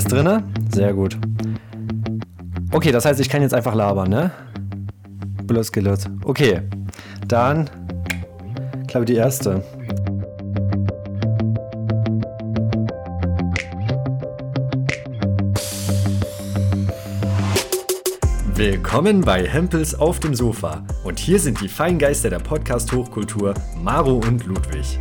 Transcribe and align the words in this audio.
Ist 0.00 0.10
drinne? 0.10 0.42
Sehr 0.72 0.94
gut. 0.94 1.18
Okay, 2.72 2.90
das 2.90 3.04
heißt, 3.04 3.20
ich 3.20 3.28
kann 3.28 3.42
jetzt 3.42 3.52
einfach 3.52 3.74
labern, 3.74 4.08
ne? 4.08 4.30
Bloß 5.44 5.70
gelöst. 5.72 6.08
Okay. 6.24 6.62
Dann, 7.28 7.68
glaube 8.86 9.04
die 9.04 9.16
erste. 9.16 9.62
Willkommen 18.54 19.20
bei 19.20 19.46
Hempels 19.46 19.94
auf 19.94 20.18
dem 20.18 20.34
Sofa. 20.34 20.82
Und 21.04 21.18
hier 21.18 21.38
sind 21.38 21.60
die 21.60 21.68
Feingeister 21.68 22.30
der 22.30 22.38
Podcast 22.38 22.90
Hochkultur, 22.90 23.52
Maro 23.76 24.14
und 24.14 24.46
Ludwig. 24.46 24.98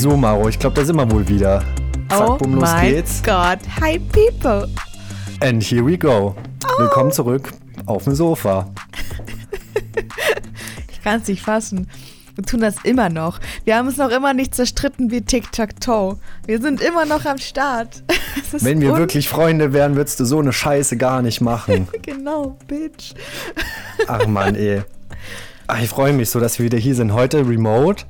So, 0.00 0.16
Maro, 0.16 0.48
ich 0.48 0.60
glaube, 0.60 0.76
da 0.76 0.84
sind 0.84 0.94
wir 0.94 1.10
wohl 1.10 1.26
wieder. 1.26 1.64
Zack, 2.08 2.30
oh 2.30 2.36
bumm, 2.36 2.54
los 2.54 2.72
my 2.72 2.88
geht's. 2.88 3.20
God. 3.20 3.58
Hi, 3.80 3.98
people. 3.98 4.68
And 5.40 5.60
here 5.60 5.84
we 5.84 5.98
go. 5.98 6.36
Willkommen 6.78 7.10
zurück 7.10 7.50
auf 7.86 8.04
dem 8.04 8.14
Sofa. 8.14 8.70
Ich 10.92 11.02
kann 11.02 11.20
es 11.20 11.26
nicht 11.26 11.42
fassen. 11.42 11.88
Wir 12.36 12.44
tun 12.44 12.60
das 12.60 12.76
immer 12.84 13.08
noch. 13.08 13.40
Wir 13.64 13.76
haben 13.76 13.88
es 13.88 13.96
noch 13.96 14.10
immer 14.10 14.34
nicht 14.34 14.54
zerstritten 14.54 15.10
wie 15.10 15.22
Tic-Tac-Toe. 15.22 16.18
Wir 16.46 16.60
sind 16.60 16.80
immer 16.80 17.04
noch 17.04 17.24
am 17.24 17.38
Start. 17.38 18.04
Wenn 18.52 18.80
wir 18.80 18.96
wirklich 18.96 19.28
Freunde 19.28 19.72
wären, 19.72 19.96
würdest 19.96 20.20
du 20.20 20.24
so 20.24 20.38
eine 20.38 20.52
Scheiße 20.52 20.96
gar 20.96 21.22
nicht 21.22 21.40
machen. 21.40 21.88
Genau, 22.02 22.56
Bitch. 22.68 23.14
Ach 24.06 24.26
man, 24.28 24.54
ey. 24.54 24.82
Ach, 25.66 25.82
ich 25.82 25.88
freue 25.88 26.12
mich 26.12 26.30
so, 26.30 26.38
dass 26.38 26.58
wir 26.60 26.66
wieder 26.66 26.78
hier 26.78 26.94
sind. 26.94 27.12
Heute 27.12 27.38
remote. 27.48 28.04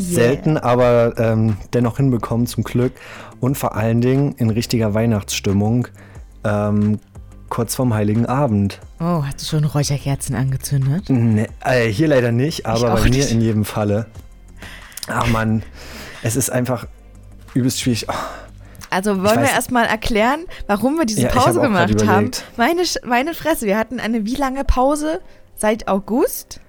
Selten, 0.00 0.56
aber 0.58 1.14
ähm, 1.18 1.56
dennoch 1.72 1.96
hinbekommen 1.96 2.46
zum 2.46 2.64
Glück. 2.64 2.92
Und 3.40 3.56
vor 3.56 3.76
allen 3.76 4.00
Dingen 4.00 4.34
in 4.38 4.50
richtiger 4.50 4.94
Weihnachtsstimmung. 4.94 5.88
Ähm, 6.44 6.98
kurz 7.48 7.74
vorm 7.74 7.94
Heiligen 7.94 8.26
Abend. 8.26 8.80
Oh, 9.00 9.22
hast 9.24 9.40
du 9.42 9.46
schon 9.46 9.64
Räucherkerzen 9.64 10.34
angezündet? 10.34 11.08
Ne, 11.10 11.48
äh, 11.64 11.86
hier 11.88 12.08
leider 12.08 12.32
nicht, 12.32 12.66
aber 12.66 12.94
bei 12.94 13.02
mir 13.04 13.10
nicht. 13.10 13.30
in 13.30 13.40
jedem 13.40 13.64
Falle. 13.64 14.06
Ach 15.08 15.28
man, 15.28 15.62
es 16.22 16.34
ist 16.36 16.50
einfach 16.50 16.86
übelst 17.54 17.80
schwierig. 17.80 18.06
Oh, 18.08 18.14
Also 18.90 19.22
wollen 19.22 19.40
wir 19.40 19.50
erstmal 19.50 19.86
erklären, 19.86 20.40
warum 20.66 20.96
wir 20.98 21.04
diese 21.06 21.22
Ja, 21.22 21.28
Pause 21.28 21.60
hab 21.60 21.62
gemacht 21.62 22.06
haben. 22.06 22.30
Meine, 22.56 22.82
meine 23.04 23.34
Fresse, 23.34 23.66
wir 23.66 23.78
hatten 23.78 24.00
eine 24.00 24.24
wie 24.26 24.34
lange 24.34 24.64
Pause? 24.64 25.20
Seit 25.56 25.88
August? 25.88 26.60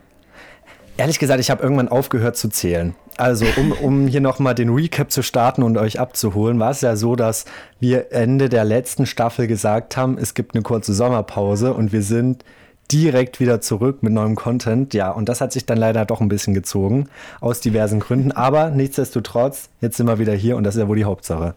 Ehrlich 0.97 1.19
gesagt, 1.19 1.39
ich 1.39 1.49
habe 1.49 1.61
irgendwann 1.61 1.89
aufgehört 1.89 2.37
zu 2.37 2.49
zählen. 2.49 2.95
Also, 3.17 3.45
um, 3.57 3.71
um 3.71 4.07
hier 4.07 4.21
nochmal 4.21 4.53
den 4.53 4.69
Recap 4.69 5.11
zu 5.11 5.23
starten 5.23 5.63
und 5.63 5.77
euch 5.77 5.99
abzuholen, 5.99 6.59
war 6.59 6.69
es 6.69 6.81
ja 6.81 6.95
so, 6.95 7.15
dass 7.15 7.45
wir 7.79 8.11
Ende 8.11 8.47
der 8.47 8.63
letzten 8.63 9.07
Staffel 9.07 9.47
gesagt 9.47 9.97
haben, 9.97 10.17
es 10.19 10.35
gibt 10.35 10.53
eine 10.53 10.61
kurze 10.61 10.93
Sommerpause 10.93 11.73
und 11.73 11.91
wir 11.91 12.03
sind 12.03 12.43
direkt 12.91 13.39
wieder 13.39 13.59
zurück 13.59 14.03
mit 14.03 14.13
neuem 14.13 14.35
Content. 14.35 14.93
Ja, 14.93 15.11
und 15.11 15.29
das 15.29 15.41
hat 15.41 15.51
sich 15.51 15.65
dann 15.65 15.77
leider 15.77 16.05
doch 16.05 16.21
ein 16.21 16.29
bisschen 16.29 16.53
gezogen, 16.53 17.09
aus 17.41 17.59
diversen 17.59 17.99
Gründen. 17.99 18.31
Aber 18.31 18.69
nichtsdestotrotz, 18.69 19.69
jetzt 19.81 19.97
sind 19.97 20.07
wir 20.07 20.19
wieder 20.19 20.33
hier 20.33 20.55
und 20.55 20.63
das 20.63 20.75
ist 20.75 20.81
ja 20.81 20.87
wohl 20.87 20.97
die 20.97 21.05
Hauptsache. 21.05 21.55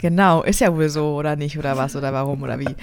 Genau, 0.00 0.42
ist 0.42 0.60
ja 0.60 0.74
wohl 0.74 0.88
so, 0.88 1.14
oder 1.14 1.36
nicht, 1.36 1.58
oder 1.58 1.76
was, 1.76 1.94
oder 1.94 2.12
warum, 2.12 2.42
oder 2.42 2.58
wie. 2.58 2.68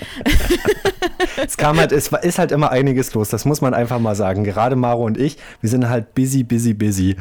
Es 1.44 1.58
kam 1.58 1.78
halt, 1.78 1.92
es 1.92 2.08
ist 2.08 2.40
halt 2.40 2.52
immer 2.52 2.72
einiges 2.72 3.14
los, 3.14 3.30
das 3.30 3.46
muss 3.46 3.62
man 3.62 3.74
einfach 3.74 4.00
mal 4.00 4.16
sagen. 4.16 4.44
Gerade 4.44 4.76
Maro 4.76 5.06
und 5.06 5.18
ich, 5.18 5.38
wir 5.62 5.70
sind 5.70 5.88
halt 5.90 6.16
busy, 6.16 6.44
busy, 6.44 6.74
busy. 6.74 7.16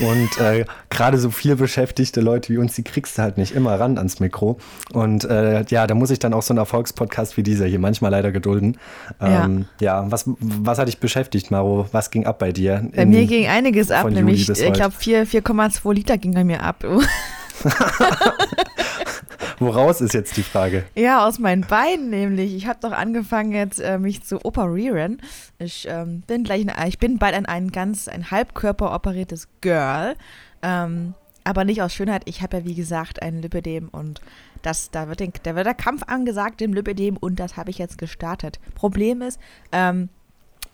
Und 0.00 0.38
äh, 0.38 0.64
gerade 0.90 1.18
so 1.18 1.30
viel 1.30 1.56
beschäftigte 1.56 2.20
Leute 2.20 2.52
wie 2.52 2.58
uns, 2.58 2.74
die 2.74 2.82
kriegst 2.82 3.16
du 3.16 3.22
halt 3.22 3.38
nicht 3.38 3.54
immer 3.54 3.78
ran 3.78 3.96
ans 3.96 4.20
Mikro. 4.20 4.58
Und 4.92 5.24
äh, 5.24 5.64
ja, 5.68 5.86
da 5.86 5.94
muss 5.94 6.10
ich 6.10 6.18
dann 6.18 6.34
auch 6.34 6.42
so 6.42 6.52
einen 6.52 6.58
Erfolgspodcast 6.58 7.36
wie 7.36 7.42
dieser 7.42 7.66
hier 7.66 7.78
manchmal 7.78 8.10
leider 8.10 8.32
gedulden. 8.32 8.78
Ähm, 9.20 9.66
ja, 9.80 10.10
was, 10.10 10.24
was 10.38 10.78
hat 10.78 10.88
dich 10.88 10.98
beschäftigt, 10.98 11.50
Maro? 11.50 11.86
Was 11.92 12.10
ging 12.10 12.26
ab 12.26 12.38
bei 12.38 12.52
dir? 12.52 12.88
Bei 12.94 13.06
mir 13.06 13.26
ging 13.26 13.46
einiges 13.46 13.90
ab, 13.90 14.10
nämlich, 14.10 14.48
ich 14.48 14.72
glaube, 14.72 14.94
4,2 14.94 15.94
Liter 15.94 16.18
ging 16.18 16.34
bei 16.34 16.44
mir 16.44 16.62
ab. 16.62 16.84
Woraus 19.58 20.00
ist 20.00 20.14
jetzt 20.14 20.36
die 20.36 20.42
Frage? 20.42 20.84
Ja, 20.94 21.26
aus 21.26 21.38
meinen 21.38 21.62
Beinen 21.62 22.10
nämlich. 22.10 22.54
Ich 22.54 22.66
habe 22.66 22.78
doch 22.80 22.92
angefangen 22.92 23.52
jetzt 23.52 23.80
äh, 23.80 23.98
mich 23.98 24.22
zu 24.22 24.44
operieren. 24.44 25.20
Ich 25.58 25.86
ähm, 25.88 26.22
bin 26.26 26.44
gleich, 26.44 26.66
ein, 26.68 26.88
ich 26.88 26.98
bin 26.98 27.18
bald 27.18 27.34
ein, 27.34 27.46
ein 27.46 27.70
ganz 27.70 28.08
ein 28.08 28.30
Halbkörper 28.30 28.94
operiertes 28.94 29.48
Girl, 29.60 30.14
ähm, 30.62 31.14
aber 31.44 31.64
nicht 31.64 31.82
aus 31.82 31.92
Schönheit. 31.92 32.22
Ich 32.26 32.42
habe 32.42 32.58
ja 32.58 32.64
wie 32.64 32.74
gesagt 32.74 33.22
ein 33.22 33.42
Lipödem 33.42 33.88
und 33.88 34.20
das, 34.62 34.90
da 34.90 35.08
wird, 35.08 35.20
den, 35.20 35.32
da 35.42 35.54
wird 35.54 35.66
der 35.66 35.74
Kampf 35.74 36.02
angesagt 36.06 36.60
dem 36.60 36.72
Lipödem 36.72 37.16
und 37.16 37.38
das 37.38 37.56
habe 37.56 37.70
ich 37.70 37.78
jetzt 37.78 37.98
gestartet. 37.98 38.58
Problem 38.74 39.22
ist, 39.22 39.38
ähm, 39.72 40.08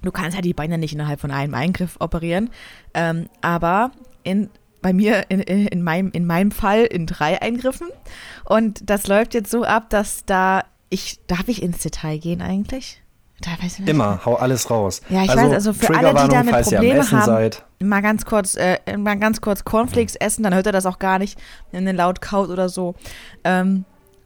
du 0.02 0.12
kannst 0.12 0.36
ja 0.36 0.42
die 0.42 0.54
Beine 0.54 0.78
nicht 0.78 0.94
innerhalb 0.94 1.20
von 1.20 1.30
einem 1.30 1.54
Eingriff 1.54 1.96
operieren, 1.98 2.50
ähm, 2.94 3.28
aber 3.40 3.90
in 4.22 4.48
bei 4.82 4.92
mir 4.92 5.26
in, 5.28 5.40
in, 5.40 5.66
in, 5.66 5.82
meinem, 5.82 6.10
in 6.12 6.26
meinem 6.26 6.50
Fall 6.50 6.84
in 6.84 7.06
drei 7.06 7.40
Eingriffen. 7.40 7.88
Und 8.44 8.88
das 8.88 9.06
läuft 9.06 9.34
jetzt 9.34 9.50
so 9.50 9.64
ab, 9.64 9.90
dass 9.90 10.24
da 10.24 10.64
ich, 10.88 11.20
darf 11.26 11.48
ich 11.48 11.62
ins 11.62 11.78
Detail 11.78 12.18
gehen 12.18 12.42
eigentlich? 12.42 13.02
Da 13.40 13.52
weiß 13.52 13.74
ich 13.74 13.78
nicht. 13.80 13.88
Immer, 13.88 14.20
hau 14.26 14.34
alles 14.34 14.70
raus. 14.70 15.00
Ja, 15.08 15.22
ich 15.22 15.34
weiß, 15.34 15.52
also 15.52 15.72
für 15.72 15.96
alle, 15.96 16.10
die 16.10 16.28
damit 16.28 16.62
Probleme 16.62 17.10
haben, 17.10 17.24
seid. 17.24 17.64
mal 17.78 18.02
ganz 18.02 18.26
kurz, 18.26 18.54
äh, 18.54 18.78
mal 18.98 19.18
ganz 19.18 19.40
kurz 19.40 19.64
Cornflakes 19.64 20.16
essen, 20.16 20.42
dann 20.42 20.54
hört 20.54 20.66
er 20.66 20.72
das 20.72 20.84
auch 20.84 20.98
gar 20.98 21.18
nicht, 21.18 21.38
wenn 21.72 21.86
er 21.86 21.94
laut 21.94 22.20
kaut 22.20 22.50
oder 22.50 22.68
so. 22.68 22.96
Ähm, 23.44 23.84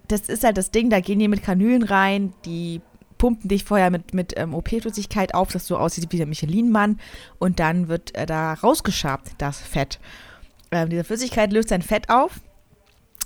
das 0.09 0.22
ist 0.22 0.43
halt 0.43 0.56
das 0.56 0.70
Ding, 0.70 0.91
da 0.91 1.00
gehen 1.00 1.20
die 1.20 1.28
mit 1.28 1.43
Kanülen 1.43 1.84
rein, 1.84 2.32
die 2.44 2.81
pumpen 3.16 3.48
dich 3.48 3.64
vorher 3.64 3.91
mit, 3.91 4.12
mit 4.12 4.34
ähm, 4.37 4.53
OP-Flüssigkeit 4.53 5.34
auf, 5.34 5.53
dass 5.53 5.66
du 5.66 5.76
aussiehst 5.76 6.12
wie 6.12 6.19
der 6.19 6.26
Michelin-Mann 6.26 6.98
und 7.38 7.60
dann 7.60 7.88
wird 7.88 8.14
äh, 8.16 8.26
da 8.26 8.54
rausgeschabt, 8.54 9.32
das 9.38 9.60
Fett. 9.60 10.00
Ähm, 10.74 10.90
diese 10.90 11.04
Flüssigkeit 11.04 11.52
löst 11.52 11.68
sein 11.70 11.82
Fett 11.82 12.10
auf 12.10 12.40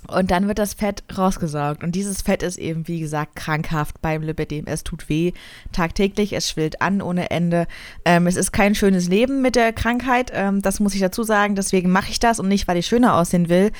und 0.07 0.31
dann 0.31 0.47
wird 0.47 0.59
das 0.59 0.73
Fett 0.73 1.03
rausgesaugt. 1.15 1.83
Und 1.83 1.93
dieses 1.93 2.21
Fett 2.21 2.41
ist 2.41 2.57
eben, 2.57 2.87
wie 2.87 2.99
gesagt, 2.99 3.35
krankhaft 3.35 4.01
beim 4.01 4.21
Lipidem. 4.21 4.65
Es 4.65 4.83
tut 4.83 5.09
weh 5.09 5.33
tagtäglich, 5.71 6.33
es 6.33 6.49
schwillt 6.49 6.81
an 6.81 7.01
ohne 7.01 7.29
Ende. 7.31 7.67
Ähm, 8.05 8.25
es 8.25 8.35
ist 8.35 8.51
kein 8.51 8.75
schönes 8.75 9.07
Leben 9.07 9.41
mit 9.41 9.55
der 9.55 9.73
Krankheit, 9.73 10.31
ähm, 10.33 10.61
das 10.61 10.79
muss 10.79 10.95
ich 10.95 11.01
dazu 11.01 11.23
sagen. 11.23 11.55
Deswegen 11.55 11.91
mache 11.91 12.09
ich 12.09 12.19
das 12.19 12.39
und 12.39 12.47
nicht, 12.47 12.67
weil 12.67 12.77
ich 12.77 12.87
schöner 12.87 13.15
aussehen 13.15 13.49
will, 13.49 13.71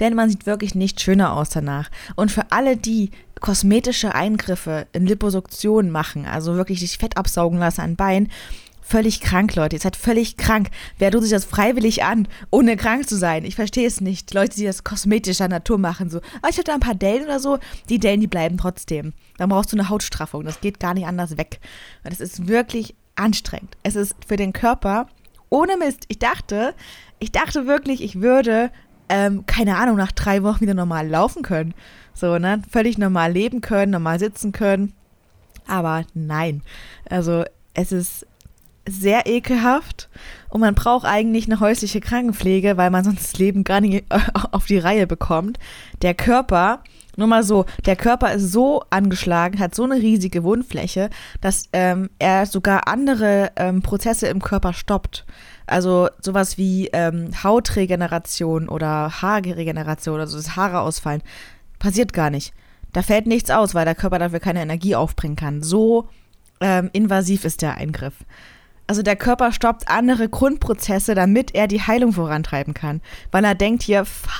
denn 0.00 0.14
man 0.14 0.28
sieht 0.28 0.46
wirklich 0.46 0.74
nicht 0.74 1.00
schöner 1.00 1.34
aus 1.34 1.50
danach. 1.50 1.90
Und 2.16 2.32
für 2.32 2.50
alle, 2.50 2.76
die 2.76 3.10
kosmetische 3.40 4.14
Eingriffe 4.14 4.88
in 4.92 5.06
Liposuktion 5.06 5.90
machen, 5.90 6.26
also 6.26 6.56
wirklich 6.56 6.80
sich 6.80 6.98
Fett 6.98 7.16
absaugen 7.16 7.58
lassen 7.58 7.82
an 7.82 7.96
Beinen, 7.96 8.30
völlig 8.88 9.20
krank, 9.20 9.54
Leute. 9.54 9.76
Ihr 9.76 9.80
seid 9.80 9.96
völlig 9.96 10.38
krank. 10.38 10.70
Wer 10.98 11.10
tut 11.10 11.22
sich 11.22 11.30
das 11.30 11.44
freiwillig 11.44 12.04
an, 12.04 12.26
ohne 12.50 12.76
krank 12.76 13.06
zu 13.06 13.16
sein? 13.16 13.44
Ich 13.44 13.54
verstehe 13.54 13.86
es 13.86 14.00
nicht. 14.00 14.32
Leute, 14.32 14.56
die 14.56 14.64
das 14.64 14.82
kosmetischer 14.82 15.46
Natur 15.48 15.78
machen, 15.78 16.08
so, 16.08 16.20
ah, 16.40 16.48
ich 16.48 16.58
hatte 16.58 16.72
ein 16.72 16.80
paar 16.80 16.94
Dellen 16.94 17.24
oder 17.24 17.38
so, 17.38 17.58
die 17.90 17.98
Dellen, 17.98 18.20
die 18.20 18.26
bleiben 18.26 18.56
trotzdem. 18.56 19.12
Dann 19.36 19.50
brauchst 19.50 19.72
du 19.72 19.76
eine 19.76 19.90
Hautstraffung. 19.90 20.44
Das 20.44 20.62
geht 20.62 20.80
gar 20.80 20.94
nicht 20.94 21.06
anders 21.06 21.36
weg. 21.36 21.60
Und 22.02 22.12
es 22.12 22.20
ist 22.20 22.48
wirklich 22.48 22.94
anstrengend. 23.14 23.76
Es 23.82 23.94
ist 23.94 24.16
für 24.26 24.36
den 24.36 24.54
Körper 24.54 25.06
ohne 25.50 25.76
Mist. 25.76 26.04
Ich 26.08 26.18
dachte, 26.18 26.74
ich 27.18 27.30
dachte 27.30 27.66
wirklich, 27.66 28.02
ich 28.02 28.22
würde, 28.22 28.70
ähm, 29.10 29.44
keine 29.44 29.76
Ahnung, 29.76 29.96
nach 29.96 30.12
drei 30.12 30.42
Wochen 30.42 30.62
wieder 30.62 30.74
normal 30.74 31.08
laufen 31.08 31.42
können. 31.42 31.74
So, 32.14 32.38
ne? 32.38 32.62
Völlig 32.70 32.96
normal 32.96 33.32
leben 33.32 33.60
können, 33.60 33.92
normal 33.92 34.18
sitzen 34.18 34.52
können. 34.52 34.94
Aber 35.66 36.04
nein. 36.14 36.62
Also, 37.10 37.44
es 37.74 37.92
ist 37.92 38.26
sehr 38.90 39.26
ekelhaft 39.26 40.08
und 40.50 40.60
man 40.60 40.74
braucht 40.74 41.06
eigentlich 41.06 41.46
eine 41.46 41.60
häusliche 41.60 42.00
Krankenpflege, 42.00 42.76
weil 42.76 42.90
man 42.90 43.04
sonst 43.04 43.22
das 43.22 43.38
Leben 43.38 43.64
gar 43.64 43.80
nicht 43.80 44.04
auf 44.52 44.66
die 44.66 44.78
Reihe 44.78 45.06
bekommt. 45.06 45.58
Der 46.02 46.14
Körper, 46.14 46.82
nur 47.16 47.26
mal 47.26 47.42
so, 47.42 47.66
der 47.86 47.96
Körper 47.96 48.32
ist 48.32 48.52
so 48.52 48.82
angeschlagen, 48.90 49.58
hat 49.58 49.74
so 49.74 49.84
eine 49.84 49.96
riesige 49.96 50.44
Wundfläche, 50.44 51.10
dass 51.40 51.68
ähm, 51.72 52.10
er 52.18 52.46
sogar 52.46 52.88
andere 52.88 53.52
ähm, 53.56 53.82
Prozesse 53.82 54.28
im 54.28 54.40
Körper 54.40 54.72
stoppt. 54.72 55.26
Also 55.66 56.08
sowas 56.20 56.56
wie 56.56 56.88
ähm, 56.92 57.30
Hautregeneration 57.42 58.68
oder 58.68 59.20
Haarregeneration 59.20 60.14
oder 60.14 60.26
so, 60.26 60.38
dass 60.38 60.56
Haare 60.56 60.80
ausfallen, 60.80 61.22
passiert 61.78 62.12
gar 62.12 62.30
nicht. 62.30 62.54
Da 62.92 63.02
fällt 63.02 63.26
nichts 63.26 63.50
aus, 63.50 63.74
weil 63.74 63.84
der 63.84 63.94
Körper 63.94 64.18
dafür 64.18 64.40
keine 64.40 64.62
Energie 64.62 64.96
aufbringen 64.96 65.36
kann. 65.36 65.62
So 65.62 66.08
ähm, 66.60 66.88
invasiv 66.92 67.44
ist 67.44 67.60
der 67.62 67.76
Eingriff. 67.76 68.14
Also 68.88 69.02
der 69.02 69.16
Körper 69.16 69.52
stoppt 69.52 69.88
andere 69.88 70.30
Grundprozesse, 70.30 71.14
damit 71.14 71.54
er 71.54 71.68
die 71.68 71.82
Heilung 71.82 72.14
vorantreiben 72.14 72.72
kann. 72.72 73.02
Weil 73.30 73.44
er 73.44 73.54
denkt 73.54 73.82
hier, 73.82 74.06
fuck, 74.06 74.38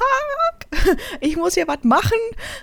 ich 1.20 1.36
muss 1.36 1.54
hier 1.54 1.68
was 1.68 1.84
machen. 1.84 2.18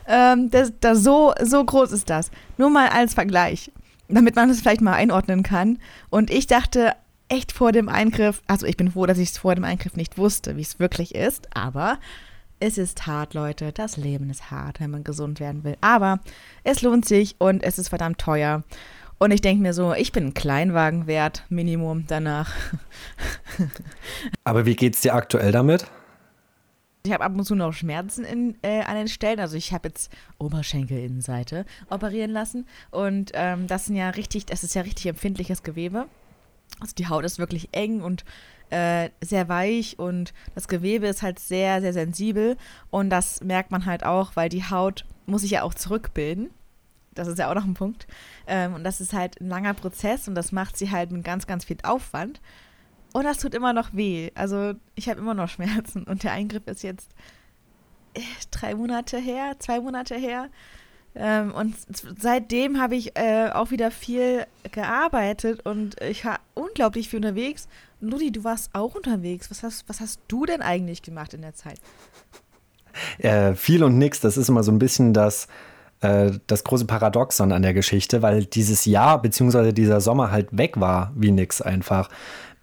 Ähm, 0.07 0.49
das, 0.49 0.73
das 0.79 1.03
so, 1.03 1.33
so 1.41 1.63
groß 1.63 1.91
ist 1.91 2.09
das. 2.09 2.31
Nur 2.57 2.71
mal 2.71 2.89
als 2.89 3.13
Vergleich, 3.13 3.71
damit 4.09 4.35
man 4.35 4.49
das 4.49 4.59
vielleicht 4.59 4.81
mal 4.81 4.93
einordnen 4.93 5.43
kann. 5.43 5.77
Und 6.09 6.31
ich 6.31 6.47
dachte 6.47 6.93
echt 7.29 7.51
vor 7.51 7.71
dem 7.71 7.87
Eingriff, 7.87 8.41
also 8.47 8.65
ich 8.65 8.77
bin 8.77 8.91
froh, 8.91 9.05
dass 9.05 9.19
ich 9.19 9.29
es 9.29 9.37
vor 9.37 9.53
dem 9.53 9.63
Eingriff 9.63 9.95
nicht 9.95 10.17
wusste, 10.17 10.57
wie 10.57 10.61
es 10.61 10.79
wirklich 10.79 11.13
ist, 11.13 11.55
aber 11.55 11.99
es 12.59 12.77
ist 12.77 13.05
hart, 13.05 13.33
Leute. 13.33 13.71
Das 13.71 13.97
Leben 13.97 14.29
ist 14.29 14.49
hart, 14.49 14.79
wenn 14.79 14.89
man 14.89 15.03
gesund 15.03 15.39
werden 15.39 15.63
will. 15.63 15.77
Aber 15.81 16.19
es 16.63 16.81
lohnt 16.81 17.05
sich 17.05 17.35
und 17.37 17.63
es 17.63 17.77
ist 17.77 17.89
verdammt 17.89 18.17
teuer. 18.17 18.63
Und 19.25 19.31
ich 19.31 19.41
denke 19.41 19.63
mir 19.63 19.73
so, 19.73 19.95
ich 19.95 20.11
bin 20.11 20.27
ein 20.27 20.33
Kleinwagen 20.35 21.07
wert, 21.07 21.45
Minimum 21.49 22.05
danach. 22.05 22.51
Aber 24.43 24.67
wie 24.67 24.75
geht 24.75 24.93
es 24.93 25.01
dir 25.01 25.15
aktuell 25.15 25.51
damit? 25.51 25.87
Ich 27.03 27.11
habe 27.11 27.23
ab 27.23 27.33
und 27.35 27.43
zu 27.43 27.55
noch 27.55 27.73
Schmerzen 27.73 28.23
in, 28.23 28.55
äh, 28.61 28.81
an 28.81 28.97
den 28.97 29.07
Stellen. 29.07 29.39
Also 29.39 29.57
ich 29.57 29.73
habe 29.73 29.87
jetzt 29.87 30.11
Oberschenkelinnenseite 30.37 31.65
operieren 31.89 32.29
lassen. 32.29 32.67
Und 32.91 33.31
ähm, 33.33 33.65
das 33.65 33.87
sind 33.87 33.95
ja 33.95 34.11
richtig, 34.11 34.45
das 34.45 34.63
ist 34.63 34.75
ja 34.75 34.83
richtig 34.83 35.07
empfindliches 35.07 35.63
Gewebe. 35.63 36.05
Also 36.79 36.93
die 36.95 37.07
Haut 37.07 37.25
ist 37.25 37.39
wirklich 37.39 37.69
eng 37.71 38.01
und 38.01 38.25
äh, 38.69 39.09
sehr 39.21 39.49
weich 39.49 39.97
und 39.97 40.35
das 40.53 40.67
Gewebe 40.67 41.07
ist 41.07 41.23
halt 41.23 41.39
sehr, 41.39 41.81
sehr 41.81 41.93
sensibel. 41.93 42.57
Und 42.91 43.09
das 43.09 43.41
merkt 43.41 43.71
man 43.71 43.87
halt 43.87 44.05
auch, 44.05 44.35
weil 44.35 44.49
die 44.49 44.69
Haut 44.69 45.03
muss 45.25 45.41
sich 45.41 45.49
ja 45.49 45.63
auch 45.63 45.73
zurückbilden. 45.73 46.51
Das 47.15 47.27
ist 47.27 47.39
ja 47.39 47.49
auch 47.49 47.55
noch 47.55 47.65
ein 47.65 47.73
Punkt. 47.73 48.07
Ähm, 48.45 48.75
und 48.75 48.83
das 48.83 49.01
ist 49.01 49.13
halt 49.13 49.41
ein 49.41 49.47
langer 49.47 49.73
Prozess 49.73 50.27
und 50.27 50.35
das 50.35 50.51
macht 50.51 50.77
sie 50.77 50.91
halt 50.91 51.11
mit 51.11 51.23
ganz, 51.23 51.47
ganz 51.47 51.65
viel 51.65 51.77
Aufwand. 51.83 52.41
Und 53.13 53.23
das 53.23 53.37
tut 53.37 53.55
immer 53.55 53.73
noch 53.73 53.93
weh. 53.93 54.31
Also 54.35 54.73
ich 54.95 55.09
habe 55.09 55.19
immer 55.19 55.33
noch 55.33 55.49
Schmerzen 55.49 56.03
und 56.03 56.23
der 56.23 56.33
Eingriff 56.33 56.67
ist 56.67 56.83
jetzt 56.83 57.09
äh, 58.13 58.21
drei 58.51 58.75
Monate 58.75 59.17
her, 59.17 59.55
zwei 59.59 59.79
Monate 59.79 60.15
her. 60.15 60.49
Ähm, 61.17 61.53
und 61.53 61.75
seitdem 62.19 62.81
habe 62.81 62.95
ich 62.95 63.17
äh, 63.17 63.49
auch 63.49 63.71
wieder 63.71 63.89
viel 63.89 64.45
gearbeitet 64.71 65.65
und 65.65 66.01
ich 66.01 66.25
war 66.25 66.41
unglaublich 66.55 67.07
viel 67.07 67.19
unterwegs. 67.19 67.69
Ludi, 68.01 68.31
du 68.31 68.43
warst 68.43 68.75
auch 68.75 68.95
unterwegs. 68.95 69.49
Was 69.49 69.63
hast, 69.63 69.87
was 69.87 70.01
hast 70.01 70.19
du 70.27 70.45
denn 70.45 70.61
eigentlich 70.61 71.01
gemacht 71.01 71.33
in 71.33 71.41
der 71.41 71.53
Zeit? 71.53 71.79
Äh, 73.19 73.55
viel 73.55 73.83
und 73.83 73.97
nix. 73.97 74.19
Das 74.19 74.35
ist 74.35 74.49
immer 74.49 74.63
so 74.63 74.73
ein 74.73 74.79
bisschen 74.79 75.13
das, 75.13 75.47
äh, 76.05 76.31
das 76.47 76.63
große 76.63 76.85
Paradoxon 76.85 77.51
an 77.51 77.61
der 77.61 77.73
Geschichte, 77.73 78.21
weil 78.21 78.45
dieses 78.45 78.85
Jahr 78.85 79.21
bzw. 79.21 79.71
dieser 79.71 80.01
Sommer 80.01 80.31
halt 80.31 80.55
weg 80.57 80.79
war 80.79 81.11
wie 81.15 81.31
nix 81.31 81.61
einfach 81.61 82.09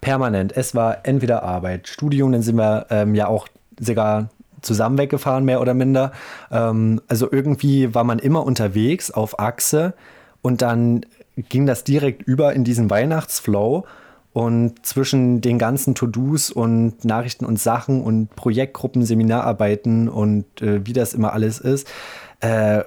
permanent. 0.01 0.55
Es 0.55 0.75
war 0.75 1.05
entweder 1.05 1.43
Arbeit, 1.43 1.87
Studium, 1.87 2.31
dann 2.31 2.41
sind 2.41 2.57
wir 2.57 2.87
ähm, 2.89 3.15
ja 3.15 3.27
auch 3.27 3.47
sogar 3.79 4.29
zusammen 4.61 4.97
weggefahren, 4.97 5.45
mehr 5.45 5.61
oder 5.61 5.73
minder. 5.73 6.11
Ähm, 6.51 7.01
also 7.07 7.29
irgendwie 7.31 7.93
war 7.93 8.03
man 8.03 8.19
immer 8.19 8.45
unterwegs 8.45 9.11
auf 9.11 9.39
Achse 9.39 9.93
und 10.41 10.61
dann 10.61 11.05
ging 11.35 11.65
das 11.65 11.83
direkt 11.83 12.23
über 12.23 12.53
in 12.53 12.63
diesen 12.63 12.89
Weihnachtsflow. 12.89 13.85
Und 14.33 14.83
zwischen 14.83 15.41
den 15.41 15.59
ganzen 15.59 15.93
To-Dos 15.93 16.49
und 16.49 17.05
Nachrichten 17.05 17.45
und 17.45 17.59
Sachen 17.59 18.01
und 18.01 18.35
Projektgruppen, 18.35 19.05
Seminararbeiten 19.05 20.09
und 20.09 20.59
äh, 20.59 20.83
wie 20.87 20.93
das 20.93 21.13
immer 21.13 21.33
alles 21.33 21.59
ist, 21.59 21.87
äh, 22.39 22.83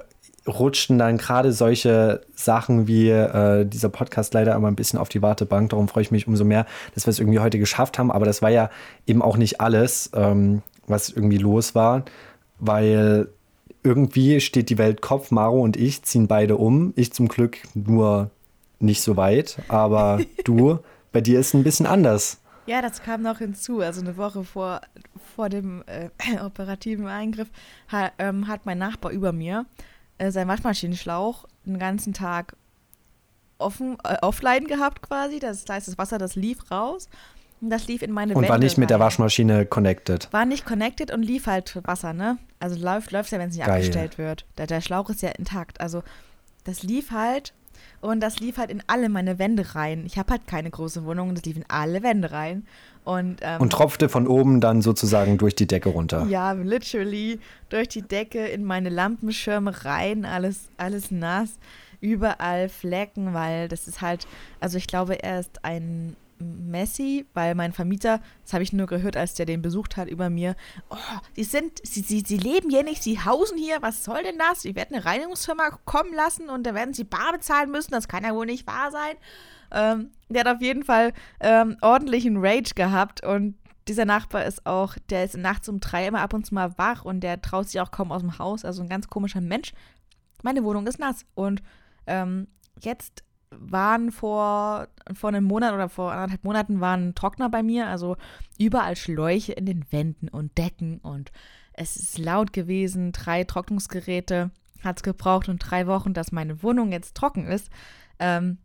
rutschten 0.47 0.97
dann 0.97 1.17
gerade 1.17 1.51
solche 1.51 2.21
Sachen 2.35 2.87
wie 2.87 3.09
äh, 3.09 3.65
dieser 3.65 3.89
Podcast 3.89 4.33
leider 4.33 4.55
immer 4.55 4.69
ein 4.69 4.75
bisschen 4.75 4.99
auf 4.99 5.09
die 5.09 5.21
Wartebank. 5.21 5.71
Darum 5.71 5.87
freue 5.87 6.03
ich 6.03 6.11
mich 6.11 6.27
umso 6.27 6.45
mehr, 6.45 6.65
dass 6.95 7.05
wir 7.05 7.11
es 7.11 7.19
irgendwie 7.19 7.39
heute 7.39 7.59
geschafft 7.59 7.99
haben. 7.99 8.11
Aber 8.11 8.25
das 8.25 8.41
war 8.41 8.49
ja 8.49 8.69
eben 9.05 9.21
auch 9.21 9.37
nicht 9.37 9.59
alles, 9.61 10.11
ähm, 10.13 10.61
was 10.87 11.09
irgendwie 11.09 11.37
los 11.37 11.75
war, 11.75 12.03
weil 12.59 13.27
irgendwie 13.83 14.41
steht 14.41 14.69
die 14.69 14.77
Welt 14.77 15.01
Kopf. 15.01 15.31
Maro 15.31 15.61
und 15.61 15.77
ich 15.77 16.03
ziehen 16.03 16.27
beide 16.27 16.57
um. 16.57 16.93
Ich 16.95 17.13
zum 17.13 17.27
Glück 17.27 17.57
nur 17.73 18.31
nicht 18.79 19.01
so 19.01 19.17
weit, 19.17 19.57
aber 19.67 20.19
du, 20.43 20.79
bei 21.11 21.21
dir 21.21 21.39
ist 21.39 21.47
es 21.47 21.53
ein 21.53 21.63
bisschen 21.63 21.85
anders. 21.85 22.39
Ja, 22.67 22.81
das 22.81 23.01
kam 23.01 23.21
noch 23.21 23.37
hinzu. 23.37 23.79
Also 23.79 24.01
eine 24.01 24.17
Woche 24.17 24.43
vor, 24.43 24.81
vor 25.35 25.49
dem 25.49 25.83
äh, 25.87 26.09
operativen 26.45 27.07
Eingriff 27.07 27.47
ha, 27.91 28.11
ähm, 28.19 28.47
hat 28.47 28.65
mein 28.65 28.77
Nachbar 28.77 29.11
über 29.11 29.31
mir 29.31 29.65
äh, 30.17 30.31
seinen 30.31 30.47
Waschmaschinenschlauch 30.47 31.45
den 31.65 31.79
ganzen 31.79 32.13
Tag 32.13 32.55
offen, 33.57 33.97
äh, 34.03 34.17
offline 34.21 34.65
gehabt 34.65 35.01
quasi. 35.01 35.39
Das 35.39 35.65
heißt, 35.67 35.87
das 35.87 35.97
Wasser, 35.97 36.17
das 36.17 36.35
lief 36.35 36.71
raus. 36.71 37.09
Und 37.59 37.71
das 37.71 37.87
lief 37.87 38.03
in 38.03 38.11
meine 38.11 38.33
Und 38.33 38.41
Wände 38.41 38.49
war 38.49 38.59
nicht 38.59 38.77
mit 38.77 38.91
der. 38.91 38.99
Waschmaschine 38.99 39.65
connected. 39.65 40.31
War 40.31 40.45
nicht 40.45 40.65
connected 40.65 41.11
und 41.11 41.23
lief 41.23 41.47
halt 41.47 41.79
Wasser, 41.83 42.13
ne? 42.13 42.37
Also 42.59 42.79
läuft 42.79 43.11
läuft 43.11 43.31
ja, 43.31 43.39
wenn 43.39 43.49
es 43.49 43.55
nicht 43.55 43.65
Geil. 43.65 43.77
abgestellt 43.77 44.17
wird. 44.19 44.45
Der, 44.57 44.67
der 44.67 44.81
Schlauch 44.81 45.09
ist 45.09 45.23
ja 45.23 45.29
intakt. 45.29 45.81
Also 45.81 46.03
das 46.65 46.83
lief 46.83 47.11
halt 47.11 47.53
und 47.99 48.19
das 48.19 48.39
lief 48.39 48.57
halt 48.57 48.69
in 48.69 48.83
alle 48.85 49.09
meine 49.09 49.39
Wände 49.39 49.73
rein. 49.73 50.05
Ich 50.05 50.19
habe 50.19 50.31
halt 50.33 50.45
keine 50.45 50.69
große 50.69 51.03
Wohnung 51.03 51.29
und 51.29 51.37
das 51.37 51.45
lief 51.45 51.57
in 51.57 51.65
alle 51.67 52.03
Wände 52.03 52.31
rein. 52.31 52.67
Und, 53.07 53.37
ähm, 53.41 53.61
Und 53.61 53.71
tropfte 53.71 54.09
von 54.09 54.27
oben 54.27 54.59
dann 54.59 54.81
sozusagen 54.81 55.37
durch 55.37 55.55
die 55.55 55.65
Decke 55.65 55.87
runter. 55.87 56.25
ja, 56.29 56.51
literally 56.51 57.39
durch 57.69 57.87
die 57.87 58.01
Decke 58.01 58.45
in 58.47 58.65
meine 58.65 58.89
Lampenschirme 58.89 59.85
rein, 59.85 60.25
alles, 60.25 60.67
alles 60.75 61.09
nass, 61.09 61.51
überall 62.01 62.67
Flecken, 62.67 63.33
weil 63.33 63.69
das 63.69 63.87
ist 63.87 64.01
halt, 64.01 64.27
also 64.59 64.77
ich 64.77 64.87
glaube, 64.87 65.23
er 65.23 65.39
ist 65.39 65.63
ein 65.63 66.17
Messi, 66.39 67.25
weil 67.33 67.55
mein 67.55 67.73
Vermieter, 67.73 68.21
das 68.43 68.53
habe 68.53 68.63
ich 68.63 68.73
nur 68.73 68.87
gehört, 68.87 69.17
als 69.17 69.33
der 69.33 69.45
den 69.45 69.61
besucht 69.61 69.97
hat 69.97 70.07
über 70.07 70.29
mir, 70.29 70.55
oh, 70.89 70.95
die 71.35 71.43
sind, 71.43 71.79
sie, 71.85 72.01
sie, 72.01 72.23
sie 72.25 72.37
leben 72.37 72.69
hier 72.69 72.83
nicht, 72.83 73.03
sie 73.03 73.19
hausen 73.19 73.57
hier, 73.57 73.81
was 73.81 74.03
soll 74.03 74.23
denn 74.23 74.37
das? 74.37 74.61
Die 74.61 74.75
werden 74.75 74.95
eine 74.95 75.05
Reinigungsfirma 75.05 75.69
kommen 75.85 76.13
lassen 76.13 76.49
und 76.49 76.63
da 76.63 76.73
werden 76.73 76.93
sie 76.93 77.03
bar 77.03 77.31
bezahlen 77.31 77.71
müssen, 77.71 77.91
das 77.91 78.07
kann 78.07 78.23
ja 78.23 78.35
wohl 78.35 78.45
nicht 78.45 78.67
wahr 78.67 78.91
sein. 78.91 79.15
Ähm, 79.71 80.11
der 80.29 80.41
hat 80.41 80.55
auf 80.55 80.61
jeden 80.61 80.83
Fall 80.83 81.13
ähm, 81.39 81.77
ordentlichen 81.81 82.37
Rage 82.37 82.73
gehabt 82.75 83.25
und 83.25 83.55
dieser 83.87 84.05
Nachbar 84.05 84.45
ist 84.45 84.65
auch, 84.65 84.95
der 85.09 85.23
ist 85.23 85.37
nachts 85.37 85.69
um 85.69 85.79
drei 85.79 86.07
immer 86.07 86.21
ab 86.21 86.33
und 86.33 86.45
zu 86.45 86.53
mal 86.53 86.77
wach 86.77 87.05
und 87.05 87.21
der 87.21 87.41
traut 87.41 87.69
sich 87.69 87.79
auch 87.79 87.91
kaum 87.91 88.11
aus 88.11 88.21
dem 88.21 88.37
Haus, 88.37 88.65
also 88.65 88.81
ein 88.81 88.89
ganz 88.89 89.07
komischer 89.07 89.41
Mensch. 89.41 89.73
Meine 90.43 90.63
Wohnung 90.63 90.85
ist 90.87 90.99
nass 90.99 91.25
und 91.35 91.61
ähm, 92.05 92.47
jetzt 92.79 93.23
waren 93.51 94.11
vor, 94.11 94.87
vor 95.13 95.29
einem 95.29 95.45
Monat 95.45 95.73
oder 95.73 95.89
vor 95.89 96.11
anderthalb 96.11 96.43
Monaten 96.43 96.81
waren 96.81 97.15
Trockner 97.15 97.49
bei 97.49 97.63
mir, 97.63 97.87
also 97.87 98.17
überall 98.57 98.95
Schläuche 98.95 99.53
in 99.53 99.65
den 99.65 99.91
Wänden 99.91 100.27
und 100.27 100.57
Decken 100.57 100.99
und 100.99 101.31
es 101.73 101.95
ist 101.95 102.17
laut 102.17 102.53
gewesen, 102.53 103.11
drei 103.11 103.43
Trocknungsgeräte 103.43 104.51
hat 104.83 104.97
es 104.97 105.03
gebraucht 105.03 105.47
und 105.47 105.59
drei 105.59 105.87
Wochen, 105.87 106.13
dass 106.13 106.31
meine 106.31 106.63
Wohnung 106.63 106.91
jetzt 106.91 107.15
trocken 107.15 107.45
ist. 107.45 107.69
Ähm, 108.19 108.57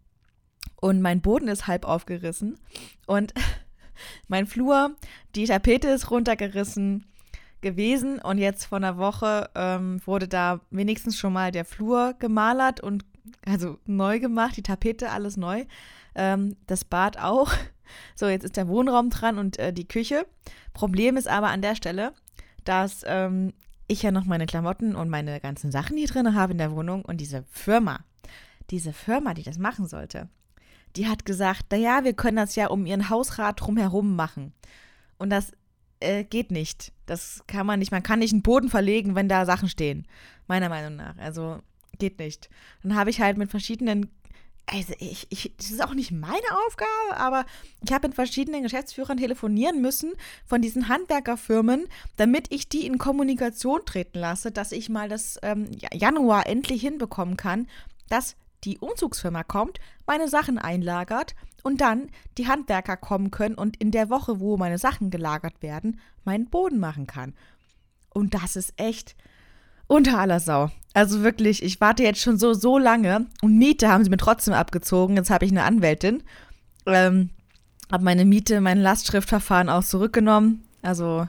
und 0.81 1.01
mein 1.01 1.21
Boden 1.21 1.49
ist 1.49 1.67
halb 1.67 1.85
aufgerissen 1.85 2.59
und 3.07 3.35
mein 4.29 4.47
Flur, 4.47 4.97
die 5.35 5.45
Tapete 5.45 5.89
ist 5.89 6.11
runtergerissen 6.11 7.07
gewesen. 7.63 8.19
Und 8.19 8.39
jetzt 8.39 8.67
vor 8.67 8.77
einer 8.77 8.99
Woche 8.99 9.49
ähm, 9.55 10.01
wurde 10.05 10.29
da 10.29 10.61
wenigstens 10.71 11.17
schon 11.17 11.33
mal 11.33 11.51
der 11.51 11.65
Flur 11.65 12.15
gemalert 12.19 12.81
und 12.81 13.05
also 13.47 13.79
neu 13.87 14.21
gemacht, 14.21 14.57
die 14.57 14.63
Tapete 14.63 15.11
alles 15.11 15.37
neu, 15.37 15.65
ähm, 16.15 16.57
das 16.67 16.85
Bad 16.85 17.19
auch. 17.19 17.53
So, 18.15 18.27
jetzt 18.27 18.45
ist 18.45 18.57
der 18.57 18.69
Wohnraum 18.69 19.11
dran 19.11 19.37
und 19.37 19.59
äh, 19.59 19.71
die 19.71 19.87
Küche. 19.87 20.25
Problem 20.73 21.19
ist 21.19 21.29
aber 21.29 21.49
an 21.49 21.61
der 21.61 21.77
Stelle, 21.77 22.15
dass 22.65 23.05
ähm, 23.07 23.53
ich 23.87 24.03
ja 24.03 24.11
noch 24.13 24.25
meine 24.25 24.47
Klamotten 24.47 24.97
und 24.97 25.11
meine 25.11 25.41
ganzen 25.41 25.71
Sachen 25.71 25.99
hier 25.99 26.07
drin 26.07 26.35
habe 26.35 26.53
in 26.53 26.59
der 26.59 26.73
Wohnung 26.73 27.05
und 27.05 27.21
diese 27.21 27.45
Firma, 27.51 28.01
diese 28.71 28.95
Firma, 28.95 29.35
die 29.35 29.43
das 29.43 29.59
machen 29.59 29.87
sollte, 29.87 30.31
die 30.97 31.07
hat 31.07 31.27
gesagt, 31.27 31.71
naja, 31.71 32.05
wir 32.05 32.15
können 32.15 32.39
das 32.39 32.55
ja 32.55 32.69
um 32.69 32.87
ihren 32.87 33.11
Hausrat 33.11 33.61
drumherum 33.61 34.17
machen. 34.17 34.55
Und 35.19 35.31
das 35.31 35.53
äh, 36.01 36.25
geht 36.25 36.51
nicht. 36.51 36.93
Das 37.07 37.43
kann 37.47 37.67
man 37.67 37.79
nicht. 37.79 37.93
Man 37.93 38.03
kann 38.03 38.19
nicht 38.19 38.33
einen 38.33 38.43
Boden 38.43 38.69
verlegen, 38.69 39.15
wenn 39.15 39.29
da 39.29 39.47
Sachen 39.47 39.69
stehen. 39.69 40.07
Meiner 40.47 40.69
Meinung 40.69 40.97
nach. 40.97 41.17
Also 41.19 41.61
geht 41.99 42.19
nicht. 42.19 42.49
Dann 42.83 42.95
habe 42.95 43.11
ich 43.11 43.21
halt 43.21 43.37
mit 43.37 43.51
verschiedenen. 43.51 44.11
Also 44.67 44.95
ich, 45.01 45.27
ich, 45.31 45.53
das 45.57 45.73
ist 45.73 45.83
auch 45.83 45.93
nicht 45.93 46.13
meine 46.13 46.47
Aufgabe, 46.67 47.17
aber 47.17 47.45
ich 47.85 47.93
habe 47.93 48.07
mit 48.07 48.15
verschiedenen 48.15 48.63
Geschäftsführern 48.63 49.19
telefonieren 49.19 49.83
müssen 49.83 50.13
von 50.47 50.63
diesen 50.63 50.89
Handwerkerfirmen, 50.89 51.89
damit 52.17 52.47
ich 52.51 52.69
die 52.69 52.87
in 52.87 52.97
Kommunikation 52.97 53.81
treten 53.85 54.21
lasse, 54.21 54.53
dass 54.53 54.71
ich 54.71 54.89
mal 54.89 55.09
das 55.09 55.37
ähm, 55.43 55.69
Januar 55.93 56.47
endlich 56.47 56.81
hinbekommen 56.81 57.37
kann, 57.37 57.67
dass 58.09 58.37
die 58.63 58.79
Umzugsfirma 58.79 59.43
kommt, 59.43 59.81
meine 60.07 60.29
Sachen 60.29 60.59
einlagert 60.59 61.35
und 61.63 61.81
dann 61.81 62.09
die 62.39 62.47
Handwerker 62.47 62.97
kommen 62.97 63.33
können 63.33 63.57
und 63.57 63.77
in 63.79 63.91
der 63.91 64.11
Woche, 64.11 64.41
wo 64.41 64.57
meine 64.57 64.79
Sachen 64.79 65.11
gelagert 65.11 65.61
werden, 65.63 66.01
meinen 66.25 66.49
Boden 66.49 66.79
machen 66.79 67.07
kann. 67.07 67.35
Und 68.11 68.35
das 68.35 68.57
ist 68.57 68.75
echt 68.77 69.17
unter 69.93 70.19
aller 70.19 70.41
Sau. 70.41 70.71
Also 70.95 71.23
wirklich, 71.23 71.63
ich 71.63 71.81
warte 71.81 72.03
jetzt 72.03 72.21
schon 72.21 72.39
so, 72.39 72.53
so 72.55 72.77
lange 72.79 73.27
und 73.41 73.57
Miete 73.57 73.89
haben 73.89 74.05
sie 74.05 74.11
mir 74.11 74.17
trotzdem 74.19 74.55
abgezogen. 74.55 75.17
Jetzt 75.17 75.31
habe 75.31 75.45
ich 75.45 75.51
eine 75.51 75.63
Anwältin. 75.65 76.23
Ähm, 76.87 77.31
habe 77.91 78.05
meine 78.05 78.25
Miete, 78.25 78.61
mein 78.61 78.79
Lastschriftverfahren 78.79 79.69
auch 79.69 79.85
zurückgenommen. 79.85 80.63
Also 80.83 81.27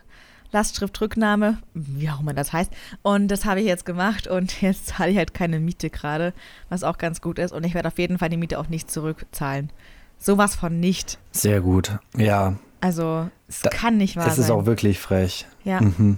Lastschriftrücknahme, 0.51 1.57
wie 1.73 2.09
auch 2.09 2.19
immer 2.21 2.33
das 2.33 2.53
heißt. 2.53 2.71
Und 3.01 3.27
das 3.29 3.45
habe 3.45 3.59
ich 3.61 3.65
jetzt 3.67 3.85
gemacht 3.85 4.27
und 4.27 4.61
jetzt 4.61 4.87
zahle 4.87 5.11
ich 5.11 5.17
halt 5.17 5.33
keine 5.33 5.59
Miete 5.59 5.89
gerade, 5.89 6.33
was 6.69 6.83
auch 6.83 6.97
ganz 6.97 7.21
gut 7.21 7.39
ist. 7.39 7.51
Und 7.53 7.65
ich 7.65 7.73
werde 7.73 7.87
auf 7.87 7.97
jeden 7.99 8.17
Fall 8.17 8.29
die 8.29 8.37
Miete 8.37 8.59
auch 8.59 8.69
nicht 8.69 8.89
zurückzahlen. 8.91 9.71
sowas 10.19 10.55
von 10.55 10.79
nicht. 10.79 11.17
Sehr 11.31 11.59
gut. 11.61 11.97
Ja. 12.15 12.55
Also, 12.81 13.29
es 13.47 13.61
Da- 13.61 13.69
kann 13.69 13.97
nicht 13.97 14.15
wahr 14.15 14.27
Es 14.27 14.37
ist 14.37 14.47
sein. 14.47 14.55
auch 14.55 14.65
wirklich 14.65 14.99
frech. 14.99 15.45
ja. 15.63 15.81
Mhm. 15.81 16.17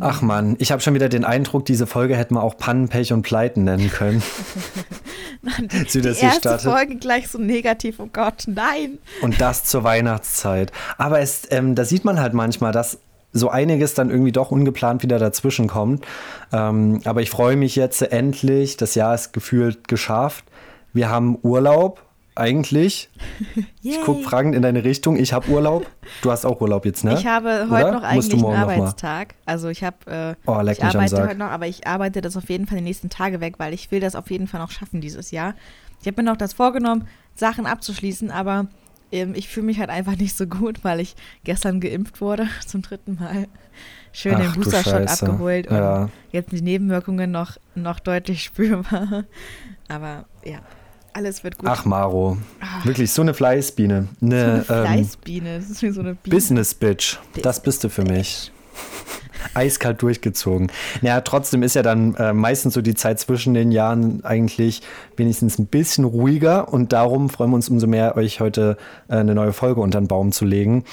Ach 0.00 0.22
man, 0.22 0.56
ich 0.58 0.70
habe 0.70 0.80
schon 0.80 0.94
wieder 0.94 1.08
den 1.08 1.24
Eindruck, 1.24 1.64
diese 1.64 1.86
Folge 1.86 2.16
hätten 2.16 2.34
wir 2.34 2.42
auch 2.42 2.56
Pannen, 2.56 2.88
Pech 2.88 3.12
und 3.12 3.22
Pleiten 3.22 3.64
nennen 3.64 3.90
können. 3.90 4.22
Die 5.42 5.88
Südassie 5.88 6.26
erste 6.26 6.40
startet. 6.40 6.70
Folge 6.70 6.96
gleich 6.96 7.28
so 7.28 7.38
negativ, 7.38 7.98
oh 7.98 8.08
Gott, 8.12 8.44
nein. 8.46 8.98
Und 9.22 9.40
das 9.40 9.64
zur 9.64 9.84
Weihnachtszeit. 9.84 10.72
Aber 10.98 11.20
es, 11.20 11.48
ähm, 11.50 11.74
da 11.74 11.84
sieht 11.84 12.04
man 12.04 12.20
halt 12.20 12.34
manchmal, 12.34 12.72
dass 12.72 12.98
so 13.32 13.50
einiges 13.50 13.94
dann 13.94 14.10
irgendwie 14.10 14.32
doch 14.32 14.50
ungeplant 14.50 15.02
wieder 15.02 15.18
dazwischen 15.18 15.68
kommt. 15.68 16.04
Ähm, 16.52 17.00
aber 17.04 17.22
ich 17.22 17.30
freue 17.30 17.56
mich 17.56 17.76
jetzt 17.76 18.00
endlich. 18.02 18.76
Das 18.76 18.94
Jahr 18.94 19.14
ist 19.14 19.32
gefühlt 19.32 19.88
geschafft. 19.88 20.44
Wir 20.92 21.10
haben 21.10 21.38
Urlaub 21.42 22.02
eigentlich. 22.38 23.08
Ich 23.82 24.00
gucke 24.02 24.22
fragend 24.22 24.54
in 24.54 24.60
deine 24.60 24.84
Richtung. 24.84 25.16
Ich 25.16 25.32
habe 25.32 25.48
Urlaub. 25.50 25.86
Du 26.20 26.30
hast 26.30 26.44
auch 26.44 26.60
Urlaub 26.60 26.84
jetzt, 26.84 27.04
ne? 27.04 27.14
Ich 27.14 27.26
habe 27.26 27.66
Oder? 27.66 27.70
heute 27.70 27.92
noch 27.92 28.02
Musst 28.02 28.04
eigentlich 28.04 28.32
einen 28.34 28.42
noch? 28.42 28.54
Arbeitstag. 28.54 29.34
Also 29.46 29.68
ich 29.68 29.82
habe, 29.82 30.36
äh, 30.46 30.50
Oh, 30.50 30.60
leck 30.60 30.76
ich 30.76 30.84
mich 30.84 30.94
arbeite 30.94 31.22
heute 31.22 31.38
noch, 31.38 31.46
aber 31.48 31.66
ich 31.66 31.86
arbeite 31.86 32.20
das 32.20 32.36
auf 32.36 32.50
jeden 32.50 32.66
Fall 32.66 32.78
die 32.78 32.84
nächsten 32.84 33.08
Tage 33.08 33.40
weg, 33.40 33.54
weil 33.58 33.72
ich 33.72 33.90
will 33.90 34.00
das 34.00 34.14
auf 34.14 34.30
jeden 34.30 34.46
Fall 34.46 34.60
noch 34.60 34.70
schaffen 34.70 35.00
dieses 35.00 35.30
Jahr. 35.30 35.54
Ich 36.02 36.06
habe 36.06 36.22
mir 36.22 36.30
noch 36.30 36.36
das 36.36 36.52
vorgenommen, 36.52 37.08
Sachen 37.34 37.64
abzuschließen, 37.66 38.30
aber 38.30 38.66
ähm, 39.10 39.32
ich 39.34 39.48
fühle 39.48 39.66
mich 39.66 39.78
halt 39.80 39.88
einfach 39.90 40.16
nicht 40.16 40.36
so 40.36 40.46
gut, 40.46 40.84
weil 40.84 41.00
ich 41.00 41.16
gestern 41.44 41.80
geimpft 41.80 42.20
wurde 42.20 42.46
zum 42.66 42.82
dritten 42.82 43.16
Mal. 43.18 43.46
Schön 44.12 44.36
den 44.38 44.48
Ach, 44.50 44.54
du 44.54 44.60
Boostershot 44.60 45.08
abgeholt 45.08 45.68
und 45.68 45.76
Ja. 45.76 46.10
jetzt 46.30 46.50
sind 46.50 46.58
die 46.58 46.64
Nebenwirkungen 46.64 47.30
noch, 47.30 47.56
noch 47.74 48.00
deutlich 48.00 48.42
spürbar. 48.44 49.24
Aber 49.88 50.26
ja, 50.44 50.58
alles 51.18 51.42
wird 51.42 51.58
gut. 51.58 51.68
Ach, 51.68 51.84
Maro. 51.84 52.38
Ah. 52.60 52.84
Wirklich 52.84 53.10
so 53.10 53.22
eine 53.22 53.34
Fleißbiene. 53.34 54.08
so 54.20 54.26
eine 54.26 54.36
Eine 54.36 54.54
ähm, 54.54 54.64
Fleißbiene. 54.64 55.58
Das 55.58 55.68
ist 55.68 55.82
wie 55.82 55.90
so 55.90 56.00
eine 56.00 56.14
Biene. 56.14 56.34
Business 56.34 56.74
Bitch. 56.74 57.18
Das 57.42 57.60
bist 57.60 57.82
du 57.82 57.90
für 57.90 58.04
mich. 58.04 58.52
Eiskalt 59.54 60.00
durchgezogen. 60.02 60.70
Ja, 61.02 61.20
trotzdem 61.20 61.62
ist 61.62 61.74
ja 61.74 61.82
dann 61.82 62.14
äh, 62.14 62.32
meistens 62.32 62.74
so 62.74 62.82
die 62.82 62.94
Zeit 62.94 63.18
zwischen 63.18 63.54
den 63.54 63.72
Jahren 63.72 64.24
eigentlich 64.24 64.82
wenigstens 65.16 65.58
ein 65.58 65.66
bisschen 65.66 66.04
ruhiger 66.04 66.72
und 66.72 66.92
darum 66.92 67.28
freuen 67.30 67.50
wir 67.50 67.56
uns 67.56 67.68
umso 67.68 67.86
mehr, 67.86 68.16
euch 68.16 68.40
heute 68.40 68.76
äh, 69.08 69.16
eine 69.16 69.34
neue 69.34 69.52
Folge 69.52 69.80
unter 69.80 70.00
den 70.00 70.08
Baum 70.08 70.32
zu 70.32 70.44
legen. 70.44 70.84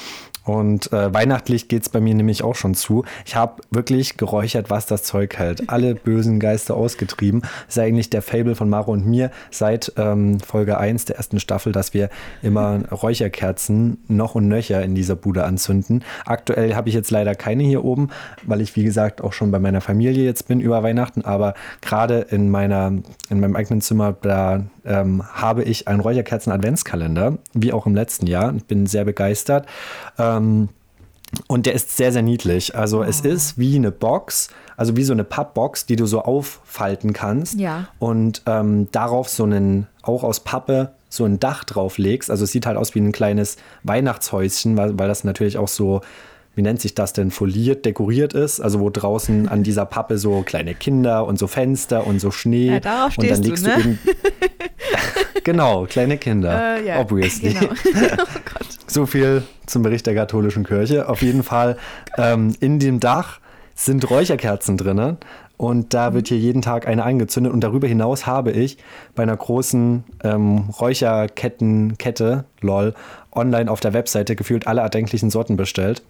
Und 0.46 0.94
äh, 0.94 1.14
weihnachtlich 1.14 1.68
geht 1.68 1.84
es 1.84 1.90
bei 1.90 2.00
mir 2.00 2.14
nämlich 2.14 2.44
auch 2.44 2.56
schon 2.56 2.76
zu. 2.76 3.04
Ich 3.26 3.36
habe 3.36 3.62
wirklich 3.72 4.18
geräuchert, 4.18 4.70
was 4.70 4.86
das 4.86 5.04
Zeug 5.04 5.38
hält. 5.38 5.70
Alle 5.70 5.96
bösen 5.96 6.40
Geister 6.40 6.76
ausgetrieben. 6.76 7.42
Das 7.42 7.78
ist 7.78 7.80
eigentlich 7.80 8.10
der 8.12 8.22
Fable 8.22 8.56
von 8.56 8.70
Maro 8.70 8.92
und 8.92 9.06
mir 9.06 9.32
seit 9.50 9.92
ähm, 9.98 10.40
Folge 10.40 10.78
1 10.78 11.06
der 11.06 11.18
ersten 11.18 11.40
Staffel, 11.40 11.72
dass 11.72 11.94
wir 11.94 12.10
immer 12.44 12.84
Räucherkerzen 12.92 13.98
noch 14.08 14.36
und 14.36 14.48
nöcher 14.48 14.84
in 14.84 14.94
dieser 14.94 15.16
Bude 15.16 15.44
anzünden. 15.44 16.04
Aktuell 16.26 16.76
habe 16.76 16.90
ich 16.90 16.96
jetzt 16.96 17.12
leider 17.12 17.34
keine 17.34 17.64
hier 17.64 17.84
oben, 17.84 18.10
weil 18.44 18.62
ich, 18.62 18.76
wie 18.76 18.84
gesagt, 18.84 19.22
auch 19.22 19.34
schon 19.34 19.52
bei 19.52 19.60
meiner 19.60 19.82
Familie 19.82 20.24
jetzt 20.26 20.48
bin 20.48 20.60
über 20.60 20.84
Weihnachten. 20.84 21.24
Aber 21.26 21.56
gerade 21.82 22.20
in, 22.30 22.50
meiner, 22.50 22.94
in 23.30 23.40
meinem 23.40 23.56
eigenen 23.56 23.82
Zimmer, 23.82 24.16
da 24.22 24.64
ähm, 24.86 25.24
habe 25.34 25.64
ich 25.64 25.88
einen 25.88 26.00
Räucherkerzen-Adventskalender, 26.02 27.40
wie 27.54 27.74
auch 27.74 27.88
im 27.88 27.96
letzten 27.96 28.28
Jahr. 28.28 28.54
Ich 28.56 28.66
bin 28.66 28.86
sehr 28.86 29.06
begeistert. 29.06 29.66
Ähm, 30.20 30.35
und 31.48 31.66
der 31.66 31.74
ist 31.74 31.96
sehr, 31.96 32.12
sehr 32.12 32.22
niedlich. 32.22 32.76
Also 32.76 33.04
es 33.04 33.22
ist 33.22 33.58
wie 33.58 33.76
eine 33.76 33.92
Box, 33.92 34.50
also 34.78 34.96
wie 34.96 35.04
so 35.04 35.14
eine 35.14 35.24
Pappbox, 35.24 35.86
die 35.86 35.96
du 35.96 36.06
so 36.06 36.22
auffalten 36.22 37.14
kannst. 37.14 37.60
Ja. 37.60 37.88
Und 38.00 38.42
ähm, 38.46 38.88
darauf 38.92 39.30
so 39.30 39.44
einen, 39.44 39.88
auch 40.02 40.24
aus 40.24 40.40
Pappe, 40.40 40.92
so 41.10 41.26
ein 41.26 41.40
Dach 41.40 41.64
drauf 41.64 41.98
legst. 41.98 42.30
Also 42.30 42.44
es 42.44 42.52
sieht 42.52 42.66
halt 42.66 42.78
aus 42.78 42.96
wie 42.96 43.00
ein 43.00 43.12
kleines 43.12 43.58
Weihnachtshäuschen, 43.84 44.78
weil, 44.78 44.98
weil 44.98 45.08
das 45.08 45.24
natürlich 45.24 45.58
auch 45.58 45.68
so, 45.68 46.02
wie 46.56 46.62
nennt 46.62 46.80
sich 46.80 46.96
das 46.96 47.14
denn, 47.14 47.32
foliert, 47.32 47.86
dekoriert 47.86 48.34
ist. 48.34 48.62
Also 48.62 48.80
wo 48.80 48.90
draußen 48.90 49.48
an 49.48 49.64
dieser 49.64 49.86
Pappe 49.86 50.18
so 50.18 50.42
kleine 50.42 50.74
Kinder 50.74 51.28
und 51.28 51.38
so 51.38 51.48
Fenster 51.48 52.08
und 52.08 52.20
so 52.20 52.32
Schnee. 52.32 52.68
Ja, 52.68 52.80
darauf 52.80 53.18
und 53.18 53.30
dann 53.30 53.44
stehst 53.44 53.66
du, 53.66 53.70
ne? 53.70 53.80
eben. 53.80 54.00
genau, 55.44 55.86
kleine 55.86 56.18
Kinder. 56.18 56.78
Äh, 56.78 56.88
ja, 56.88 57.00
Obviously. 57.00 57.54
Genau. 57.54 57.72
oh. 57.74 58.64
So 58.88 59.06
viel 59.06 59.44
zum 59.66 59.84
Bericht 59.84 60.08
der 60.08 60.16
katholischen 60.16 60.64
Kirche. 60.64 61.10
Auf 61.10 61.22
jeden 61.22 61.44
Fall 61.44 61.78
ähm, 62.18 62.56
in 62.62 62.80
dem 62.80 63.00
Dach 63.02 63.40
sind 63.76 64.10
Räucherkerzen 64.10 64.78
drin 64.78 65.18
und 65.58 65.94
da 65.94 66.14
wird 66.14 66.30
hier 66.30 66.38
jeden 66.38 66.62
Tag 66.62 66.88
eine 66.88 67.04
angezündet 67.04 67.52
und 67.52 67.62
darüber 67.62 67.88
hinaus 67.88 68.26
habe 68.26 68.52
ich 68.52 68.78
bei 69.16 69.24
einer 69.24 69.36
großen 69.36 70.06
ähm, 70.24 70.70
Räucherkettenkette, 70.80 72.46
lol, 72.62 72.94
online 73.34 73.70
auf 73.70 73.82
der 73.82 73.94
Webseite 73.94 74.38
gefühlt 74.38 74.68
alle 74.68 74.80
erdenklichen 74.80 75.30
Sorten 75.30 75.58
bestellt 75.58 76.04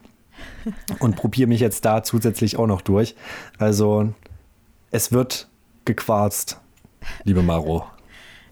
und 1.00 1.16
probiere 1.16 1.48
mich 1.48 1.60
jetzt 1.62 1.86
da 1.86 2.04
zusätzlich 2.04 2.58
auch 2.58 2.68
noch 2.68 2.82
durch. 2.82 3.16
Also 3.58 4.14
es 4.92 5.12
wird 5.12 5.48
gequarzt, 5.86 6.60
liebe 7.24 7.42
Maro. 7.44 7.86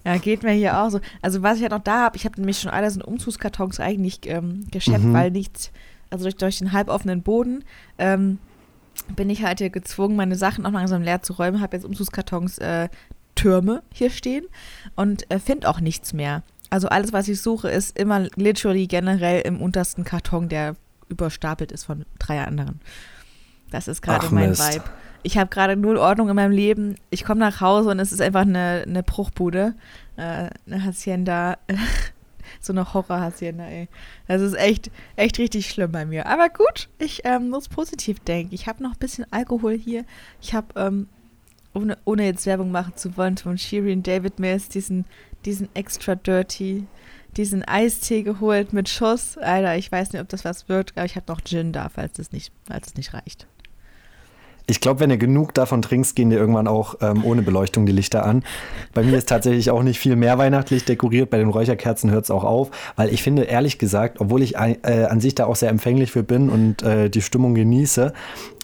Ja, 0.05 0.17
geht 0.17 0.43
mir 0.43 0.51
hier 0.51 0.79
auch 0.81 0.89
so. 0.89 0.99
Also 1.21 1.43
was 1.43 1.57
ich 1.57 1.61
halt 1.63 1.71
noch 1.71 1.79
da 1.83 2.01
habe, 2.01 2.17
ich 2.17 2.25
habe 2.25 2.39
nämlich 2.39 2.59
schon 2.59 2.71
alles 2.71 2.95
in 2.95 3.01
Umzugskartons 3.01 3.79
eigentlich 3.79 4.19
ähm, 4.25 4.67
geschleppt, 4.69 5.05
Mhm. 5.05 5.13
weil 5.13 5.31
nichts, 5.31 5.71
also 6.09 6.25
durch, 6.25 6.35
durch 6.35 6.57
den 6.59 6.73
halboffenen 6.73 7.21
Boden 7.21 7.63
ähm, 7.97 8.37
bin 9.15 9.29
ich 9.29 9.43
halt 9.43 9.59
hier 9.59 9.69
gezwungen, 9.69 10.15
meine 10.17 10.35
Sachen 10.35 10.65
auch 10.65 10.71
langsam 10.71 11.01
leer 11.01 11.21
zu 11.21 11.33
räumen. 11.33 11.61
Habe 11.61 11.77
jetzt 11.77 11.85
Umzugskartons 11.85 12.57
äh, 12.57 12.89
Türme 13.35 13.81
hier 13.93 14.09
stehen 14.09 14.45
und 14.95 15.29
äh, 15.31 15.39
finde 15.39 15.69
auch 15.69 15.79
nichts 15.79 16.13
mehr. 16.13 16.43
Also 16.69 16.89
alles, 16.89 17.13
was 17.13 17.27
ich 17.27 17.39
suche, 17.41 17.69
ist 17.69 17.97
immer 17.97 18.27
literally 18.35 18.87
generell 18.87 19.41
im 19.41 19.61
untersten 19.61 20.03
Karton, 20.03 20.49
der 20.49 20.75
überstapelt 21.09 21.71
ist 21.71 21.85
von 21.85 22.05
drei 22.19 22.43
anderen. 22.43 22.79
Das 23.71 23.87
ist 23.87 24.01
gerade 24.01 24.33
mein 24.33 24.49
Mist. 24.49 24.73
Vibe. 24.73 24.85
Ich 25.23 25.37
habe 25.37 25.49
gerade 25.49 25.75
null 25.75 25.97
Ordnung 25.97 26.29
in 26.29 26.35
meinem 26.35 26.51
Leben. 26.51 26.95
Ich 27.09 27.23
komme 27.23 27.39
nach 27.39 27.61
Hause 27.61 27.89
und 27.89 27.99
es 27.99 28.11
ist 28.11 28.21
einfach 28.21 28.41
eine, 28.41 28.83
eine 28.85 29.03
Bruchbude. 29.03 29.73
Äh, 30.17 30.49
eine 30.67 30.83
Hacienda. 30.83 31.57
so 32.59 32.73
eine 32.73 32.93
Horror-Hacienda, 32.93 33.65
ey. 33.65 33.87
Das 34.27 34.41
ist 34.41 34.55
echt, 34.55 34.91
echt 35.15 35.39
richtig 35.39 35.69
schlimm 35.69 35.91
bei 35.91 36.05
mir. 36.05 36.27
Aber 36.27 36.49
gut, 36.49 36.89
ich 36.99 37.21
ähm, 37.23 37.49
muss 37.49 37.69
positiv 37.69 38.19
denken. 38.19 38.53
Ich 38.53 38.67
habe 38.67 38.83
noch 38.83 38.91
ein 38.91 38.99
bisschen 38.99 39.25
Alkohol 39.31 39.77
hier. 39.77 40.05
Ich 40.41 40.53
habe, 40.53 40.67
ähm, 40.75 41.07
ohne, 41.73 41.97
ohne 42.05 42.25
jetzt 42.25 42.45
Werbung 42.45 42.71
machen 42.71 42.95
zu 42.95 43.17
wollen, 43.17 43.37
von 43.37 43.57
Shirin 43.57 44.03
David 44.03 44.39
jetzt 44.39 44.75
diesen, 44.75 45.05
diesen 45.45 45.73
extra 45.75 46.15
dirty, 46.15 46.85
diesen 47.37 47.63
Eistee 47.63 48.23
geholt 48.23 48.73
mit 48.73 48.89
Schuss. 48.89 49.37
Alter, 49.37 49.77
ich 49.77 49.91
weiß 49.91 50.13
nicht, 50.13 50.21
ob 50.21 50.29
das 50.29 50.45
was 50.45 50.69
wird, 50.69 50.91
aber 50.95 51.05
ich 51.05 51.15
habe 51.15 51.31
noch 51.31 51.41
Gin 51.41 51.71
da, 51.71 51.89
falls 51.89 52.19
es 52.19 52.31
nicht, 52.31 52.51
falls 52.65 52.87
es 52.87 52.95
nicht 52.95 53.13
reicht. 53.13 53.47
Ich 54.65 54.79
glaube, 54.79 55.01
wenn 55.01 55.09
du 55.09 55.17
genug 55.17 55.53
davon 55.53 55.81
trinkst, 55.81 56.15
gehen 56.15 56.29
dir 56.29 56.37
irgendwann 56.37 56.67
auch 56.67 56.95
ähm, 57.01 57.25
ohne 57.25 57.41
Beleuchtung 57.41 57.85
die 57.85 57.91
Lichter 57.91 58.25
an. 58.25 58.43
Bei 58.93 59.03
mir 59.03 59.17
ist 59.17 59.27
tatsächlich 59.27 59.71
auch 59.71 59.83
nicht 59.83 59.99
viel 59.99 60.15
mehr 60.15 60.37
weihnachtlich 60.37 60.85
dekoriert. 60.85 61.29
Bei 61.29 61.37
den 61.37 61.49
Räucherkerzen 61.49 62.11
hört 62.11 62.23
es 62.25 62.31
auch 62.31 62.45
auf, 62.45 62.71
weil 62.95 63.13
ich 63.13 63.23
finde, 63.23 63.43
ehrlich 63.43 63.77
gesagt, 63.77 64.21
obwohl 64.21 64.41
ich 64.41 64.55
äh, 64.55 65.07
an 65.09 65.19
sich 65.19 65.35
da 65.35 65.45
auch 65.45 65.57
sehr 65.57 65.69
empfänglich 65.69 66.11
für 66.11 66.23
bin 66.23 66.49
und 66.49 66.81
äh, 66.81 67.09
die 67.09 67.21
Stimmung 67.21 67.55
genieße, 67.55 68.13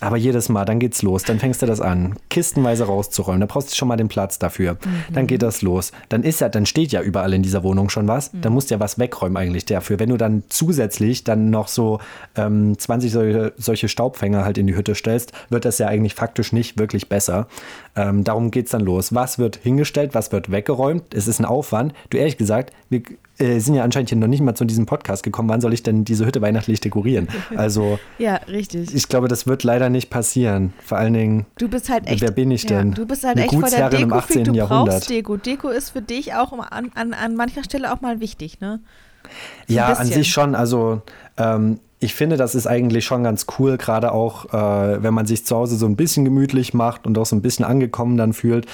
aber 0.01 0.15
jedes 0.15 0.47
Mal, 0.47 0.63
dann 0.65 0.79
geht's 0.79 1.01
los. 1.01 1.23
Dann 1.23 1.39
fängst 1.39 1.61
du 1.61 1.65
das 1.65 1.81
an, 1.81 2.15
kistenweise 2.29 2.85
rauszuräumen. 2.85 3.41
Da 3.41 3.47
brauchst 3.47 3.71
du 3.71 3.75
schon 3.75 3.87
mal 3.87 3.97
den 3.97 4.07
Platz 4.07 4.39
dafür. 4.39 4.77
Dann 5.11 5.27
geht 5.27 5.41
das 5.41 5.61
los. 5.61 5.91
Dann 6.07 6.23
ist 6.23 6.39
ja, 6.39 6.47
dann 6.47 6.65
steht 6.65 6.91
ja 6.91 7.01
überall 7.01 7.33
in 7.33 7.43
dieser 7.43 7.63
Wohnung 7.63 7.89
schon 7.89 8.07
was. 8.07 8.31
Dann 8.33 8.53
musst 8.53 8.69
du 8.69 8.75
ja 8.75 8.79
was 8.79 8.97
wegräumen 8.97 9.35
eigentlich 9.35 9.65
dafür. 9.65 9.99
Wenn 9.99 10.09
du 10.09 10.17
dann 10.17 10.43
zusätzlich 10.47 11.25
dann 11.25 11.49
noch 11.49 11.67
so 11.67 11.99
ähm, 12.35 12.77
20 12.77 13.11
solche, 13.11 13.53
solche 13.57 13.89
Staubfänger 13.89 14.45
halt 14.45 14.57
in 14.57 14.67
die 14.67 14.75
Hütte 14.75 14.95
stellst, 14.95 15.33
wird 15.49 15.65
das 15.65 15.79
ja 15.79 15.88
eigentlich 15.89 16.15
faktisch 16.15 16.53
nicht 16.53 16.79
wirklich 16.79 17.09
besser. 17.09 17.47
Ähm, 17.95 18.23
darum 18.23 18.51
geht's 18.51 18.71
dann 18.71 18.81
los. 18.81 19.13
Was 19.13 19.39
wird 19.39 19.57
hingestellt, 19.57 20.13
was 20.13 20.31
wird 20.31 20.51
weggeräumt? 20.51 21.13
Es 21.13 21.27
ist 21.27 21.39
ein 21.39 21.45
Aufwand. 21.45 21.93
Du 22.09 22.17
ehrlich 22.17 22.37
gesagt, 22.37 22.71
wir 22.89 23.01
äh, 23.39 23.59
sind 23.59 23.73
ja 23.75 23.83
anscheinend 23.83 24.09
hier 24.09 24.17
noch 24.17 24.27
nicht 24.27 24.41
mal 24.41 24.55
zu 24.55 24.65
diesem 24.65 24.85
Podcast 24.85 25.23
gekommen. 25.23 25.49
Wann 25.49 25.61
soll 25.61 25.73
ich 25.73 25.83
denn 25.83 26.05
diese 26.05 26.25
Hütte 26.25 26.41
weihnachtlich 26.41 26.79
dekorieren? 26.79 27.27
Also 27.55 27.99
Ja, 28.17 28.35
richtig. 28.47 28.93
ich 28.93 29.07
glaube, 29.07 29.27
das 29.27 29.47
wird 29.47 29.63
leider 29.63 29.89
nicht 29.89 30.09
passieren. 30.09 30.73
Vor 30.85 30.97
allen 30.97 31.13
Dingen, 31.13 31.45
Du 31.57 31.67
bist 31.67 31.89
halt 31.89 32.07
echt. 32.07 32.21
Wer 32.21 32.31
bin 32.31 32.51
ich 32.51 32.65
denn? 32.65 32.89
Ja, 32.89 32.95
du 32.95 33.05
bist 33.05 33.23
halt 33.23 33.37
Eine 33.37 33.45
echt 33.45 33.51
voll 33.53 33.61
der 33.69 33.69
Gutsherrin 33.89 34.01
im 34.03 34.09
Deko-Freak. 34.09 34.39
18. 34.39 34.43
Du 34.45 34.53
Jahrhundert. 34.53 34.95
brauchst 34.95 35.09
Deko. 35.09 35.37
Deko 35.37 35.69
ist 35.69 35.89
für 35.91 36.01
dich 36.01 36.33
auch 36.35 36.53
an, 36.53 36.91
an, 36.95 37.13
an 37.13 37.35
mancher 37.35 37.63
Stelle 37.63 37.93
auch 37.93 38.01
mal 38.01 38.19
wichtig, 38.19 38.59
ne? 38.61 38.79
Ja, 39.67 39.93
an 39.93 40.07
sich 40.07 40.29
schon. 40.31 40.55
Also 40.55 41.01
ähm, 41.37 41.79
ich 42.01 42.13
finde, 42.13 42.37
das 42.37 42.55
ist 42.55 42.65
eigentlich 42.65 43.03
schon 43.03 43.25
ganz 43.25 43.45
cool, 43.57 43.77
gerade 43.77 44.13
auch, 44.13 44.45
äh, 44.53 45.03
wenn 45.03 45.13
man 45.13 45.25
sich 45.25 45.45
zu 45.45 45.55
Hause 45.55 45.75
so 45.75 45.85
ein 45.85 45.97
bisschen 45.97 46.23
gemütlich 46.23 46.73
macht 46.73 47.05
und 47.05 47.17
auch 47.17 47.25
so 47.25 47.35
ein 47.35 47.41
bisschen 47.41 47.65
angekommen 47.65 48.15
dann 48.15 48.31
fühlt, 48.31 48.67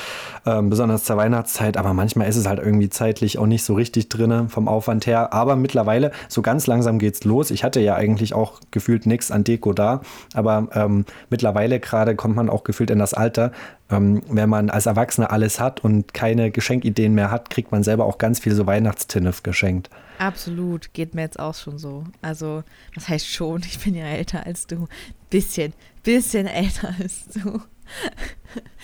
ähm, 0.45 0.69
besonders 0.69 1.05
zur 1.05 1.17
Weihnachtszeit. 1.17 1.77
Aber 1.77 1.95
manchmal 1.95 2.27
ist 2.29 2.35
es 2.35 2.45
halt 2.45 2.59
irgendwie 2.59 2.89
zeitlich 2.89 3.39
auch 3.39 3.47
nicht 3.47 3.63
so 3.63 3.73
richtig 3.73 4.09
drin 4.09 4.49
vom 4.49 4.67
Aufwand 4.67 5.07
her. 5.07 5.33
Aber 5.33 5.55
mittlerweile, 5.55 6.11
so 6.29 6.43
ganz 6.43 6.67
langsam 6.67 6.99
geht's 6.99 7.23
los. 7.23 7.49
Ich 7.49 7.63
hatte 7.63 7.79
ja 7.79 7.95
eigentlich 7.95 8.35
auch 8.35 8.59
gefühlt 8.69 9.07
nichts 9.07 9.31
an 9.31 9.43
Deko 9.43 9.73
da, 9.73 10.01
aber 10.35 10.67
ähm, 10.73 11.05
mittlerweile 11.31 11.79
gerade 11.79 12.15
kommt 12.15 12.35
man 12.35 12.47
auch 12.47 12.63
gefühlt 12.63 12.91
in 12.91 12.99
das 12.99 13.15
Alter, 13.15 13.51
ähm, 13.89 14.21
wenn 14.29 14.49
man 14.49 14.69
als 14.69 14.85
Erwachsener 14.85 15.31
alles 15.31 15.59
hat 15.59 15.83
und 15.83 16.13
keine 16.13 16.51
Geschenkideen 16.51 17.15
mehr 17.15 17.31
hat, 17.31 17.49
kriegt 17.49 17.71
man 17.71 17.81
selber 17.81 18.05
auch 18.05 18.19
ganz 18.19 18.39
viel 18.39 18.53
so 18.53 18.67
Weihnachtstinnef 18.67 19.41
geschenkt. 19.41 19.89
Absolut, 20.17 20.93
geht 20.93 21.15
mir 21.15 21.21
jetzt 21.21 21.39
auch 21.39 21.55
schon 21.55 21.77
so. 21.77 22.03
Also, 22.21 22.63
das 22.93 23.07
heißt 23.09 23.27
schon, 23.27 23.61
ich 23.65 23.79
bin 23.79 23.95
ja 23.95 24.05
älter 24.05 24.45
als 24.45 24.67
du. 24.67 24.87
Bisschen, 25.29 25.73
bisschen 26.03 26.47
älter 26.47 26.93
als 26.99 27.25
du. 27.27 27.61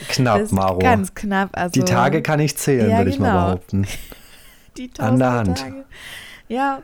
Knapp, 0.09 0.51
Maro. 0.51 0.79
Ganz 0.79 1.13
knapp. 1.13 1.49
Also, 1.53 1.71
die 1.71 1.85
Tage 1.85 2.21
kann 2.21 2.39
ich 2.39 2.57
zählen, 2.57 2.89
ja, 2.89 2.97
würde 2.97 3.09
ich 3.09 3.17
genau. 3.17 3.29
mal 3.29 3.45
behaupten. 3.45 3.87
Die 4.77 4.89
An 4.99 5.19
der 5.19 5.31
Hand. 5.31 5.57
Tage. 5.57 5.85
Ja, 6.47 6.81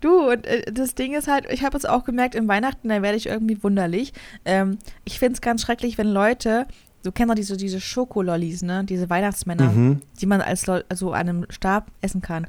Du, 0.00 0.30
und 0.30 0.46
äh, 0.46 0.72
das 0.72 0.94
Ding 0.94 1.14
ist 1.14 1.28
halt, 1.28 1.46
ich 1.50 1.62
habe 1.62 1.76
es 1.76 1.84
auch 1.84 2.04
gemerkt, 2.04 2.34
im 2.34 2.48
Weihnachten, 2.48 2.88
da 2.88 3.02
werde 3.02 3.16
ich 3.16 3.26
irgendwie 3.26 3.62
wunderlich. 3.62 4.12
Ähm, 4.44 4.78
ich 5.04 5.18
finde 5.18 5.34
es 5.34 5.40
ganz 5.40 5.62
schrecklich, 5.62 5.98
wenn 5.98 6.08
Leute, 6.08 6.66
du 7.02 7.12
kennst 7.12 7.30
doch 7.30 7.34
diese, 7.34 7.56
diese 7.56 7.80
Schokolollis, 7.80 8.62
ne? 8.62 8.84
Diese 8.84 9.10
Weihnachtsmänner, 9.10 9.70
mhm. 9.70 10.00
die 10.20 10.26
man 10.26 10.40
als 10.40 10.68
also 10.68 11.12
an 11.12 11.28
einem 11.28 11.46
Stab 11.50 11.90
essen 12.00 12.22
kann. 12.22 12.46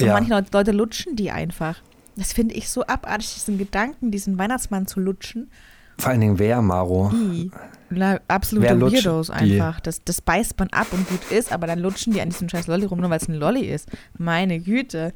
Und 0.00 0.06
ja. 0.06 0.12
manche 0.14 0.44
Leute 0.52 0.72
lutschen 0.72 1.16
die 1.16 1.30
einfach. 1.30 1.80
Das 2.16 2.32
finde 2.32 2.54
ich 2.54 2.68
so 2.68 2.86
abartig, 2.86 3.34
diesen 3.34 3.58
Gedanken, 3.58 4.10
diesen 4.10 4.38
Weihnachtsmann 4.38 4.86
zu 4.86 5.00
lutschen. 5.00 5.50
Vor 5.98 6.10
allen 6.10 6.20
Dingen 6.20 6.38
wer, 6.38 6.60
Maro? 6.62 7.10
I. 7.14 7.50
Na, 7.90 8.20
absolute 8.28 8.68
wer 8.68 8.80
Weirdos 8.80 9.30
einfach. 9.30 9.80
Das, 9.80 10.02
das 10.04 10.20
beißt 10.20 10.58
man 10.58 10.68
ab 10.70 10.88
und 10.92 11.08
gut 11.08 11.30
ist, 11.30 11.52
aber 11.52 11.66
dann 11.66 11.78
lutschen 11.78 12.12
die 12.12 12.20
an 12.20 12.30
diesem 12.30 12.48
scheiß 12.48 12.66
Lolli 12.66 12.86
rum, 12.86 13.00
nur 13.00 13.10
weil 13.10 13.18
es 13.18 13.28
ein 13.28 13.34
Lolli 13.34 13.66
ist. 13.66 13.88
Meine 14.18 14.58
Güte. 14.60 15.12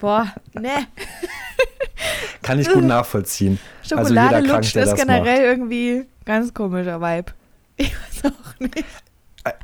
Boah, 0.00 0.32
ne. 0.54 0.70
Kann 2.42 2.58
ich 2.58 2.68
gut 2.68 2.84
nachvollziehen. 2.84 3.58
Schokolade 3.82 4.36
also 4.36 4.54
lutscht 4.54 4.76
ist 4.76 4.96
generell 4.96 5.22
macht. 5.22 5.58
irgendwie 5.58 6.06
ganz 6.24 6.54
komischer 6.54 7.00
Vibe. 7.00 7.32
Ich 7.76 7.92
weiß 7.92 8.32
auch 8.32 8.60
nicht. 8.60 8.84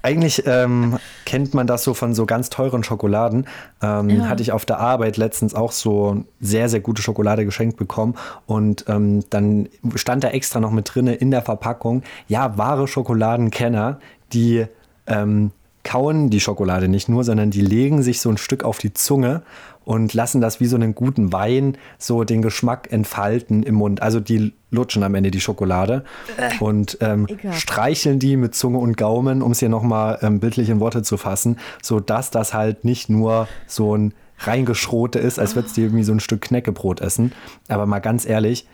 Eigentlich 0.03 0.47
ähm, 0.47 0.99
kennt 1.25 1.55
man 1.55 1.67
das 1.67 1.85
so 1.85 1.95
von 1.95 2.15
so 2.15 2.27
ganz 2.27 2.51
teuren 2.51 2.85
Schokoladen. 2.85 3.47
Ähm, 3.83 4.11
ja. 4.11 4.29
Hatte 4.29 4.43
ich 4.43 4.53
auf 4.53 4.65
der 4.65 4.79
Arbeit 4.79 5.17
letztens 5.17 5.55
auch 5.55 5.73
so 5.73 6.25
sehr, 6.41 6.69
sehr 6.69 6.81
gute 6.81 7.03
Schokolade 7.03 7.45
geschenkt 7.45 7.77
bekommen. 7.77 8.15
Und 8.47 8.85
ähm, 8.89 9.25
dann 9.31 9.69
stand 9.95 10.25
da 10.25 10.29
extra 10.29 10.61
noch 10.61 10.71
mit 10.71 10.95
drinne 10.95 11.15
in 11.15 11.31
der 11.31 11.43
Verpackung, 11.43 12.03
ja, 12.29 12.57
wahre 12.59 12.89
Schokoladenkenner, 12.89 13.99
die 14.33 14.67
ähm, 15.07 15.51
kauen 15.85 16.31
die 16.31 16.41
Schokolade 16.41 16.89
nicht 16.89 17.09
nur, 17.09 17.25
sondern 17.25 17.51
die 17.51 17.61
legen 17.61 18.03
sich 18.03 18.21
so 18.21 18.31
ein 18.31 18.39
Stück 18.39 18.65
auf 18.65 18.79
die 18.79 18.95
Zunge 18.95 19.43
und 19.85 20.15
lassen 20.15 20.41
das 20.41 20.61
wie 20.61 20.67
so 20.67 20.77
einen 20.77 20.95
guten 20.95 21.33
Wein 21.33 21.77
so 21.99 22.25
den 22.25 22.43
Geschmack 22.43 22.89
entfalten 22.91 23.63
im 23.63 23.77
Mund. 23.77 24.03
Also 24.03 24.21
die 24.21 24.53
lutschen 24.71 25.03
am 25.03 25.15
Ende 25.15 25.31
die 25.31 25.41
Schokolade 25.41 26.05
äh, 26.37 26.51
und 26.59 26.99
ähm, 27.01 27.27
streicheln 27.53 28.19
die 28.19 28.37
mit 28.37 28.55
Zunge 28.55 28.79
und 28.79 28.97
Gaumen, 28.97 29.43
um 29.43 29.53
es 29.53 29.61
hier 29.61 29.69
nochmal 29.69 30.19
ähm, 30.23 30.41
bildlich 30.41 30.69
in 30.69 30.81
Worte 30.81 31.03
zu 31.03 31.17
fassen, 31.17 31.59
sodass 31.83 32.31
das 32.31 32.55
halt 32.55 32.85
nicht 32.85 33.09
nur 33.09 33.47
so 33.67 33.97
ein 33.97 34.15
reingeschrote 34.39 35.19
ist, 35.19 35.39
als 35.39 35.55
würdest 35.55 35.77
du 35.77 35.83
irgendwie 35.83 36.03
so 36.03 36.13
ein 36.13 36.21
Stück 36.21 36.41
Knäckebrot 36.41 37.01
essen. 37.01 37.33
Aber 37.69 37.87
mal 37.87 38.01
ganz 38.01 38.27
ehrlich, 38.27 38.67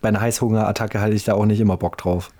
bei 0.00 0.08
einer 0.08 0.20
Heißhungerattacke 0.20 1.00
halte 1.00 1.16
ich 1.16 1.24
da 1.24 1.34
auch 1.34 1.46
nicht 1.46 1.60
immer 1.60 1.76
Bock 1.76 1.96
drauf. 1.96 2.30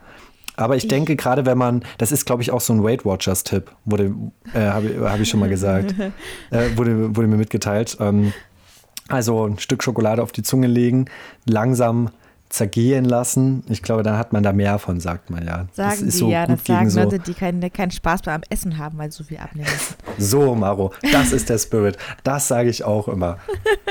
Aber 0.61 0.76
ich, 0.76 0.85
ich 0.85 0.88
denke, 0.88 1.17
gerade 1.17 1.47
wenn 1.47 1.59
man, 1.59 1.83
das 1.99 2.12
ist, 2.12 2.26
glaube 2.26 2.43
ich, 2.43 2.50
auch 2.50 2.61
so 2.61 2.73
ein 2.73 2.85
Weight 2.85 3.05
Watchers-Tipp, 3.05 3.71
wurde, 3.85 4.14
äh, 4.55 4.61
habe 4.61 5.11
hab 5.11 5.21
ich 5.21 5.29
schon 5.29 5.40
mal 5.40 5.49
gesagt, 5.49 5.95
äh, 6.50 6.76
wurde, 6.76 7.17
wurde 7.17 7.29
mir 7.29 7.37
mitgeteilt. 7.37 7.97
Ähm, 8.00 8.33
also 9.09 9.47
ein 9.47 9.59
Stück 9.59 9.83
Schokolade 9.83 10.23
auf 10.23 10.33
die 10.33 10.43
Zunge 10.43 10.67
legen, 10.67 11.07
langsam 11.47 12.11
zergehen 12.50 13.05
lassen. 13.05 13.62
Ich 13.69 13.83
glaube, 13.83 14.02
dann 14.02 14.19
hat 14.19 14.33
man 14.33 14.43
da 14.43 14.52
mehr 14.52 14.79
von, 14.79 15.00
sagt 15.00 15.31
man 15.31 15.47
ja. 15.47 15.67
Sagen 15.73 16.05
die 16.05 16.11
so 16.11 16.29
ja, 16.29 16.47
das 16.47 16.64
sagen 16.64 16.90
so 16.90 17.00
Leute, 17.00 17.21
die 17.21 17.33
keinen, 17.33 17.73
keinen 17.73 17.93
Spaß 17.93 18.23
beim 18.23 18.43
Essen 18.50 18.76
haben, 18.76 18.99
weil 18.99 19.11
so 19.12 19.25
viel 19.25 19.38
abnehmen. 19.38 19.69
So, 20.19 20.55
Maro, 20.55 20.93
das 21.12 21.33
ist 21.33 21.49
der 21.49 21.59
Spirit. 21.59 21.97
Das 22.25 22.49
sage 22.49 22.69
ich 22.69 22.85
auch 22.85 23.09
immer. 23.09 23.38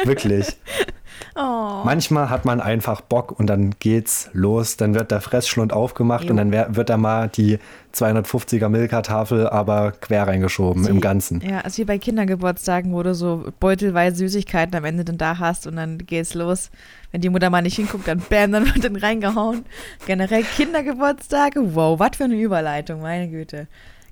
Wirklich. 0.03 0.57
Oh. 1.35 1.81
Manchmal 1.83 2.29
hat 2.29 2.45
man 2.45 2.61
einfach 2.61 3.01
Bock 3.01 3.37
und 3.37 3.47
dann 3.47 3.75
geht's 3.79 4.29
los. 4.33 4.77
Dann 4.77 4.93
wird 4.95 5.11
der 5.11 5.21
Fressschlund 5.21 5.73
aufgemacht 5.73 6.25
jo. 6.25 6.31
und 6.31 6.37
dann 6.37 6.51
wird 6.51 6.89
da 6.89 6.97
mal 6.97 7.29
die 7.29 7.59
250er 7.93 8.69
Milka-Tafel 8.69 9.47
aber 9.49 9.91
quer 9.91 10.27
reingeschoben 10.27 10.83
die, 10.83 10.89
im 10.89 11.01
Ganzen. 11.01 11.41
Ja, 11.41 11.61
also 11.61 11.79
wie 11.79 11.85
bei 11.85 11.97
Kindergeburtstagen, 11.97 12.93
wo 12.93 13.01
du 13.01 13.15
so 13.15 13.45
beutelweise 13.59 14.17
Süßigkeiten 14.17 14.75
am 14.75 14.85
Ende 14.85 15.03
dann 15.03 15.17
da 15.17 15.39
hast 15.39 15.65
und 15.65 15.75
dann 15.75 15.97
geht's 15.97 16.33
los. 16.33 16.69
Wenn 17.11 17.21
die 17.21 17.29
Mutter 17.29 17.49
mal 17.49 17.61
nicht 17.61 17.75
hinguckt, 17.75 18.07
dann 18.07 18.21
bam, 18.29 18.51
dann 18.51 18.65
wird 18.65 18.83
dann 18.83 18.95
reingehauen. 18.95 19.65
Generell 20.05 20.43
Kindergeburtstage, 20.43 21.75
wow, 21.75 21.99
was 21.99 22.17
für 22.17 22.25
eine 22.25 22.39
Überleitung, 22.39 23.01
meine 23.01 23.27
Güte. 23.27 23.67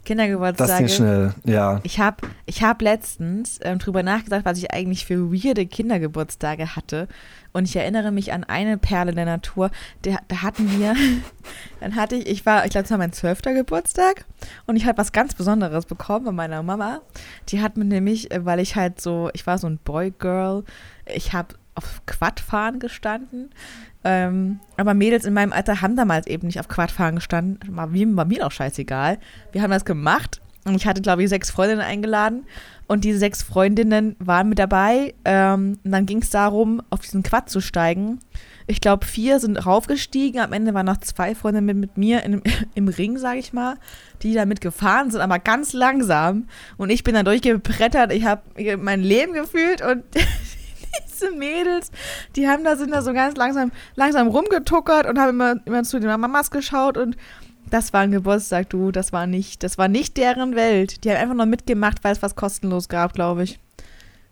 Kindergeburtstage. 0.08 0.70
Das 0.70 0.78
ging 0.78 0.88
schnell, 0.88 1.34
ja. 1.44 1.82
Ich 1.84 2.00
habe 2.00 2.26
ich 2.46 2.64
hab 2.64 2.82
letztens 2.82 3.60
ähm, 3.62 3.78
drüber 3.78 4.04
nachgedacht, 4.04 4.46
was 4.46 4.58
ich 4.58 4.72
eigentlich 4.72 5.06
für 5.06 5.34
weirde 5.34 5.66
Kindergeburtstage 5.66 6.78
hatte. 6.78 7.10
Und 7.52 7.66
ich 7.66 7.76
erinnere 7.76 8.12
mich 8.12 8.32
an 8.32 8.46
eine 8.46 8.78
Perle 8.78 9.14
der 9.14 9.26
Natur. 9.26 9.70
Der, 10.06 10.20
da 10.30 10.44
hatten 10.44 10.80
wir, 10.80 10.96
dann 11.82 11.96
hatte 11.98 12.16
ich, 12.16 12.28
ich 12.28 12.46
war, 12.46 12.64
ich 12.64 12.72
glaube, 12.72 12.86
es 12.86 12.92
war 12.92 12.98
mein 12.98 13.12
zwölfter 13.12 13.54
Geburtstag. 13.54 14.26
Und 14.66 14.78
ich 14.78 14.86
habe 14.86 14.98
was 14.98 15.12
ganz 15.12 15.36
Besonderes 15.36 15.86
bekommen 15.86 16.26
von 16.26 16.36
meiner 16.36 16.64
Mama. 16.64 17.02
Die 17.50 17.62
hat 17.62 17.76
mir 17.76 17.86
nämlich, 17.86 18.32
äh, 18.32 18.46
weil 18.46 18.62
ich 18.62 18.78
halt 18.78 19.02
so, 19.02 19.30
ich 19.34 19.46
war 19.46 19.58
so 19.58 19.68
ein 19.68 19.78
Boy-Girl, 19.78 20.64
ich 21.14 21.34
habe 21.34 21.56
auf 21.78 22.02
Quadfahren 22.08 22.80
gestanden. 22.80 23.52
Ähm, 24.04 24.60
aber 24.78 24.94
Mädels 24.94 25.26
in 25.26 25.34
meinem 25.34 25.54
Alter 25.54 25.82
haben 25.82 25.96
damals 25.96 26.28
eben 26.28 26.48
nicht 26.48 26.60
auf 26.60 26.68
Quadfahren 26.68 27.16
gestanden. 27.16 27.60
War, 27.76 27.94
war 27.94 28.26
mir 28.26 28.40
doch 28.40 28.52
scheißegal. 28.52 29.20
Wir 29.52 29.62
haben 29.62 29.72
das 29.72 29.86
gemacht 29.86 30.42
und 30.66 30.76
ich 30.76 30.86
hatte, 30.86 31.02
glaube 31.02 31.24
ich, 31.24 31.30
sechs 31.30 31.50
Freundinnen 31.50 31.82
eingeladen. 31.82 32.46
Und 32.88 33.04
diese 33.04 33.20
sechs 33.20 33.44
Freundinnen 33.44 34.16
waren 34.20 34.50
mit 34.50 34.60
dabei. 34.60 35.14
Ähm, 35.26 35.78
und 35.84 35.92
dann 35.92 36.06
ging 36.06 36.22
es 36.22 36.30
darum, 36.30 36.82
auf 36.90 37.02
diesen 37.02 37.22
Quad 37.22 37.50
zu 37.50 37.60
steigen. 37.60 38.20
Ich 38.66 38.82
glaube, 38.82 39.06
vier 39.06 39.40
sind 39.40 39.58
raufgestiegen. 39.66 40.42
Am 40.42 40.54
Ende 40.54 40.74
waren 40.74 40.86
noch 40.86 40.98
zwei 40.98 41.36
Freundinnen 41.36 41.66
mit, 41.66 41.78
mit 41.78 41.98
mir 41.98 42.24
in, 42.24 42.42
im 42.76 42.88
Ring, 42.88 43.18
sage 43.18 43.40
ich 43.40 43.54
mal, 43.54 43.76
die 44.24 44.34
damit 44.34 44.62
gefahren 44.62 45.12
sind, 45.12 45.22
aber 45.22 45.40
ganz 45.40 45.74
langsam. 45.74 46.48
Und 46.78 46.90
ich 46.90 47.04
bin 47.04 47.14
dann 47.14 47.26
durchgebrettert. 47.26 48.12
Ich 48.12 48.26
habe 48.26 48.42
mein 48.78 49.02
Leben 49.02 49.34
gefühlt 49.34 49.82
und 49.82 50.04
diese 51.08 51.32
Mädels, 51.32 51.92
die 52.36 52.48
haben 52.48 52.64
da, 52.64 52.76
sind 52.76 52.92
da 52.92 53.02
so 53.02 53.14
ganz 53.14 53.38
langsam, 53.38 53.72
langsam 53.96 54.28
rumgetuckert 54.28 55.08
und 55.08 55.20
haben 55.20 55.30
immer, 55.30 55.56
immer 55.66 55.84
zu 55.84 56.00
den 56.00 56.10
Mamas 56.10 56.52
geschaut 56.52 56.98
und 56.98 57.18
das 57.70 57.94
war 57.94 58.02
ein 58.02 58.12
Geburtstag, 58.12 58.70
du, 58.70 58.92
das 58.92 59.12
war 59.12 59.28
nicht, 59.28 59.64
das 59.64 59.78
war 59.78 59.88
nicht 59.88 60.18
deren 60.18 60.56
Welt. 60.56 61.04
Die 61.04 61.10
haben 61.10 61.18
einfach 61.18 61.36
nur 61.36 61.46
mitgemacht, 61.46 62.04
weil 62.04 62.14
es 62.14 62.22
was 62.22 62.36
kostenlos 62.36 62.88
gab, 62.88 63.14
glaube 63.14 63.44
ich. 63.44 63.60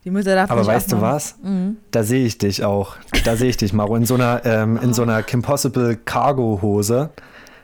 Die 0.06 0.12
Mütter 0.12 0.36
darf 0.36 0.52
Aber 0.52 0.66
weißt 0.66 0.92
du 0.92 1.02
was? 1.02 1.36
Mhm. 1.42 1.78
Da 1.92 2.04
sehe 2.04 2.26
ich 2.26 2.38
dich 2.38 2.64
auch. 2.64 2.96
Da 3.26 3.36
sehe 3.36 3.50
ich 3.50 3.58
dich, 3.58 3.74
Maro, 3.74 3.96
in 3.96 4.06
so 4.06 4.14
einer, 4.14 4.46
ähm, 4.46 4.78
in 4.78 4.92
oh. 4.92 4.94
so 4.94 5.02
einer 5.02 5.24
Kim 5.24 5.42
Possible 5.42 5.98
Cargo 5.98 6.60
Hose, 6.62 7.10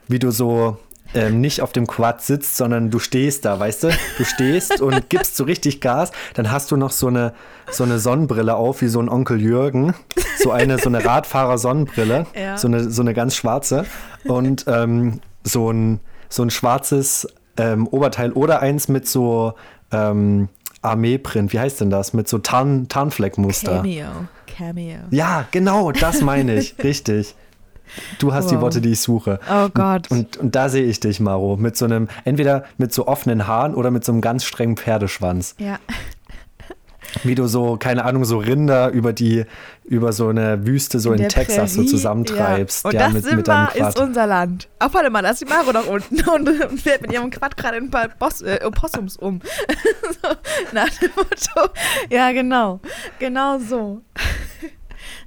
wie 0.08 0.18
du 0.18 0.32
so 0.32 0.78
ähm, 1.14 1.42
nicht 1.42 1.62
auf 1.62 1.72
dem 1.72 1.88
Quad 1.88 2.22
sitzt, 2.22 2.58
sondern 2.58 2.90
du 2.90 3.00
stehst 3.00 3.46
da, 3.46 3.60
weißt 3.60 3.84
du? 3.84 3.90
Du 4.18 4.24
stehst 4.24 4.82
und 4.82 5.10
gibst 5.10 5.36
so 5.36 5.44
richtig 5.44 5.82
Gas. 5.82 6.12
Dann 6.34 6.52
hast 6.52 6.72
du 6.72 6.78
noch 6.78 6.92
so 6.92 7.08
eine, 7.08 7.34
so 7.70 7.84
eine 7.84 8.00
Sonnenbrille 8.00 8.56
auf, 8.56 8.82
wie 8.82 8.88
so 8.88 9.02
ein 9.02 9.10
Onkel 9.10 9.42
Jürgen. 9.42 9.94
So 10.38 10.52
eine, 10.52 10.78
so 10.78 10.90
eine 10.90 11.04
Radfahrer-Sonnenbrille. 11.06 12.26
Ja. 12.36 12.58
So, 12.58 12.68
eine, 12.68 12.90
so 12.90 13.02
eine 13.02 13.14
ganz 13.14 13.36
schwarze. 13.36 13.86
Und 14.26 14.66
ähm, 14.68 15.20
so, 15.44 15.72
ein, 15.72 16.00
so 16.30 16.44
ein 16.44 16.50
schwarzes 16.50 17.28
ähm, 17.58 17.88
Oberteil 17.88 18.32
oder 18.32 18.62
eins 18.62 18.88
mit 18.88 19.08
so 19.08 19.54
ähm, 19.92 20.50
Armeeprint. 20.82 21.54
Wie 21.54 21.60
heißt 21.60 21.82
denn 21.82 21.90
das? 21.90 22.14
Mit 22.14 22.28
so 22.28 22.40
Tarn, 22.40 22.88
Tarnfleckmuster. 22.88 23.78
Cameo. 23.78 24.08
Cameo. 24.48 25.00
Ja, 25.12 25.46
genau, 25.52 25.92
das 25.92 26.22
meine 26.22 26.56
ich. 26.58 26.76
Richtig. 26.84 27.36
Du 28.20 28.34
hast 28.34 28.46
wow. 28.46 28.52
die 28.52 28.62
Worte, 28.62 28.82
die 28.82 28.92
ich 28.92 29.02
suche. 29.02 29.40
Oh 29.50 29.70
Gott. 29.74 30.10
Und, 30.12 30.38
und 30.38 30.56
da 30.56 30.70
sehe 30.70 30.84
ich 30.84 31.00
dich, 31.00 31.20
Maro, 31.20 31.58
mit 31.58 31.78
so 31.78 31.86
einem, 31.86 32.08
entweder 32.26 32.64
mit 32.78 32.94
so 32.94 33.08
offenen 33.08 33.48
Haaren 33.48 33.76
oder 33.76 33.92
mit 33.92 34.06
so 34.06 34.12
einem 34.12 34.22
ganz 34.22 34.46
strengen 34.46 34.78
Pferdeschwanz. 34.78 35.56
Ja. 35.58 35.80
Wie 37.24 37.36
du 37.36 37.48
so, 37.48 37.78
keine 37.78 38.06
Ahnung, 38.06 38.24
so 38.26 38.38
Rinder 38.38 38.90
über 38.92 39.12
die, 39.12 39.46
über 39.84 40.14
so 40.14 40.30
eine 40.30 40.66
Wüste 40.66 41.00
so 41.00 41.12
in, 41.12 41.24
in 41.24 41.30
Texas 41.30 41.74
Prärie, 41.74 41.88
so 41.88 41.96
zusammentreibst. 41.96 42.86
Ja. 42.86 42.90
Und 42.90 42.96
ja, 42.96 43.00
das 43.10 43.14
mit, 43.14 43.48
mit 43.48 43.76
ist 43.76 44.00
unser 44.00 44.28
Land. 44.28 44.70
Ach, 44.80 44.94
warte 44.94 45.10
mal, 45.10 45.22
da 45.22 45.32
ist 45.32 45.42
die 45.42 45.46
Maro 45.46 45.72
nach 45.74 45.88
unten 45.88 46.22
und, 46.30 46.48
und 46.72 46.80
fährt 46.80 47.02
mit 47.02 47.12
ihrem 47.12 47.30
Quad 47.30 47.58
gerade 47.58 47.78
ein 47.78 47.90
paar 47.90 48.08
Boss, 48.08 48.42
äh, 48.42 48.60
Opossums 48.64 49.18
um. 49.18 49.42
so, 50.24 50.30
nach 50.72 50.90
dem 51.00 51.12
Motto. 51.16 51.74
Ja, 52.10 52.32
genau. 52.32 52.80
Genau 53.20 53.60
so. 53.60 54.02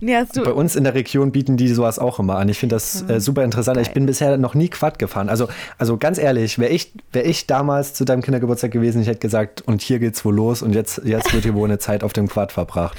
Nee, 0.01 0.17
Bei 0.45 0.53
uns 0.53 0.77
in 0.77 0.85
der 0.85 0.95
Region 0.95 1.33
bieten 1.33 1.57
die 1.57 1.69
sowas 1.69 1.99
auch 1.99 2.19
immer 2.19 2.37
an. 2.37 2.49
Ich 2.49 2.59
finde 2.59 2.77
das 2.77 3.09
äh, 3.09 3.21
super 3.21 3.45
interessant. 3.45 3.77
Geil. 3.77 3.85
Ich 3.87 3.93
bin 3.93 4.07
bisher 4.07 4.37
noch 4.37 4.55
nie 4.55 4.69
Quad 4.69 4.99
gefahren. 4.99 5.29
Also, 5.29 5.49
also 5.79 5.97
ganz 5.97 6.19
ehrlich, 6.19 6.59
wäre 6.59 6.71
ich, 6.73 6.93
wär 7.13 7.27
ich 7.27 7.47
damals 7.47 7.95
zu 7.95 8.05
deinem 8.05 8.23
Kindergeburtstag 8.23 8.71
gewesen, 8.71 9.03
ich 9.03 9.09
hätte 9.09 9.21
gesagt, 9.21 9.63
und 9.63 9.83
hier 9.83 9.99
geht's 9.99 10.25
wohl 10.25 10.35
los 10.35 10.63
und 10.63 10.75
jetzt, 10.75 11.01
jetzt 11.05 11.33
wird 11.33 11.45
hier 11.45 11.55
wohl 11.55 11.69
eine 11.69 11.79
Zeit 11.79 12.03
auf 12.05 12.13
dem 12.13 12.29
Quad 12.29 12.53
verbracht. 12.53 12.97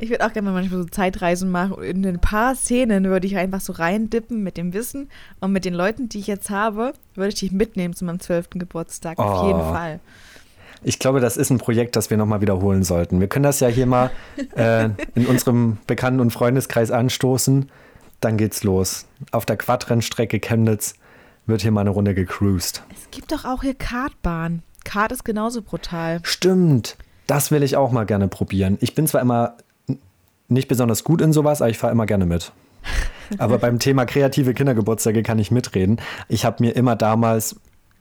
Ich 0.00 0.10
würde 0.10 0.24
auch 0.24 0.32
gerne 0.32 0.52
manchmal 0.52 0.82
so 0.82 0.88
Zeitreisen 0.88 1.50
machen. 1.50 1.82
In 1.82 2.06
ein 2.06 2.20
paar 2.20 2.54
Szenen 2.54 3.04
würde 3.06 3.26
ich 3.26 3.36
einfach 3.36 3.60
so 3.60 3.72
reindippen 3.72 4.44
mit 4.44 4.56
dem 4.56 4.72
Wissen 4.72 5.08
und 5.40 5.50
mit 5.50 5.64
den 5.64 5.74
Leuten, 5.74 6.08
die 6.08 6.20
ich 6.20 6.28
jetzt 6.28 6.50
habe, 6.50 6.92
würde 7.16 7.30
ich 7.30 7.34
dich 7.34 7.50
mitnehmen 7.50 7.94
zu 7.94 8.04
meinem 8.04 8.20
zwölften 8.20 8.60
Geburtstag. 8.60 9.18
Auf 9.18 9.44
jeden 9.48 9.58
Oh. 9.60 9.72
Fall. 9.72 9.98
Ich 10.82 10.98
glaube, 10.98 11.20
das 11.20 11.36
ist 11.36 11.50
ein 11.50 11.58
Projekt, 11.58 11.96
das 11.96 12.10
wir 12.10 12.16
nochmal 12.16 12.40
wiederholen 12.40 12.82
sollten. 12.82 13.20
Wir 13.20 13.28
können 13.28 13.42
das 13.44 13.60
ja 13.60 13.68
hier 13.68 13.86
mal 13.86 14.10
äh, 14.56 14.90
in 15.14 15.26
unserem 15.26 15.78
Bekannten- 15.86 16.20
und 16.20 16.30
Freundeskreis 16.30 16.90
anstoßen. 16.90 17.70
Dann 18.20 18.36
geht's 18.36 18.64
los. 18.64 19.06
Auf 19.32 19.46
der 19.46 19.56
Quadrennstrecke 19.56 20.40
Chemnitz 20.40 20.94
wird 21.46 21.62
hier 21.62 21.70
mal 21.70 21.82
eine 21.82 21.90
Runde 21.90 22.14
gecruised. 22.14 22.82
Es 22.94 23.10
gibt 23.10 23.32
doch 23.32 23.44
auch 23.44 23.62
hier 23.62 23.74
Kartbahn. 23.74 24.62
Kart 24.84 25.12
ist 25.12 25.24
genauso 25.24 25.62
brutal. 25.62 26.20
Stimmt. 26.22 26.96
Das 27.26 27.50
will 27.50 27.62
ich 27.62 27.76
auch 27.76 27.92
mal 27.92 28.06
gerne 28.06 28.28
probieren. 28.28 28.78
Ich 28.80 28.94
bin 28.94 29.06
zwar 29.06 29.20
immer 29.20 29.56
nicht 30.48 30.68
besonders 30.68 31.04
gut 31.04 31.20
in 31.20 31.32
sowas, 31.32 31.60
aber 31.60 31.70
ich 31.70 31.78
fahre 31.78 31.92
immer 31.92 32.06
gerne 32.06 32.26
mit. 32.26 32.52
Aber 33.38 33.58
beim 33.58 33.78
Thema 33.78 34.06
kreative 34.06 34.54
Kindergeburtstage 34.54 35.22
kann 35.22 35.38
ich 35.38 35.50
mitreden. 35.50 36.00
Ich 36.28 36.46
habe 36.46 36.64
mir 36.64 36.74
immer 36.74 36.96
damals 36.96 37.56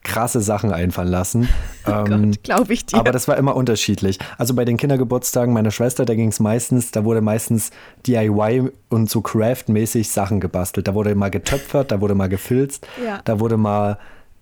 krasse 0.07 0.41
Sachen 0.41 0.71
einfallen 0.71 1.09
lassen. 1.09 1.47
Ähm, 1.87 2.31
Gott, 2.33 2.43
glaube 2.43 2.73
ich 2.73 2.85
dir. 2.85 2.97
aber 2.97 3.13
das 3.13 3.29
war 3.29 3.37
immer 3.37 3.55
unterschiedlich. 3.55 4.19
Also 4.37 4.53
bei 4.53 4.65
den 4.65 4.75
Kindergeburtstagen 4.75 5.53
meiner 5.53 5.71
Schwester, 5.71 6.03
da 6.03 6.15
ging 6.15 6.27
es 6.27 6.41
meistens, 6.41 6.91
da 6.91 7.05
wurde 7.05 7.21
meistens 7.21 7.71
DIY 8.05 8.71
und 8.89 9.09
so 9.09 9.21
craftmäßig 9.21 10.09
Sachen 10.09 10.41
gebastelt. 10.41 10.89
Da 10.89 10.95
wurde 10.95 11.15
mal 11.15 11.29
getöpfert, 11.31 11.93
da 11.93 12.01
wurde 12.01 12.13
mal 12.13 12.27
gefilzt, 12.27 12.85
Ja. 13.05 13.21
da 13.23 13.39
wurde 13.39 13.55
mal 13.55 13.99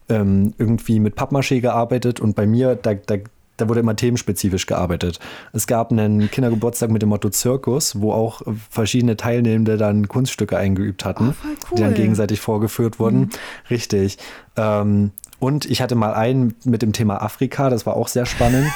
ähm, 0.09 0.55
irgendwie 0.57 0.99
mit 0.99 1.15
Pappmaché 1.15 1.61
gearbeitet 1.61 2.19
und 2.19 2.35
bei 2.35 2.47
mir, 2.47 2.73
da, 2.75 2.95
da, 2.95 3.17
da 3.57 3.69
wurde 3.69 3.81
immer 3.81 3.95
themenspezifisch 3.95 4.65
gearbeitet. 4.65 5.19
Es 5.53 5.67
gab 5.67 5.91
einen 5.91 6.31
Kindergeburtstag 6.31 6.89
mit 6.89 7.03
dem 7.03 7.09
Motto 7.09 7.29
Zirkus, 7.29 8.01
wo 8.01 8.11
auch 8.11 8.41
verschiedene 8.71 9.17
Teilnehmende 9.17 9.77
dann 9.77 10.07
Kunststücke 10.07 10.57
eingeübt 10.57 11.05
hatten, 11.05 11.29
Oh, 11.29 11.65
voll 11.67 11.75
die 11.77 11.81
dann 11.83 11.91
cool. 11.91 11.95
gegenseitig 11.97 12.39
vorgeführt 12.41 12.97
wurden. 12.99 13.29
Richtig. 13.69 14.17
Ähm, 14.57 15.11
und 15.39 15.65
ich 15.65 15.81
hatte 15.81 15.95
mal 15.95 16.13
einen 16.13 16.55
mit 16.63 16.81
dem 16.81 16.93
Thema 16.93 17.21
Afrika, 17.21 17.69
das 17.69 17.85
war 17.85 17.95
auch 17.95 18.07
sehr 18.07 18.25
spannend. 18.25 18.71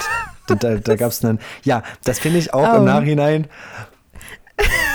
da 0.48 0.56
da, 0.56 0.96
gab 0.96 1.12
es 1.12 1.24
einen, 1.24 1.40
ja, 1.64 1.84
das 2.04 2.20
finde 2.20 2.40
ich 2.40 2.54
auch 2.54 2.74
Oh. 2.74 2.78
im 2.78 2.86
Nachhinein, 2.86 3.48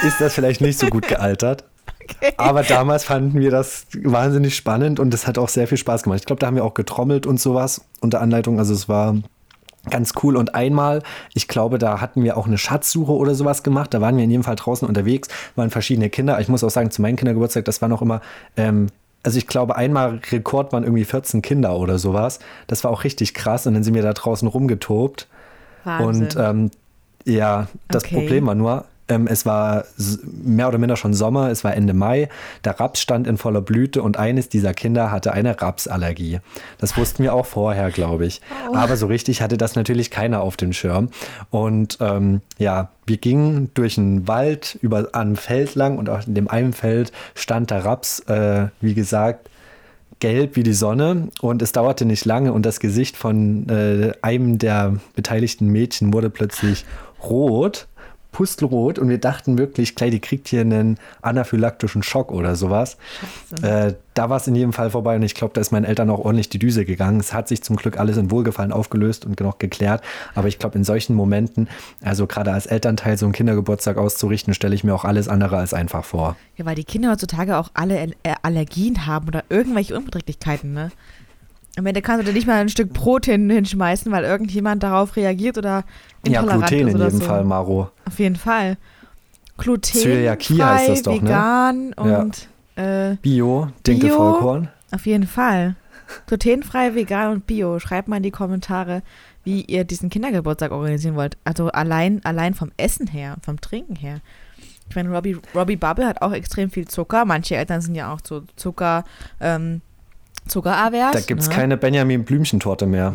ist 0.06 0.20
das 0.20 0.34
vielleicht 0.34 0.60
nicht 0.60 0.78
so 0.78 0.86
gut 0.88 1.08
gealtert. 1.08 1.64
Okay. 2.02 2.34
Aber 2.36 2.62
damals 2.62 3.04
fanden 3.04 3.40
wir 3.40 3.50
das 3.50 3.86
wahnsinnig 4.02 4.54
spannend 4.56 5.00
und 5.00 5.14
es 5.14 5.26
hat 5.26 5.38
auch 5.38 5.48
sehr 5.48 5.66
viel 5.66 5.78
Spaß 5.78 6.02
gemacht. 6.02 6.20
Ich 6.20 6.26
glaube, 6.26 6.40
da 6.40 6.46
haben 6.48 6.56
wir 6.56 6.64
auch 6.64 6.74
getrommelt 6.74 7.24
und 7.26 7.40
sowas 7.40 7.80
unter 8.00 8.20
Anleitung. 8.20 8.58
Also 8.58 8.74
es 8.74 8.90
war 8.90 9.16
ganz 9.88 10.12
cool. 10.22 10.36
Und 10.36 10.54
einmal, 10.54 11.02
ich 11.32 11.48
glaube, 11.48 11.78
da 11.78 12.02
hatten 12.02 12.22
wir 12.22 12.36
auch 12.36 12.46
eine 12.46 12.58
Schatzsuche 12.58 13.12
oder 13.12 13.34
sowas 13.34 13.62
gemacht. 13.62 13.94
Da 13.94 14.02
waren 14.02 14.16
wir 14.16 14.24
in 14.24 14.30
jedem 14.30 14.44
Fall 14.44 14.56
draußen 14.56 14.86
unterwegs, 14.86 15.28
waren 15.56 15.70
verschiedene 15.70 16.10
Kinder. 16.10 16.38
Ich 16.40 16.48
muss 16.48 16.62
auch 16.62 16.70
sagen, 16.70 16.90
zu 16.90 17.00
meinem 17.00 17.16
Kindergeburtstag, 17.16 17.64
das 17.64 17.80
war 17.80 17.88
noch 17.88 18.02
immer, 18.02 18.20
ähm, 18.58 18.88
also 19.24 19.38
ich 19.38 19.46
glaube, 19.46 19.74
einmal 19.76 20.20
Rekord 20.30 20.72
waren 20.72 20.84
irgendwie 20.84 21.04
14 21.04 21.42
Kinder 21.42 21.76
oder 21.76 21.98
sowas. 21.98 22.38
Das 22.66 22.84
war 22.84 22.90
auch 22.90 23.04
richtig 23.04 23.34
krass. 23.34 23.66
Und 23.66 23.74
dann 23.74 23.82
sind 23.82 23.94
wir 23.94 24.02
da 24.02 24.12
draußen 24.12 24.46
rumgetobt. 24.46 25.26
Wahnsinn. 25.84 26.24
Und 26.24 26.36
ähm, 26.36 26.70
ja, 27.24 27.68
das 27.88 28.04
Okay. 28.04 28.16
Problem 28.16 28.46
war 28.46 28.54
nur, 28.54 28.84
es 29.06 29.44
war 29.44 29.84
mehr 30.22 30.68
oder 30.68 30.78
minder 30.78 30.96
schon 30.96 31.12
Sommer, 31.12 31.50
es 31.50 31.62
war 31.62 31.74
Ende 31.74 31.92
Mai, 31.92 32.28
der 32.64 32.80
Raps 32.80 33.00
stand 33.00 33.26
in 33.26 33.36
voller 33.36 33.60
Blüte 33.60 34.02
und 34.02 34.16
eines 34.16 34.48
dieser 34.48 34.72
Kinder 34.72 35.10
hatte 35.10 35.32
eine 35.32 35.60
Rapsallergie. 35.60 36.40
Das 36.78 36.96
wussten 36.96 37.22
wir 37.22 37.34
auch 37.34 37.46
vorher, 37.46 37.90
glaube 37.90 38.24
ich. 38.26 38.40
Oh. 38.70 38.74
Aber 38.74 38.96
so 38.96 39.06
richtig 39.06 39.42
hatte 39.42 39.58
das 39.58 39.76
natürlich 39.76 40.10
keiner 40.10 40.40
auf 40.40 40.56
dem 40.56 40.72
Schirm. 40.72 41.10
Und 41.50 41.98
ähm, 42.00 42.40
ja, 42.58 42.88
wir 43.06 43.18
gingen 43.18 43.70
durch 43.74 43.98
einen 43.98 44.26
Wald 44.26 44.78
über 44.80 45.08
an 45.12 45.28
einem 45.28 45.36
Feld 45.36 45.74
lang 45.74 45.98
und 45.98 46.08
auch 46.08 46.26
in 46.26 46.34
dem 46.34 46.48
einen 46.48 46.72
Feld 46.72 47.12
stand 47.34 47.70
der 47.70 47.84
Raps, 47.84 48.20
äh, 48.20 48.68
wie 48.80 48.94
gesagt, 48.94 49.50
gelb 50.20 50.56
wie 50.56 50.62
die 50.62 50.72
Sonne 50.72 51.28
und 51.42 51.60
es 51.60 51.72
dauerte 51.72 52.06
nicht 52.06 52.24
lange 52.24 52.52
und 52.52 52.64
das 52.64 52.80
Gesicht 52.80 53.16
von 53.16 53.68
äh, 53.68 54.12
einem 54.22 54.58
der 54.58 54.96
beteiligten 55.14 55.68
Mädchen 55.68 56.14
wurde 56.14 56.30
plötzlich 56.30 56.86
rot, 57.22 57.88
pustelrot 58.34 58.98
und 58.98 59.08
wir 59.08 59.18
dachten 59.18 59.56
wirklich, 59.56 59.94
gleich, 59.94 60.10
die 60.10 60.20
kriegt 60.20 60.48
hier 60.48 60.60
einen 60.60 60.98
anaphylaktischen 61.22 62.02
Schock 62.02 62.30
oder 62.32 62.56
sowas. 62.56 62.98
Äh, 63.62 63.94
da 64.12 64.28
war 64.28 64.36
es 64.36 64.46
in 64.46 64.54
jedem 64.54 64.72
Fall 64.72 64.90
vorbei 64.90 65.16
und 65.16 65.22
ich 65.22 65.34
glaube, 65.34 65.54
da 65.54 65.60
ist 65.60 65.70
meinen 65.72 65.84
Eltern 65.84 66.10
auch 66.10 66.18
ordentlich 66.18 66.48
die 66.48 66.58
Düse 66.58 66.84
gegangen. 66.84 67.18
Es 67.20 67.32
hat 67.32 67.48
sich 67.48 67.62
zum 67.62 67.76
Glück 67.76 67.98
alles 67.98 68.16
in 68.16 68.30
Wohlgefallen 68.30 68.72
aufgelöst 68.72 69.24
und 69.24 69.40
noch 69.40 69.58
geklärt, 69.58 70.02
aber 70.34 70.48
ich 70.48 70.58
glaube, 70.58 70.76
in 70.76 70.84
solchen 70.84 71.14
Momenten, 71.14 71.68
also 72.02 72.26
gerade 72.26 72.52
als 72.52 72.66
Elternteil 72.66 73.16
so 73.16 73.24
einen 73.24 73.32
Kindergeburtstag 73.32 73.96
auszurichten, 73.96 74.52
stelle 74.52 74.74
ich 74.74 74.84
mir 74.84 74.94
auch 74.94 75.04
alles 75.04 75.28
andere 75.28 75.56
als 75.56 75.72
einfach 75.72 76.04
vor. 76.04 76.36
Ja, 76.56 76.66
weil 76.66 76.74
die 76.74 76.84
Kinder 76.84 77.12
heutzutage 77.12 77.56
auch 77.56 77.70
alle 77.74 77.98
Al- 77.98 78.14
äh, 78.24 78.34
Allergien 78.42 79.06
haben 79.06 79.28
oder 79.28 79.44
irgendwelche 79.48 79.96
Unverträglichkeiten, 79.96 80.74
ne? 80.74 80.90
Am 81.76 81.86
Ende 81.86 82.02
kannst 82.02 82.22
du 82.22 82.26
dir 82.30 82.34
nicht 82.36 82.46
mal 82.46 82.60
ein 82.60 82.68
Stück 82.68 82.92
Brot 82.92 83.26
hin, 83.26 83.50
hinschmeißen, 83.50 84.10
weil 84.12 84.24
irgendjemand 84.24 84.82
darauf 84.82 85.16
reagiert 85.16 85.58
oder 85.58 85.84
Ja, 86.26 86.40
intolerant 86.40 86.66
Gluten 86.68 86.86
ist 86.88 86.94
in 86.94 86.96
oder 87.00 87.04
jedem 87.06 87.20
so. 87.20 87.24
Fall, 87.26 87.44
Maro. 87.44 87.90
Auf 88.06 88.18
jeden 88.18 88.36
Fall. 88.36 88.76
Gluten, 89.56 89.98
Zöliakie 89.98 90.62
heißt 90.62 90.88
das 90.88 91.02
doch, 91.02 91.14
ne? 91.14 91.22
vegan 91.22 91.94
Ja. 91.98 92.18
und 92.20 92.48
äh, 92.76 93.16
Bio, 93.22 93.68
Dinkel 93.86 94.08
Bio. 94.10 94.16
Vollkorn. 94.18 94.68
auf 94.92 95.06
jeden 95.06 95.26
Fall. 95.26 95.76
Glutenfrei, 96.26 96.94
vegan 96.94 97.32
und 97.32 97.46
bio. 97.46 97.78
Schreibt 97.78 98.08
mal 98.08 98.18
in 98.18 98.22
die 98.24 98.30
Kommentare, 98.30 99.02
wie 99.42 99.62
ihr 99.62 99.84
diesen 99.84 100.10
Kindergeburtstag 100.10 100.70
organisieren 100.70 101.16
wollt. 101.16 101.36
Also 101.44 101.68
allein, 101.68 102.20
allein 102.24 102.54
vom 102.54 102.70
Essen 102.76 103.06
her, 103.06 103.36
vom 103.42 103.60
Trinken 103.60 103.96
her. 103.96 104.20
Ich 104.88 104.96
meine, 104.96 105.10
Robbie, 105.10 105.38
Robbie 105.54 105.76
Bubble 105.76 106.06
hat 106.06 106.20
auch 106.20 106.32
extrem 106.32 106.70
viel 106.70 106.86
Zucker. 106.86 107.24
Manche 107.24 107.56
Eltern 107.56 107.80
sind 107.80 107.94
ja 107.94 108.12
auch 108.12 108.20
so 108.22 108.42
Zucker, 108.56 109.04
ähm, 109.40 109.80
Zuckeravers. 110.46 111.12
Da 111.12 111.20
gibt 111.20 111.40
es 111.42 111.48
ne? 111.48 111.54
keine 111.54 111.76
Benjamin 111.76 112.24
Blümchentorte 112.24 112.86
mehr. 112.86 113.12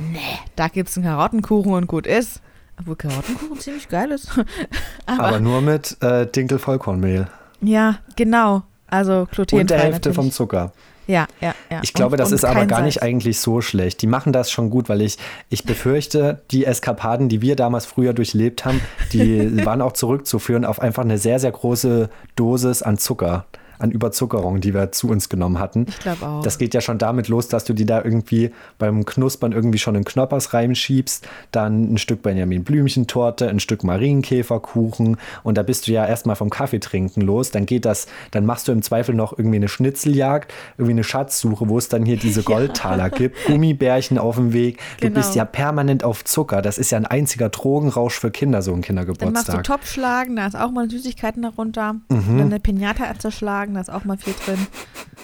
Da 0.56 0.68
gibt 0.68 0.89
es 0.89 0.98
einen 0.98 1.06
Karottenkuchen 1.06 1.74
und 1.74 1.88
gut 1.88 2.08
ist. 2.08 2.42
Obwohl 2.80 2.96
Karottenkuchen 2.96 3.60
ziemlich 3.60 3.88
geil 3.89 4.12
ist. 4.12 4.30
Aber, 5.06 5.24
Aber 5.28 5.39
nur 5.39 5.62
mit 5.62 5.98
äh, 6.02 6.26
Dinkel 6.28 6.60
Vollkornmehl. 6.60 7.28
ja, 7.62 7.98
genau. 8.15 8.63
Also 8.92 9.28
glutenfrei 9.32 9.62
Und 9.62 9.70
der 9.70 9.80
Hälfte 9.80 10.13
vom 10.13 10.26
natürlich. 10.26 10.34
Zucker. 10.36 10.72
Ja, 11.06 11.28
ja, 11.42 11.54
ja. 11.72 11.80
Ich 11.84 11.94
glaube, 11.94 12.13
Und- 12.13 12.20
das 12.20 12.30
und 12.30 12.36
ist 12.36 12.46
aber 12.46 12.65
gar 12.65 12.82
nicht 12.82 12.96
Salz. 13.00 13.06
eigentlich 13.08 13.39
so 13.39 13.62
schlecht. 13.62 14.02
Die 14.02 14.08
machen 14.08 14.32
das 14.34 14.50
schon 14.52 14.70
gut, 14.72 14.89
weil 14.89 15.02
ich, 15.02 15.18
ich 15.50 15.63
befürchte, 15.63 16.42
die 16.52 16.65
Eskapaden, 16.65 17.30
die 17.30 17.42
wir 17.42 17.56
damals 17.56 17.86
früher 17.88 18.13
durchlebt 18.13 18.65
haben, 18.65 18.80
die 19.13 19.65
waren 19.65 19.82
auch 19.82 19.94
zurückzuführen 19.94 20.65
auf 20.65 20.80
einfach 20.80 21.04
eine 21.04 21.18
sehr, 21.20 21.39
sehr 21.39 21.52
große 21.52 22.10
Dosis 22.36 22.82
an 22.84 22.98
Zucker, 23.00 23.46
an 23.80 23.92
Überzuckerung, 23.92 24.62
die 24.62 24.74
wir 24.74 24.92
zu 24.92 25.08
uns 25.10 25.30
genommen 25.30 25.60
hatten. 25.60 25.86
Ich 25.88 26.00
glaube 26.00 26.26
auch. 26.28 26.42
Das 26.44 26.58
geht 26.58 26.74
ja 26.74 26.82
schon 26.82 26.98
damit 26.98 27.28
los, 27.28 27.48
dass 27.48 27.63
du 27.65 27.74
die 27.74 27.86
da 27.86 28.04
irgendwie 28.04 28.52
beim 28.78 29.06
Knuspern 29.06 29.52
irgendwie 29.52 29.80
schon 29.80 29.96
in 29.96 30.04
Knoppers 30.06 30.54
reinschiebst, 30.54 31.28
dann 31.52 31.94
ein 31.94 31.98
Stück 31.98 32.22
Benjamin 32.22 32.63
Blümchentorte, 32.63 33.50
ein 33.50 33.60
Stück 33.60 33.84
Marienkäferkuchen 33.84 35.18
und 35.44 35.58
da 35.58 35.63
bist 35.63 35.88
du 35.88 35.92
ja 35.92 36.06
erstmal 36.06 36.36
vom 36.36 36.50
Kaffee 36.50 36.80
trinken 36.80 37.22
los. 37.22 37.52
Dann 37.52 37.65
geht 37.65 37.86
das, 37.86 38.08
dann 38.32 38.46
machst 38.46 38.68
du 38.68 38.72
im 38.72 38.82
Zweifel 38.82 39.15
noch 39.15 39.38
irgendwie 39.38 39.58
eine 39.58 39.68
Schnitzeljagd, 39.68 40.54
irgendwie 40.78 40.94
eine 40.94 41.04
Schatzsuche, 41.04 41.68
wo 41.70 41.78
es 41.78 41.89
dann 41.89 42.06
hier 42.06 42.18
diese 42.18 42.44
Goldtaler 42.50 43.10
gibt, 43.10 43.38
Gummibärchen 43.46 44.18
auf 44.18 44.36
dem 44.36 44.54
Weg. 44.54 44.80
Du 45.00 45.08
Genau. 45.10 45.20
bist 45.22 45.36
ja 45.36 45.44
permanent 45.46 46.04
auf 46.04 46.24
Zucker. 46.24 46.62
Das 46.62 46.78
ist 46.78 46.92
ja 46.92 46.98
ein 46.98 47.06
einziger 47.08 47.50
Drogenrausch 47.50 48.20
für 48.20 48.30
Kinder, 48.32 48.62
so 48.62 48.72
ein 48.74 48.82
Dann 48.82 48.96
machst 48.96 49.10
du 49.10 49.13
Kindergeburtstag. 49.15 49.63
Topfschlagen, 49.63 50.36
da 50.36 50.46
ist 50.48 50.56
auch 50.56 50.72
mal 50.72 50.89
Süßigkeiten 50.89 51.42
darunter. 51.42 51.94
Mhm. 52.10 52.38
Dann 52.38 52.42
eine 52.42 52.60
Pinata 52.60 53.18
zerschlagen, 53.18 53.68
da 53.73 53.82
ist 53.82 53.91
auch 53.91 54.05
mal 54.05 54.17
viel 54.17 54.34
drin. 54.45 54.67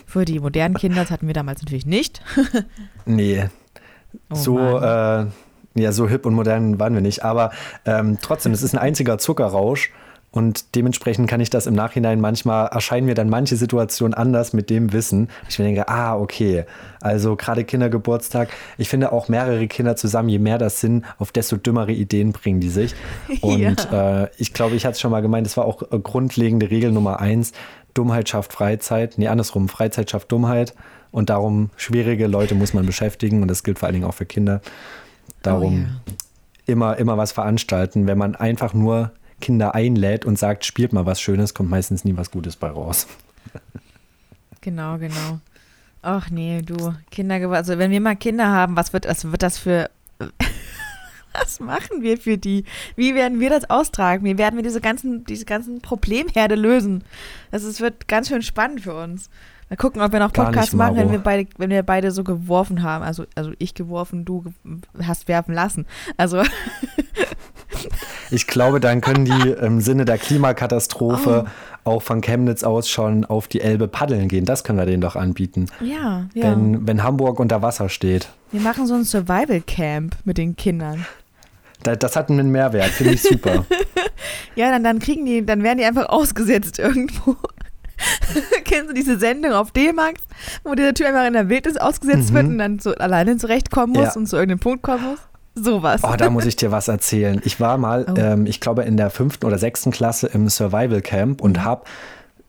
Für 0.06 0.26
die 0.26 0.40
modernen 0.40 0.76
Kinder, 0.76 1.02
das 1.02 1.12
hatten 1.12 1.28
wir 1.28 1.34
damals 1.34 1.62
natürlich 1.62 1.86
nicht. 1.86 2.22
Nee, 3.08 3.50
Oh 4.30 4.36
so, 4.36 4.60
äh, 4.60 5.26
ja, 5.76 5.92
so 5.92 6.08
hip 6.08 6.26
und 6.26 6.34
modern 6.34 6.80
waren 6.80 6.94
wir 6.94 7.02
nicht. 7.02 7.24
Aber 7.24 7.52
ähm, 7.86 8.18
trotzdem, 8.22 8.54
es 8.54 8.62
ist 8.62 8.74
ein 8.74 8.80
einziger 8.80 9.18
Zuckerrausch. 9.18 9.92
Und 10.32 10.76
dementsprechend 10.76 11.30
kann 11.30 11.40
ich 11.40 11.50
das 11.50 11.66
im 11.66 11.76
Nachhinein 11.76 12.20
manchmal, 12.20 12.68
erscheinen 12.68 13.06
mir 13.06 13.16
dann 13.16 13.30
manche 13.30 13.56
Situationen 13.56 14.14
anders 14.14 14.52
mit 14.52 14.70
dem 14.70 14.92
Wissen. 14.92 15.30
Ich 15.48 15.58
mir 15.58 15.64
denke, 15.64 15.88
ah, 15.88 16.18
okay. 16.18 16.66
Also 17.00 17.38
gerade 17.38 17.64
Kindergeburtstag. 17.64 18.50
Ich 18.78 18.90
finde 18.90 19.14
auch 19.14 19.30
mehrere 19.30 19.66
Kinder 19.68 19.96
zusammen, 19.96 20.28
je 20.28 20.40
mehr 20.40 20.58
das 20.58 20.82
sind, 20.82 21.06
auf 21.20 21.32
desto 21.32 21.56
dümmere 21.56 21.94
Ideen 21.94 22.34
bringen 22.34 22.60
die 22.60 22.68
sich. 22.68 22.96
Und 23.42 23.90
äh, 23.94 24.28
ich 24.38 24.52
glaube, 24.52 24.76
ich 24.76 24.86
hatte 24.86 24.96
es 24.96 25.00
schon 25.00 25.12
mal 25.12 25.22
gemeint, 25.22 25.48
das 25.48 25.56
war 25.56 25.64
auch 25.64 25.84
äh, 25.84 26.00
grundlegende 26.00 26.70
Regel 26.70 26.92
Nummer 26.92 27.22
eins. 27.22 27.54
Dummheit 27.96 28.30
schafft 28.30 28.54
Freizeit. 28.54 29.18
Nee, 29.18 29.28
andersrum. 29.28 29.70
Freizeit 29.70 30.12
schafft 30.12 30.32
Dummheit. 30.32 30.76
Und 31.12 31.32
darum, 31.32 31.72
schwierige 31.78 32.28
Leute 32.28 32.54
muss 32.54 32.74
man 32.74 32.86
beschäftigen. 32.86 33.42
Und 33.42 33.48
das 33.48 33.64
gilt 33.64 33.80
vor 33.80 33.88
allen 33.88 33.94
Dingen 33.94 34.06
auch 34.06 34.14
für 34.14 34.26
Kinder. 34.28 34.62
Darum 35.42 35.88
Oh 36.08 36.12
immer, 36.66 36.98
immer 36.98 37.18
was 37.18 37.32
veranstalten. 37.32 38.08
Wenn 38.08 38.18
man 38.18 38.36
einfach 38.36 38.74
nur 38.74 39.12
Kinder 39.42 39.76
einlädt 39.76 40.26
und 40.26 40.40
sagt, 40.40 40.66
spielt 40.66 40.94
mal 40.94 41.06
was 41.06 41.22
Schönes, 41.22 41.54
kommt 41.54 41.70
meistens 41.70 42.04
nie 42.04 42.18
was 42.18 42.32
Gutes 42.32 42.56
bei 42.56 42.70
raus. 42.70 43.08
Genau, 44.62 44.98
genau. 44.98 45.40
Ach 46.02 46.32
nee, 46.32 46.62
du, 46.64 46.96
Kindergeburtstag. 47.12 47.70
Also 47.70 47.80
wenn 47.80 47.92
wir 47.92 48.02
mal 48.02 48.16
Kinder 48.16 48.48
haben, 48.48 48.76
was 48.76 48.94
wird, 48.94 49.08
was 49.08 49.24
wird 49.32 49.44
das 49.44 49.60
für 49.60 49.90
Was 51.40 51.60
machen 51.60 52.02
wir 52.02 52.18
für 52.18 52.38
die? 52.38 52.66
Wie 52.96 53.16
werden 53.16 53.40
wir 53.40 53.50
das 53.50 53.70
austragen? 53.70 54.26
Wie 54.26 54.38
werden 54.38 54.56
wir 54.56 54.64
diese 54.64 54.82
ganzen, 54.82 55.26
diese 55.26 55.46
ganzen 55.46 55.82
Problemherde 55.82 56.56
lösen? 56.56 57.04
Das 57.52 57.64
ist, 57.64 57.82
wird 57.82 58.08
ganz 58.08 58.30
schön 58.30 58.42
spannend 58.42 58.82
für 58.82 58.96
uns. 58.96 59.30
Mal 59.70 59.78
gucken, 59.78 60.02
ob 60.02 60.12
wir 60.12 60.20
noch 60.20 60.32
Podcasts 60.32 60.74
machen, 60.74 60.96
wenn 60.96 61.12
wir, 61.12 61.18
beide, 61.18 61.50
wenn 61.58 61.72
wir 61.72 61.82
beide 61.82 62.12
so 62.12 62.24
geworfen 62.24 62.84
haben. 62.84 63.04
Also, 63.04 63.26
also 63.34 63.52
ich 63.58 63.74
geworfen, 63.74 64.24
du 64.24 64.46
hast 65.02 65.28
werfen 65.28 65.56
lassen. 65.56 65.88
Also, 66.18 66.44
Ich 68.32 68.48
glaube, 68.48 68.80
dann 68.80 69.02
können 69.02 69.26
die 69.26 69.50
im 69.50 69.82
Sinne 69.82 70.06
der 70.06 70.18
Klimakatastrophe 70.18 71.46
auch 71.84 72.02
von 72.02 72.22
Chemnitz 72.22 72.64
aus 72.64 72.90
schon 72.90 73.26
auf 73.26 73.48
die 73.48 73.62
Elbe 73.62 73.88
paddeln 73.88 74.28
gehen. 74.28 74.46
Das 74.46 74.64
können 74.64 74.80
wir 74.80 74.86
denen 74.86 75.02
doch 75.02 75.16
anbieten. 75.16 75.68
ja, 75.82 76.26
ja. 76.34 76.52
Wenn, 76.52 76.88
wenn 76.88 77.04
Hamburg 77.04 77.40
unter 77.40 77.62
Wasser 77.62 77.90
steht. 77.90 78.30
wir 78.52 78.62
machen 78.62 78.88
so 78.88 78.96
ein 78.96 79.04
Survival 79.04 79.62
Camp 79.62 80.16
mit 80.26 80.38
den 80.38 80.56
Kindern. 80.56 81.06
Da, 81.86 81.96
das 81.96 82.16
hat 82.16 82.30
einen 82.30 82.50
Mehrwert, 82.52 82.90
finde 82.90 83.14
ich 83.14 83.22
super. 83.24 83.66
Ja, 84.56 84.72
dann, 84.72 84.84
dann 84.86 85.00
kriegen 85.00 85.26
die, 85.26 85.46
dann 85.46 85.64
werden 85.64 85.78
die 85.80 85.84
einfach 85.86 86.08
ausgesetzt 86.08 86.80
irgendwo. 86.80 87.36
Kennst 88.66 88.90
du 88.90 88.94
diese 88.94 89.18
Sendung 89.20 89.52
auf 89.52 89.72
D-Max, 89.72 90.22
wo 90.64 90.74
dieser 90.76 90.94
Typ 90.94 91.08
einfach 91.08 91.26
in 91.28 91.34
der 91.34 91.50
Wildnis 91.50 91.78
ausgesetzt 91.78 92.32
Mhm. 92.32 92.36
wird 92.36 92.46
und 92.48 92.58
dann 92.58 92.80
so 92.80 92.94
alleine 92.96 93.38
zurechtkommen 93.38 93.94
muss 93.94 94.06
Ja. 94.06 94.14
und 94.16 94.28
zu 94.28 94.36
irgendeinem 94.38 94.60
Punkt 94.60 94.82
kommen 94.84 95.04
muss? 95.04 95.20
Sowas. 95.56 96.02
Oh, 96.04 96.16
da 96.18 96.30
muss 96.30 96.46
ich 96.46 96.56
dir 96.56 96.72
was 96.72 96.88
erzählen. 96.88 97.42
Ich 97.46 97.60
war 97.60 97.78
mal, 97.78 98.06
Oh. 98.10 98.14
ähm, 98.18 98.46
ich 98.46 98.60
glaube, 98.62 98.84
in 98.84 98.98
der 98.98 99.10
fünften 99.10 99.46
oder 99.46 99.58
sechsten 99.58 99.92
Klasse 99.92 100.28
im 100.28 100.50
Survival 100.50 101.02
Camp 101.02 101.42
und 101.42 101.64
habe 101.64 101.84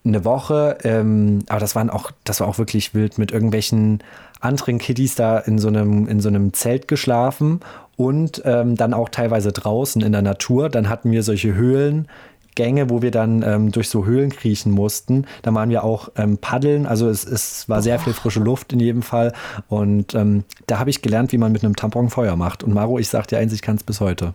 eine 0.05 0.25
Woche, 0.25 0.79
ähm, 0.85 1.41
aber 1.49 1.61
das 1.61 1.75
waren 1.75 1.91
auch, 1.91 2.11
das 2.25 2.41
war 2.41 2.47
auch 2.49 2.59
wirklich 2.59 2.95
wild, 2.95 3.19
mit 3.19 3.33
irgendwelchen 3.33 4.03
anderen 4.41 4.79
Kiddies 4.79 5.15
da 5.17 5.39
in 5.39 5.59
so 5.59 5.69
einem, 5.69 6.07
in 6.09 6.21
so 6.21 6.29
einem 6.29 6.53
Zelt 6.53 6.87
geschlafen 6.89 7.61
und 7.97 8.43
ähm, 8.45 8.77
dann 8.77 8.95
auch 8.95 9.09
teilweise 9.09 9.53
draußen 9.53 10.03
in 10.03 10.13
der 10.13 10.23
Natur. 10.23 10.69
Dann 10.69 10.89
hatten 10.89 11.11
wir 11.11 11.23
solche 11.23 11.55
Höhlen. 11.55 12.09
Gänge, 12.57 12.91
wo 12.91 13.03
wir 13.03 13.11
dann 13.11 13.43
ähm, 13.43 13.71
durch 13.71 13.89
so 13.89 14.07
Höhlen 14.07 14.31
kriechen 14.31 14.73
mussten. 14.73 15.27
Da 15.43 15.55
waren 15.55 15.69
wir 15.69 15.85
auch 15.85 16.09
ähm, 16.17 16.39
paddeln, 16.39 16.87
also 16.87 17.09
es, 17.09 17.25
es 17.25 17.69
war 17.69 17.83
sehr 17.83 17.99
viel 17.99 18.15
frische 18.15 18.41
Luft 18.41 18.73
in 18.73 18.81
jedem 18.81 19.03
Fall. 19.03 19.33
Und 19.69 20.15
ähm, 20.15 20.43
da 20.67 20.79
habe 20.79 20.89
ich 20.91 21.03
gelernt, 21.03 21.33
wie 21.33 21.39
man 21.39 21.53
mit 21.53 21.63
einem 21.63 21.77
Tampon 21.77 22.09
Feuer 22.09 22.35
macht. 22.35 22.65
Und 22.65 22.73
Maro, 22.73 22.99
ich 22.99 23.09
sag 23.09 23.29
dir 23.29 23.39
eins, 23.39 23.53
ich 23.53 23.61
kann 23.61 23.77
es 23.77 23.85
bis 23.85 24.01
heute. 24.01 24.33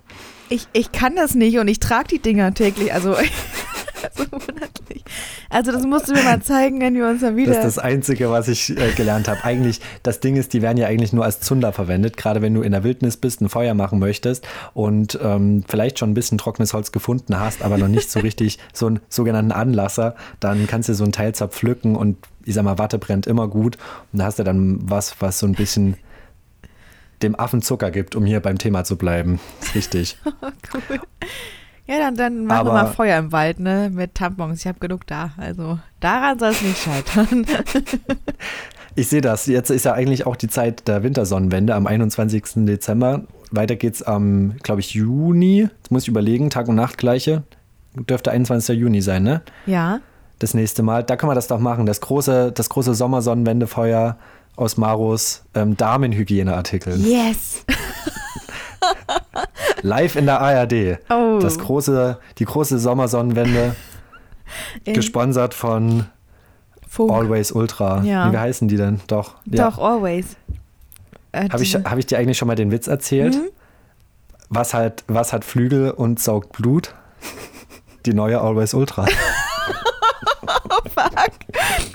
Ich, 0.50 0.68
ich 0.72 0.92
kann 0.92 1.16
das 1.16 1.34
nicht 1.34 1.58
und 1.58 1.68
ich 1.68 1.80
trage 1.80 2.10
die 2.10 2.20
Dinger 2.20 2.54
täglich, 2.54 2.94
also, 2.94 3.16
also 4.16 4.24
monatlich. 4.32 5.04
Also 5.50 5.72
das 5.72 5.84
musst 5.84 6.10
du 6.10 6.14
mir 6.14 6.24
mal 6.24 6.42
zeigen, 6.42 6.80
wenn 6.82 6.96
wir 6.96 7.08
uns 7.08 7.22
dann 7.22 7.36
wieder... 7.36 7.54
Das 7.54 7.66
ist 7.66 7.78
das 7.78 7.84
Einzige, 7.84 8.30
was 8.30 8.48
ich 8.48 8.78
äh, 8.78 8.92
gelernt 8.96 9.28
habe. 9.28 9.44
Eigentlich, 9.44 9.82
das 10.04 10.20
Ding 10.20 10.36
ist, 10.36 10.54
die 10.54 10.62
werden 10.62 10.78
ja 10.78 10.88
eigentlich 10.88 11.14
nur 11.14 11.26
als 11.26 11.42
Zunder 11.42 11.74
verwendet, 11.74 12.18
gerade 12.18 12.42
wenn 12.42 12.54
du 12.54 12.62
in 12.62 12.72
der 12.72 12.84
Wildnis 12.84 13.18
bist, 13.18 13.42
ein 13.42 13.50
Feuer 13.50 13.74
machen 13.74 14.00
möchtest 14.00 14.48
und 14.74 15.20
ähm, 15.22 15.64
vielleicht 15.68 16.00
schon 16.00 16.12
ein 16.12 16.14
bisschen 16.14 16.38
trockenes 16.38 16.74
Holz 16.74 16.92
gefunden 16.92 17.40
hast, 17.40 17.62
aber 17.62 17.78
noch 17.78 17.88
nicht 17.88 18.10
so 18.10 18.20
richtig 18.20 18.60
so 18.74 18.88
einen 18.88 19.00
sogenannten 19.10 19.52
Anlasser, 19.52 20.16
dann 20.40 20.68
kannst 20.68 20.90
du 20.90 20.94
so 20.94 21.04
ein 21.04 21.12
Teil 21.12 21.34
zerpflücken 21.36 21.96
und 21.96 22.18
ich 22.46 22.56
sag 22.56 22.64
mal, 22.64 22.78
Watte 22.78 22.98
brennt 22.98 23.28
immer 23.28 23.48
gut 23.48 23.78
und 24.12 24.20
da 24.20 24.26
hast 24.26 24.40
du 24.40 24.44
dann 24.44 24.80
was, 24.90 25.16
was 25.20 25.40
so 25.40 25.46
ein 25.46 25.54
bisschen 25.54 25.98
dem 27.22 27.40
Affen 27.40 27.62
Zucker 27.62 27.92
gibt, 27.92 28.16
um 28.16 28.26
hier 28.26 28.40
beim 28.40 28.58
Thema 28.58 28.84
zu 28.84 28.98
bleiben. 28.98 29.40
Ist 29.62 29.76
richtig. 29.76 30.18
cool. 30.74 31.00
Ja, 31.88 31.98
dann, 32.00 32.16
dann 32.16 32.46
machen 32.46 32.68
wir 32.68 32.72
Aber- 32.72 32.84
mal 32.84 32.88
Feuer 32.88 33.18
im 33.20 33.32
Wald, 33.32 33.60
ne? 33.60 33.90
Mit 33.94 34.16
Tampons. 34.16 34.60
Ich 34.62 34.68
habe 34.68 34.80
genug 34.80 35.06
da. 35.08 35.32
Also 35.38 35.80
daran 36.00 36.40
soll 36.40 36.50
es 36.52 36.62
nicht 36.62 36.78
scheitern. 36.82 37.46
Ich 38.94 39.08
sehe 39.08 39.22
das. 39.22 39.46
Jetzt 39.46 39.70
ist 39.70 39.86
ja 39.86 39.94
eigentlich 39.94 40.26
auch 40.26 40.36
die 40.36 40.50
Zeit 40.50 40.86
der 40.90 41.02
Wintersonnenwende 41.02 41.74
am 41.76 41.88
21. 41.88 42.44
Dezember. 42.66 43.24
Weiter 43.50 43.78
geht's 43.78 44.02
am, 44.02 44.56
glaube 44.64 44.82
ich, 44.82 44.94
Juni. 44.94 45.62
Jetzt 45.62 45.92
muss 45.92 46.02
ich 46.04 46.10
überlegen, 46.10 46.50
Tag 46.50 46.68
und 46.68 46.76
Nacht 46.76 46.98
gleiche. 46.98 47.44
Dürfte 47.96 48.32
21. 48.32 48.78
Juni 48.78 49.02
sein, 49.02 49.24
ne? 49.24 49.44
ja. 49.66 50.02
Das 50.40 50.54
nächste 50.56 50.84
Mal. 50.84 51.04
Da 51.06 51.16
können 51.16 51.30
wir 51.30 51.36
das 51.36 51.48
doch 51.48 51.60
machen. 51.60 51.86
Das 51.86 52.02
große, 52.02 52.52
das 52.52 52.68
große 52.68 52.94
Sommersonnenwendefeuer 52.94 54.18
aus 54.58 54.76
Maros 54.76 55.46
ähm, 55.54 55.78
Damenhygieneartikel. 55.78 57.00
Yes. 57.00 57.64
Live 59.82 60.16
in 60.16 60.26
der 60.26 60.40
ARD. 60.42 61.00
Oh. 61.10 61.40
Das 61.42 61.60
große, 61.60 62.20
die 62.38 62.46
große 62.46 62.80
Sommersonnenwende, 62.80 63.76
gesponsert 64.86 65.54
von 65.54 66.06
Funk. 66.88 67.12
Always 67.12 67.52
Ultra. 67.52 68.04
Ja. 68.04 68.28
Nee, 68.28 68.34
wie 68.34 68.38
heißen 68.38 68.68
die 68.68 68.78
denn? 68.78 69.00
Doch. 69.08 69.36
Ja. 69.46 69.70
Doch, 69.70 69.78
always. 69.80 70.36
Äh, 71.32 71.50
Habe 71.50 71.64
ich, 71.64 71.74
hab 71.76 71.98
ich 71.98 72.06
dir 72.06 72.18
eigentlich 72.18 72.38
schon 72.38 72.48
mal 72.48 72.56
den 72.56 72.72
Witz 72.72 72.88
erzählt? 72.88 73.36
Mhm. 73.36 73.50
Was, 74.50 74.74
hat, 74.74 75.06
was 75.08 75.32
hat 75.32 75.46
Flügel 75.46 75.92
und 75.92 76.20
saugt 76.20 76.52
Blut? 76.52 76.94
Die 78.06 78.14
neue 78.14 78.42
Always 78.42 78.74
Ultra. 78.74 79.06
Oh 80.74 80.90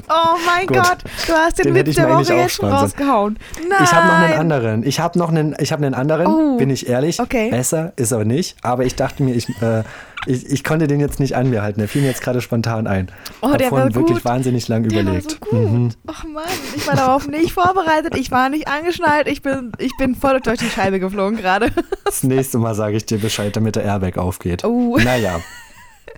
mein 0.08 0.66
Gut. 0.66 0.76
Gott, 0.76 0.98
du 1.26 1.32
hast 1.32 1.58
den, 1.58 1.74
Den 1.74 1.86
Witz 1.86 1.96
der 1.96 2.08
Woche 2.08 2.34
jetzt 2.34 2.54
schon 2.56 2.70
rausgehauen. 2.72 3.38
Nein. 3.68 3.78
Ich 3.82 3.92
habe 3.92 4.06
noch 4.06 4.14
einen 4.14 4.34
anderen. 4.38 4.82
Ich 4.86 5.00
habe 5.00 5.18
noch 5.18 5.28
einen, 5.30 5.54
ich 5.58 5.72
hab 5.72 5.80
einen 5.82 5.94
anderen, 5.94 6.26
Oh. 6.26 6.56
bin 6.56 6.70
ich 6.70 6.88
ehrlich. 6.88 7.20
Okay. 7.20 7.50
Besser 7.50 7.92
ist 7.96 8.12
er 8.12 8.24
nicht. 8.24 8.56
Aber 8.62 8.84
ich 8.84 8.94
dachte 8.94 9.22
mir, 9.22 9.34
ich, 9.34 9.48
äh, 9.62 9.82
ich, 10.26 10.46
ich 10.50 10.64
konnte 10.64 10.86
den 10.86 10.98
jetzt 11.00 11.20
nicht 11.20 11.36
an 11.36 11.50
mir 11.50 11.62
halten. 11.62 11.78
Der 11.80 11.88
fiel 11.88 12.02
mir 12.02 12.08
jetzt 12.08 12.22
gerade 12.22 12.40
spontan 12.40 12.86
ein. 12.86 13.10
Oh, 13.40 13.50
Hab 13.50 13.58
der 13.58 13.70
war 13.70 13.78
vorhin 13.80 13.94
wirklich 13.94 14.18
gut. 14.18 14.24
wahnsinnig 14.24 14.66
lang 14.68 14.88
Der 14.88 15.00
überlegt. 15.02 15.40
war 15.40 15.48
so 15.50 15.56
gut. 15.56 15.70
Mhm. 15.72 15.90
Ach 16.06 16.24
Mann, 16.24 16.44
ich 16.74 16.86
war 16.86 16.94
darauf 16.96 17.26
nicht 17.28 17.52
vorbereitet. 17.52 18.16
Ich 18.16 18.30
war 18.30 18.48
nicht 18.48 18.68
angeschnallt. 18.68 19.28
Ich 19.28 19.42
bin, 19.42 19.72
ich 19.78 19.92
bin 19.98 20.14
voll 20.14 20.40
durch 20.40 20.58
die 20.58 20.68
Scheibe 20.68 20.98
geflogen 21.00 21.36
gerade. 21.36 21.70
Das 22.04 22.22
nächste 22.22 22.58
Mal 22.58 22.74
sage 22.74 22.96
ich 22.96 23.06
dir 23.06 23.18
Bescheid, 23.18 23.54
damit 23.56 23.76
der 23.76 23.84
Airbag 23.84 24.16
aufgeht. 24.18 24.64
Oh. 24.64 24.96
Naja. 24.98 25.40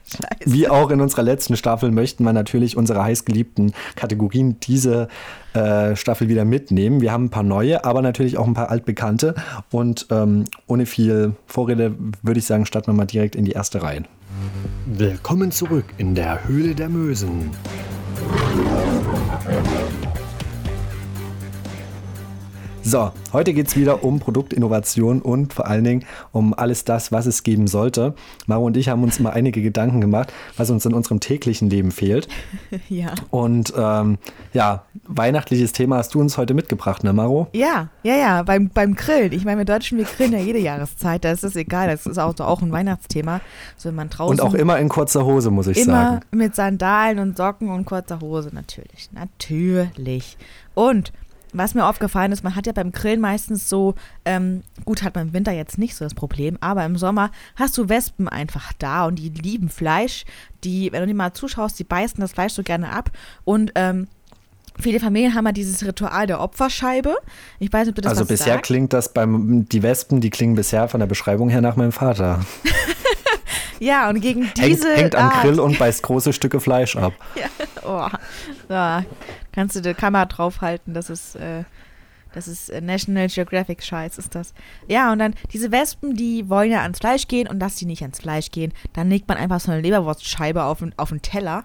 Scheiße. 0.05 0.53
Wie 0.53 0.69
auch 0.69 0.91
in 0.91 1.01
unserer 1.01 1.23
letzten 1.23 1.57
Staffel 1.57 1.91
möchten 1.91 2.25
wir 2.25 2.33
natürlich 2.33 2.77
unsere 2.77 3.03
heißgeliebten 3.03 3.73
Kategorien 3.97 4.59
diese 4.61 5.09
äh, 5.55 5.97
Staffel 5.97 6.29
wieder 6.29 6.45
mitnehmen. 6.45 7.01
Wir 7.01 7.13
haben 7.13 7.27
ein 7.27 7.31
paar 7.31 7.43
neue, 7.43 7.85
aber 7.85 8.03
natürlich 8.03 8.39
auch 8.39 8.47
ein 8.47 8.55
paar 8.55 8.71
altbekannte. 8.71 9.35
Und 9.71 10.07
ähm, 10.11 10.45
ohne 10.67 10.87
viel 10.87 11.35
Vorrede 11.47 11.95
würde 12.23 12.39
ich 12.39 12.47
sagen, 12.47 12.67
starten 12.67 12.89
wir 12.89 12.95
mal 12.95 13.07
direkt 13.07 13.37
in 13.37 13.45
die 13.45 13.53
erste 13.53 13.83
Reihe. 13.83 14.05
Willkommen 14.87 15.51
zurück 15.51 15.85
in 15.99 16.15
der 16.15 16.47
Höhle 16.47 16.75
der 16.75 16.89
Mösen. 16.89 17.51
So, 22.89 23.13
heute 23.35 23.53
geht 23.53 23.69
es 23.69 23.77
wieder 23.77 24.03
um 24.03 24.19
Produktinnovation 24.19 25.21
und 25.21 25.53
vor 25.53 25.67
allen 25.67 25.85
Dingen 25.85 26.07
um 26.33 26.55
alles 26.55 26.85
das, 26.85 27.13
was 27.13 27.27
es 27.27 27.43
geben 27.43 27.67
sollte. 27.67 28.15
Maro 28.47 28.65
und 28.65 28.79
ich 28.79 28.89
haben 28.89 29.03
uns 29.03 29.21
mal 29.21 29.29
einige 29.29 29.61
Gedanken 29.61 30.01
gemacht, 30.01 30.33
was 30.57 30.71
uns 30.71 30.87
in 30.87 30.95
unserem 30.95 31.21
täglichen 31.21 31.69
Leben 31.69 31.91
fehlt. 31.91 32.29
Ja. 32.89 33.13
Und 33.31 33.73
ähm, 33.77 34.19
ja, 34.55 34.85
weihnachtliches 35.07 35.73
Thema 35.73 35.97
hast 35.99 36.15
du 36.15 36.21
uns 36.21 36.39
heute 36.39 36.55
mitgebracht, 36.55 37.05
ne, 37.05 37.13
Maro? 37.13 37.49
Ja, 37.53 37.89
ja, 38.03 38.17
ja, 38.17 38.43
beim, 38.43 38.71
beim 38.71 38.95
Grillen. 38.95 39.33
Ich 39.33 39.45
meine, 39.45 39.59
wir 39.59 39.65
Deutschen, 39.67 39.99
wir 39.99 40.05
grillen 40.05 40.33
ja 40.33 40.39
jede 40.39 40.59
Jahreszeit. 40.59 41.25
Da 41.25 41.33
ist 41.33 41.45
es 41.45 41.57
egal. 41.57 41.89
Das 41.89 42.07
ist 42.07 42.19
auch, 42.19 42.39
auch 42.41 42.63
ein 42.63 42.73
Weihnachtsthema. 42.73 43.41
So, 43.77 43.91
wenn 43.91 43.97
man 43.97 44.09
draußen 44.09 44.41
Und 44.41 44.47
auch 44.47 44.55
immer 44.55 44.79
in 44.79 44.89
kurzer 44.89 45.27
Hose, 45.27 45.51
muss 45.51 45.67
ich 45.67 45.79
immer 45.79 45.93
sagen. 45.93 46.21
mit 46.31 46.55
Sandalen 46.55 47.19
und 47.19 47.37
Socken 47.37 47.69
und 47.69 47.85
kurzer 47.85 48.21
Hose. 48.21 48.51
Natürlich. 48.53 49.11
Natürlich. 49.13 50.39
Und 50.75 51.13
was 51.53 51.75
mir 51.75 51.87
aufgefallen 51.87 52.33
ist, 52.33 52.45
man 52.45 52.55
hat 52.55 52.67
ja 52.67 52.73
beim 52.73 52.93
Grillen 52.93 53.21
meistens 53.21 53.69
so, 53.69 53.95
ähm, 54.25 54.63
gut, 54.85 55.03
hat 55.03 55.15
man 55.15 55.29
im 55.29 55.33
Winter 55.35 55.53
jetzt 55.53 55.79
nicht 55.79 55.95
so 55.97 56.05
das 56.05 56.15
Problem, 56.15 56.59
aber 56.61 56.85
im 56.85 56.97
Sommer 56.97 57.31
hast 57.57 57.77
du 57.79 57.89
Wespen 57.89 58.29
einfach 58.29 58.73
da 58.79 59.07
und 59.07 59.17
die 59.17 59.31
lieben 59.31 59.69
Fleisch. 59.69 60.25
Die, 60.65 60.93
wenn 60.93 61.01
du 61.01 61.07
dir 61.07 61.15
mal 61.15 61.33
zuschaust, 61.33 61.79
die 61.79 61.85
beißen 61.85 62.21
das 62.21 62.33
Fleisch 62.33 62.53
so 62.53 62.63
gerne 62.63 62.91
ab. 62.91 63.11
Und 63.45 63.73
ähm, 63.77 64.09
viele 64.81 65.01
Familien 65.01 65.35
haben 65.35 65.47
ja 65.47 65.53
dieses 65.53 65.85
Ritual 65.87 66.27
der 66.27 66.41
Opferscheibe. 66.41 67.17
Ich 67.61 67.73
weiß 67.73 67.87
nicht, 67.87 67.91
ob 67.91 67.95
du 67.97 68.03
das 68.03 68.11
Also 68.11 68.25
bisher 68.25 68.55
sagt. 68.55 68.67
klingt 68.67 68.93
das 68.93 69.13
beim, 69.13 69.69
die 69.69 69.83
Wespen, 69.83 70.21
die 70.21 70.31
klingen 70.31 70.55
bisher 70.57 70.89
von 70.89 71.01
der 71.01 71.07
Beschreibung 71.07 71.49
her 71.49 71.61
nach 71.61 71.77
meinem 71.77 71.93
Vater. 71.93 72.41
Ja, 73.81 74.09
und 74.09 74.21
gegen 74.21 74.43
Hängt, 74.43 74.59
diese 74.59 74.93
hängt 74.95 75.15
am 75.15 75.29
Art, 75.31 75.43
Grill 75.43 75.61
und 75.61 75.79
beißt 75.79 76.03
große 76.03 76.33
Stücke 76.33 76.61
Fleisch 76.61 76.97
ab. 76.97 77.13
Oh, 77.85 78.09
da 78.69 79.05
kannst 79.53 79.77
du 79.77 79.81
die 79.83 79.95
Kamera 79.95 80.27
draufhalten, 80.27 80.95
das 80.95 81.11
ist, 81.11 81.37
äh, 81.37 81.65
das 82.33 82.47
ist 82.49 82.69
äh, 82.71 82.81
National 82.81 83.29
Geographic 83.29 83.83
Scheiß, 83.83 84.19
ist 84.19 84.35
das. 84.35 84.53
Ja, 84.87 85.13
und 85.13 85.19
dann 85.19 85.35
diese 85.53 85.73
Wespen, 85.73 86.15
die 86.15 86.49
wollen 86.49 86.71
ja 86.71 86.83
ans 86.83 86.99
Fleisch 86.99 87.27
gehen 87.29 87.49
und 87.49 87.59
dass 87.59 87.77
die 87.77 87.87
nicht 87.87 88.03
ans 88.03 88.21
Fleisch 88.21 88.51
gehen, 88.51 88.73
dann 88.93 89.09
legt 89.09 89.29
man 89.29 89.39
einfach 89.39 89.61
so 89.61 89.73
eine 89.73 89.81
Leberwurstscheibe 89.81 90.63
auf, 90.65 90.81
den- 90.81 90.97
auf 90.99 91.09
den 91.09 91.23
Teller 91.23 91.65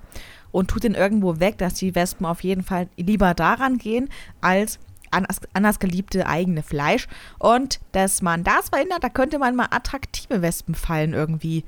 und 0.51 0.69
tut 0.69 0.83
den 0.83 0.95
irgendwo 0.95 1.39
weg, 1.39 1.57
dass 1.57 1.73
die 1.73 1.95
Wespen 1.95 2.25
auf 2.25 2.43
jeden 2.43 2.63
Fall 2.63 2.87
lieber 2.97 3.33
daran 3.33 3.77
gehen, 3.77 4.09
als 4.41 4.79
an, 5.11 5.27
das 5.61 5.77
geliebte 5.79 6.25
eigene 6.25 6.63
Fleisch. 6.63 7.07
Und 7.37 7.79
dass 7.91 8.21
man 8.23 8.43
das 8.43 8.69
verhindert, 8.69 9.03
da 9.03 9.09
könnte 9.09 9.37
man 9.37 9.55
mal 9.55 9.67
attraktive 9.69 10.41
Wespenfallen 10.41 11.13
irgendwie 11.13 11.65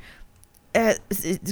äh, 0.74 0.96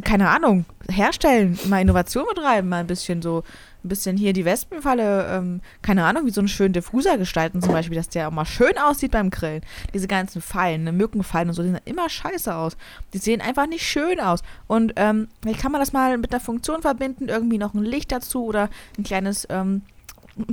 keine 0.04 0.30
Ahnung, 0.30 0.66
herstellen, 0.90 1.58
mal 1.70 1.82
Innovation 1.82 2.26
betreiben, 2.28 2.68
mal 2.70 2.80
ein 2.82 2.88
bisschen 2.88 3.22
so, 3.22 3.44
ein 3.84 3.90
bisschen 3.90 4.18
hier 4.18 4.34
die 4.34 4.46
Wespenfalle, 4.46 5.28
ähm, 5.30 5.62
keine 5.82 6.06
Ahnung, 6.06 6.26
wie 6.26 6.32
so 6.32 6.42
einen 6.42 6.48
schönen 6.48 6.74
Diffuser 6.74 7.18
gestalten 7.18 7.62
zum 7.62 7.74
Beispiel, 7.74 7.98
dass 7.98 8.10
der 8.10 8.28
auch 8.28 8.32
mal 8.32 8.46
schön 8.46 8.78
aussieht 8.78 9.12
beim 9.12 9.30
Grillen. 9.30 9.62
Diese 9.94 10.08
ganzen 10.08 10.42
Fallen, 10.42 10.84
ne, 10.84 10.92
Mückenfallen 10.92 11.50
und 11.50 11.56
so, 11.56 11.64
die 11.64 11.70
sehen 11.70 11.80
immer 11.86 12.10
scheiße 12.10 12.56
aus. 12.56 12.78
Die 13.14 13.18
sehen 13.18 13.42
einfach 13.42 13.68
nicht 13.68 13.86
schön 13.86 14.20
aus. 14.20 14.42
Und 14.68 14.94
ähm, 14.96 15.28
vielleicht 15.42 15.62
kann 15.62 15.72
man 15.72 15.82
das 15.82 15.94
mal 15.94 16.18
mit 16.18 16.32
einer 16.32 16.40
Funktion 16.40 16.82
verbinden, 16.82 17.30
irgendwie 17.30 17.58
noch 17.58 17.74
ein 17.74 17.84
Licht 17.84 18.12
dazu 18.12 18.46
oder 18.46 18.70
ein 18.98 19.04
kleines 19.04 19.48
ähm, 19.50 19.82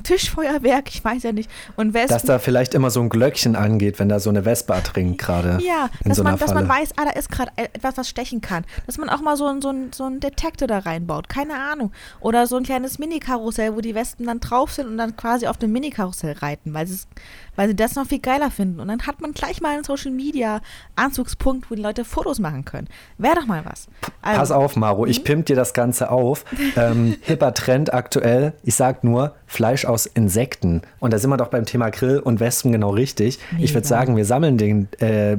Tischfeuerwerk, 0.02 0.88
ich 0.88 1.02
weiß 1.02 1.22
ja 1.22 1.32
nicht. 1.32 1.50
Und 1.76 1.94
Wespen, 1.94 2.14
dass 2.14 2.22
da 2.22 2.38
vielleicht 2.38 2.74
immer 2.74 2.90
so 2.90 3.00
ein 3.00 3.08
Glöckchen 3.08 3.56
angeht, 3.56 3.98
wenn 3.98 4.08
da 4.08 4.20
so 4.20 4.30
eine 4.30 4.44
Wespe 4.44 4.74
ertrinkt 4.74 5.18
gerade. 5.18 5.58
Ja, 5.64 5.88
dass, 6.04 6.18
so 6.18 6.22
man, 6.22 6.38
dass 6.38 6.52
man 6.52 6.68
weiß, 6.68 6.90
ah, 6.96 7.04
da 7.06 7.10
ist 7.12 7.30
gerade 7.30 7.50
etwas, 7.56 7.96
was 7.96 8.08
stechen 8.08 8.40
kann. 8.40 8.64
Dass 8.86 8.98
man 8.98 9.08
auch 9.08 9.20
mal 9.20 9.36
so, 9.36 9.60
so, 9.60 9.72
so 9.92 10.04
einen 10.04 10.20
Detektor 10.20 10.68
da 10.68 10.78
reinbaut, 10.78 11.28
keine 11.28 11.54
Ahnung. 11.54 11.92
Oder 12.20 12.46
so 12.46 12.56
ein 12.56 12.64
kleines 12.64 12.98
Mini-Karussell, 12.98 13.74
wo 13.74 13.80
die 13.80 13.94
Wespen 13.94 14.26
dann 14.26 14.40
drauf 14.40 14.72
sind 14.72 14.86
und 14.86 14.98
dann 14.98 15.16
quasi 15.16 15.46
auf 15.46 15.56
dem 15.56 15.72
Mini-Karussell 15.72 16.32
reiten, 16.32 16.74
weil, 16.74 16.86
weil 17.56 17.68
sie 17.68 17.76
das 17.76 17.94
noch 17.94 18.06
viel 18.06 18.20
geiler 18.20 18.50
finden. 18.50 18.80
Und 18.80 18.88
dann 18.88 19.06
hat 19.06 19.20
man 19.20 19.32
gleich 19.32 19.60
mal 19.60 19.74
einen 19.74 19.84
Social-Media-Anzugspunkt, 19.84 21.70
wo 21.70 21.74
die 21.74 21.82
Leute 21.82 22.04
Fotos 22.04 22.38
machen 22.38 22.64
können. 22.64 22.88
Wäre 23.16 23.36
doch 23.36 23.46
mal 23.46 23.64
was. 23.64 23.88
Also, 24.20 24.40
Pass 24.40 24.50
auf, 24.50 24.76
Maro, 24.76 25.06
ich 25.06 25.20
mhm. 25.20 25.24
pimp 25.24 25.46
dir 25.46 25.56
das 25.56 25.72
Ganze 25.72 26.10
auf. 26.10 26.44
Ähm, 26.76 27.16
hipper 27.22 27.54
Trend 27.54 27.92
aktuell. 27.94 28.52
Ich 28.62 28.74
sag 28.74 29.02
nur, 29.02 29.34
Fleisch 29.46 29.69
aus 29.86 30.06
Insekten. 30.06 30.82
Und 30.98 31.12
da 31.12 31.18
sind 31.18 31.30
wir 31.30 31.36
doch 31.36 31.48
beim 31.48 31.64
Thema 31.64 31.90
Grill 31.90 32.18
und 32.18 32.40
Wespen 32.40 32.72
genau 32.72 32.90
richtig. 32.90 33.38
Mega. 33.52 33.64
Ich 33.64 33.74
würde 33.74 33.86
sagen, 33.86 34.16
wir 34.16 34.24
sammeln 34.24 34.58
den, 34.58 34.88
äh, 35.00 35.36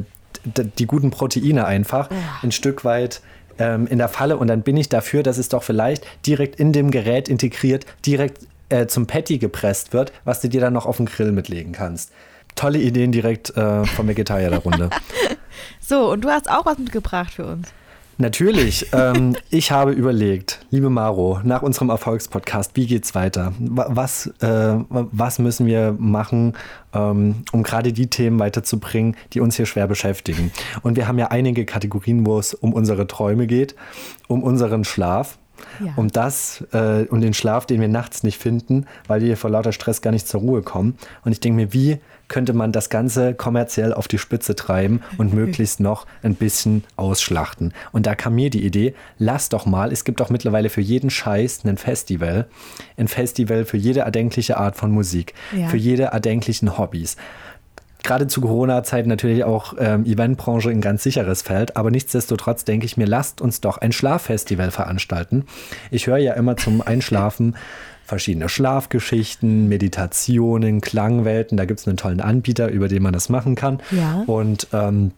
die 0.78 0.86
guten 0.86 1.12
Proteine 1.12 1.66
einfach 1.66 2.10
ja. 2.10 2.18
ein 2.42 2.52
Stück 2.52 2.84
weit 2.84 3.22
ähm, 3.60 3.88
in 3.88 3.98
der 3.98 4.10
Falle 4.10 4.38
und 4.38 4.48
dann 4.48 4.64
bin 4.64 4.78
ich 4.78 4.90
dafür, 4.90 5.24
dass 5.24 5.38
es 5.38 5.50
doch 5.50 5.64
vielleicht 5.64 6.06
direkt 6.26 6.60
in 6.60 6.74
dem 6.74 6.92
Gerät 6.92 7.30
integriert, 7.30 7.86
direkt 8.06 8.40
äh, 8.70 8.88
zum 8.88 9.08
Patty 9.08 9.38
gepresst 9.38 9.94
wird, 9.94 10.12
was 10.24 10.42
du 10.42 10.50
dir 10.50 10.62
dann 10.62 10.74
noch 10.74 10.86
auf 10.86 10.98
den 10.98 11.06
Grill 11.06 11.32
mitlegen 11.32 11.74
kannst. 11.74 12.12
Tolle 12.56 12.80
Ideen 12.80 13.12
direkt 13.12 13.56
äh, 13.56 13.86
vom 13.86 14.08
Vegetarier 14.08 14.50
der 14.50 14.60
Runde. 14.60 14.90
so, 15.80 16.12
und 16.12 16.24
du 16.24 16.30
hast 16.30 16.50
auch 16.50 16.66
was 16.66 16.78
mitgebracht 16.78 17.34
für 17.34 17.46
uns. 17.46 17.70
Natürlich. 18.22 18.86
ähm, 18.94 19.36
ich 19.50 19.72
habe 19.72 19.94
überlegt, 19.94 20.60
liebe 20.70 20.92
Maro, 20.92 21.40
nach 21.44 21.64
unserem 21.64 21.90
Erfolgspodcast, 21.90 22.76
wie 22.76 22.86
geht's 22.86 23.16
weiter? 23.16 23.52
Was, 23.58 24.28
äh, 24.42 24.76
was 24.90 25.40
müssen 25.40 25.66
wir 25.66 25.96
machen, 25.98 26.54
ähm, 26.94 27.44
um 27.52 27.64
gerade 27.64 27.92
die 27.94 28.08
Themen 28.08 28.38
weiterzubringen, 28.38 29.16
die 29.34 29.40
uns 29.40 29.56
hier 29.56 29.66
schwer 29.66 29.88
beschäftigen? 29.88 30.52
Und 30.84 30.98
wir 30.98 31.08
haben 31.08 31.18
ja 31.18 31.28
einige 31.28 31.66
Kategorien, 31.66 32.24
wo 32.26 32.38
es 32.38 32.54
um 32.54 32.74
unsere 32.74 33.08
Träume 33.08 33.48
geht, 33.48 33.76
um 34.28 34.44
unseren 34.44 34.84
Schlaf. 34.84 35.40
Ja. 35.84 35.94
Um 35.96 36.10
das, 36.10 36.64
äh, 36.74 37.06
um 37.10 37.22
den 37.22 37.34
Schlaf, 37.34 37.66
den 37.66 37.82
wir 37.82 37.88
nachts 37.88 38.24
nicht 38.24 38.38
finden, 38.38 38.86
weil 39.08 39.22
wir 39.22 39.38
vor 39.38 39.50
lauter 39.50 39.72
Stress 39.72 40.02
gar 40.02 40.12
nicht 40.12 40.28
zur 40.28 40.42
Ruhe 40.42 40.62
kommen. 40.62 40.98
Und 41.24 41.32
ich 41.32 41.40
denke 41.40 41.56
mir, 41.56 41.74
wie 41.74 42.00
könnte 42.32 42.54
man 42.54 42.72
das 42.72 42.90
Ganze 42.90 43.34
kommerziell 43.34 43.94
auf 43.94 44.08
die 44.08 44.18
Spitze 44.18 44.56
treiben 44.56 45.02
und 45.18 45.34
möglichst 45.36 45.82
noch 45.82 46.08
ein 46.24 46.36
bisschen 46.36 46.86
ausschlachten. 46.96 47.74
Und 47.92 48.06
da 48.06 48.16
kam 48.16 48.36
mir 48.36 48.50
die 48.50 48.66
Idee, 48.66 48.96
lass 49.18 49.50
doch 49.50 49.66
mal, 49.66 49.92
es 49.92 50.06
gibt 50.06 50.22
doch 50.22 50.30
mittlerweile 50.30 50.70
für 50.70 50.80
jeden 50.80 51.10
Scheiß 51.10 51.66
ein 51.66 51.78
Festival. 51.78 52.48
Ein 52.96 53.10
Festival 53.10 53.66
für 53.66 53.76
jede 53.76 54.02
erdenkliche 54.02 54.58
Art 54.58 54.78
von 54.78 54.92
Musik, 54.92 55.34
ja. 55.52 55.68
für 55.68 55.76
jede 55.76 56.04
erdenklichen 56.04 56.78
Hobbys 56.78 57.18
gerade 58.04 58.28
zu 58.28 58.42
Corona-Zeiten 58.42 59.10
natürlich 59.10 59.44
auch 59.44 59.76
ähm, 59.80 60.06
Eventbranche 60.06 60.70
ein 60.70 60.82
ganz 60.82 61.04
sicheres 61.04 61.42
Feld, 61.42 61.78
aber 61.78 61.92
nichtsdestotrotz 61.92 62.64
denke 62.66 62.86
ich 62.86 62.98
mir, 62.98 63.08
lasst 63.08 63.42
uns 63.42 63.62
doch 63.62 63.78
ein 63.78 63.92
Schlaffestival 63.92 64.72
veranstalten. 64.72 65.46
Ich 65.92 66.08
höre 66.08 66.18
ja 66.18 66.34
immer 66.34 66.58
zum 66.58 66.82
Einschlafen 66.82 67.56
verschiedene 68.06 68.50
Schlafgeschichten, 68.50 69.70
Meditationen, 69.70 70.82
Klangwelten. 70.82 71.58
Da 71.58 71.66
gibt 71.66 71.80
es 71.80 71.88
einen 71.88 71.98
tollen 71.98 72.20
Anbieter, 72.20 72.68
über 72.68 72.90
den 72.90 73.04
man 73.04 73.14
das 73.14 73.30
machen 73.30 73.56
kann. 73.56 73.82
Ja. 73.92 74.24
Und 74.28 74.68
ähm, 74.74 75.12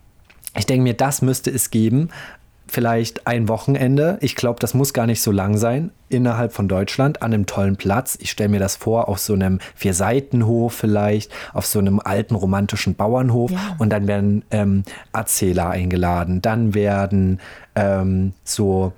ich 0.56 0.68
denke 0.68 0.84
mir, 0.84 0.94
das 0.94 1.24
müsste 1.24 1.50
es 1.50 1.72
geben. 1.72 2.10
Vielleicht 2.74 3.28
ein 3.28 3.50
Wochenende. 3.50 4.18
Ich 4.20 4.36
glaube, 4.36 4.60
das 4.60 4.74
muss 4.74 4.94
gar 4.94 5.06
nicht 5.06 5.22
so 5.22 5.32
lang 5.32 5.58
sein. 5.58 5.92
Innerhalb 6.10 6.54
von 6.54 6.68
Deutschland 6.68 7.22
an 7.22 7.32
einem 7.32 7.46
tollen 7.46 7.76
Platz. 7.76 8.18
Ich 8.20 8.32
stelle 8.32 8.50
mir 8.50 8.60
das 8.60 8.78
vor, 8.78 9.10
auf 9.10 9.20
so 9.20 9.34
einem 9.34 9.60
Vierseitenhof 9.76 10.74
vielleicht, 10.74 11.32
auf 11.54 11.68
so 11.68 11.78
einem 11.78 12.00
alten 12.00 12.34
romantischen 12.34 12.96
Bauernhof. 12.96 13.52
Ja. 13.52 13.76
Und 13.78 13.92
dann 13.92 14.08
werden 14.08 14.44
ähm, 14.50 14.82
Erzähler 15.14 15.70
eingeladen. 15.70 16.42
Dann 16.42 16.74
werden 16.74 17.40
ähm, 17.76 18.34
so 18.44 18.94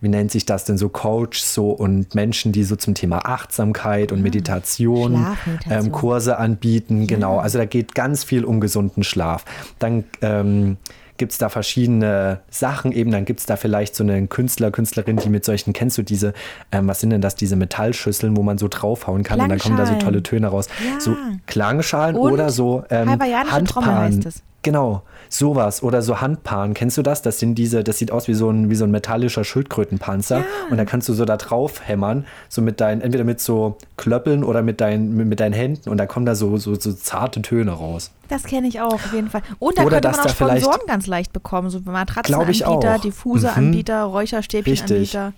wie 0.00 0.08
nennt 0.08 0.30
sich 0.30 0.46
das 0.46 0.64
denn 0.64 0.78
so, 0.78 0.88
Coach 0.88 1.40
so 1.40 1.70
und 1.70 2.14
Menschen, 2.14 2.52
die 2.52 2.62
so 2.62 2.76
zum 2.76 2.94
Thema 2.94 3.26
Achtsamkeit 3.26 4.12
und 4.12 4.22
Meditation 4.22 5.26
ähm, 5.68 5.90
Kurse 5.90 6.38
anbieten. 6.38 7.08
Genau, 7.08 7.38
also 7.38 7.58
da 7.58 7.64
geht 7.64 7.96
ganz 7.96 8.22
viel 8.22 8.44
um 8.44 8.60
gesunden 8.60 9.02
Schlaf. 9.02 9.44
Dann 9.80 10.04
ähm, 10.22 10.76
gibt 11.18 11.32
es 11.32 11.38
da 11.38 11.48
verschiedene 11.48 12.40
Sachen 12.50 12.92
eben, 12.92 13.10
dann 13.10 13.24
gibt 13.24 13.40
es 13.40 13.46
da 13.46 13.56
vielleicht 13.56 13.94
so 13.94 14.04
einen 14.04 14.28
Künstler, 14.28 14.70
Künstlerin, 14.70 15.16
die 15.16 15.28
mit 15.28 15.44
solchen, 15.44 15.72
kennst 15.72 15.98
du 15.98 16.02
diese, 16.02 16.32
ähm, 16.72 16.88
was 16.88 17.00
sind 17.00 17.10
denn 17.10 17.20
das, 17.20 17.34
diese 17.34 17.56
Metallschüsseln, 17.56 18.36
wo 18.36 18.42
man 18.42 18.58
so 18.58 18.68
draufhauen 18.68 19.22
kann 19.22 19.40
und 19.40 19.48
dann 19.48 19.58
kommen 19.58 19.76
da 19.76 19.86
so 19.86 19.94
tolle 19.96 20.22
Töne 20.22 20.48
raus. 20.48 20.68
Ja. 20.84 21.00
So 21.00 21.16
Klangschalen 21.46 22.16
und 22.16 22.32
oder 22.32 22.50
so 22.50 22.84
ähm, 22.90 23.10
Handpan. 23.10 24.24
Genau, 24.68 25.00
sowas 25.30 25.82
oder 25.82 26.02
so 26.02 26.20
Handpan. 26.20 26.74
Kennst 26.74 26.98
du 26.98 27.02
das? 27.02 27.22
Das 27.22 27.38
sind 27.38 27.54
diese, 27.54 27.82
das 27.82 27.96
sieht 27.96 28.10
aus 28.10 28.28
wie 28.28 28.34
so 28.34 28.50
ein, 28.50 28.68
wie 28.68 28.74
so 28.74 28.84
ein 28.84 28.90
metallischer 28.90 29.42
Schildkrötenpanzer. 29.42 30.40
Ja. 30.40 30.44
Und 30.68 30.76
da 30.76 30.84
kannst 30.84 31.08
du 31.08 31.14
so 31.14 31.24
da 31.24 31.38
drauf 31.38 31.88
hämmern, 31.88 32.26
so 32.50 32.60
mit 32.60 32.82
deinen, 32.82 33.00
entweder 33.00 33.24
mit 33.24 33.40
so 33.40 33.78
Klöppeln 33.96 34.44
oder 34.44 34.60
mit 34.60 34.82
deinen, 34.82 35.16
mit, 35.16 35.26
mit 35.26 35.40
deinen 35.40 35.54
Händen 35.54 35.88
und 35.88 35.96
da 35.96 36.04
kommen 36.04 36.26
da 36.26 36.34
so, 36.34 36.58
so, 36.58 36.74
so 36.74 36.92
zarte 36.92 37.40
Töne 37.40 37.70
raus. 37.70 38.10
Das 38.28 38.44
kenne 38.44 38.68
ich 38.68 38.78
auch, 38.82 38.92
auf 38.92 39.14
jeden 39.14 39.30
Fall. 39.30 39.40
Und 39.58 39.78
da 39.78 39.84
oder 39.84 40.02
könnte 40.02 40.18
man 40.18 40.26
auch 40.26 40.34
Sponsoren 40.34 40.80
ganz 40.86 41.06
leicht 41.06 41.32
bekommen, 41.32 41.70
so 41.70 41.80
Matratzenanbieter, 41.82 42.98
Diffuseranbieter, 42.98 44.06
mhm. 44.06 44.12
Räucherstäbchenanbieter. 44.12 45.32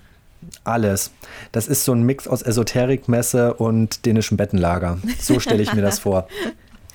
Alles. 0.64 1.12
Das 1.52 1.68
ist 1.68 1.84
so 1.84 1.92
ein 1.92 2.02
Mix 2.02 2.26
aus 2.26 2.42
Esoterikmesse 2.42 3.54
und 3.54 4.06
dänischem 4.06 4.36
Bettenlager. 4.36 4.98
So 5.20 5.38
stelle 5.38 5.62
ich 5.62 5.72
mir 5.72 5.82
das 5.82 5.98
vor. 6.00 6.26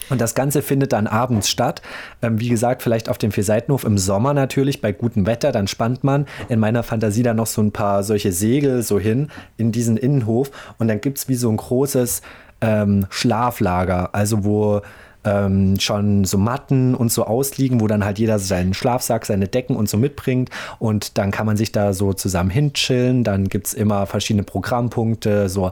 Und 0.09 0.21
das 0.21 0.35
Ganze 0.35 0.61
findet 0.61 0.93
dann 0.93 1.07
abends 1.07 1.49
statt. 1.49 1.81
Ähm, 2.21 2.39
wie 2.39 2.49
gesagt, 2.49 2.83
vielleicht 2.83 3.09
auf 3.09 3.17
dem 3.17 3.31
Vierseitenhof 3.31 3.83
im 3.83 3.97
Sommer 3.97 4.33
natürlich, 4.33 4.81
bei 4.81 4.91
gutem 4.91 5.25
Wetter. 5.25 5.51
Dann 5.51 5.67
spannt 5.67 6.03
man 6.03 6.25
in 6.49 6.59
meiner 6.59 6.83
Fantasie 6.83 7.23
dann 7.23 7.37
noch 7.37 7.47
so 7.47 7.61
ein 7.61 7.71
paar 7.71 8.03
solche 8.03 8.31
Segel 8.31 8.83
so 8.83 8.99
hin 8.99 9.29
in 9.57 9.71
diesen 9.71 9.97
Innenhof. 9.97 10.51
Und 10.77 10.87
dann 10.87 11.01
gibt 11.01 11.17
es 11.17 11.27
wie 11.29 11.35
so 11.35 11.49
ein 11.49 11.57
großes 11.57 12.21
ähm, 12.61 13.05
Schlaflager, 13.09 14.13
also 14.13 14.43
wo 14.43 14.81
ähm, 15.25 15.79
schon 15.79 16.23
so 16.23 16.37
Matten 16.37 16.95
und 16.95 17.11
so 17.11 17.25
ausliegen, 17.25 17.81
wo 17.81 17.87
dann 17.87 18.05
halt 18.05 18.19
jeder 18.19 18.39
seinen 18.39 18.73
Schlafsack, 18.73 19.25
seine 19.25 19.47
Decken 19.47 19.75
und 19.75 19.89
so 19.89 19.97
mitbringt. 19.97 20.49
Und 20.79 21.17
dann 21.17 21.31
kann 21.31 21.45
man 21.45 21.57
sich 21.57 21.71
da 21.71 21.93
so 21.93 22.13
zusammen 22.13 22.49
hinchillen. 22.49 23.23
Dann 23.23 23.49
gibt 23.49 23.67
es 23.67 23.73
immer 23.73 24.05
verschiedene 24.05 24.43
Programmpunkte, 24.43 25.49
so 25.49 25.71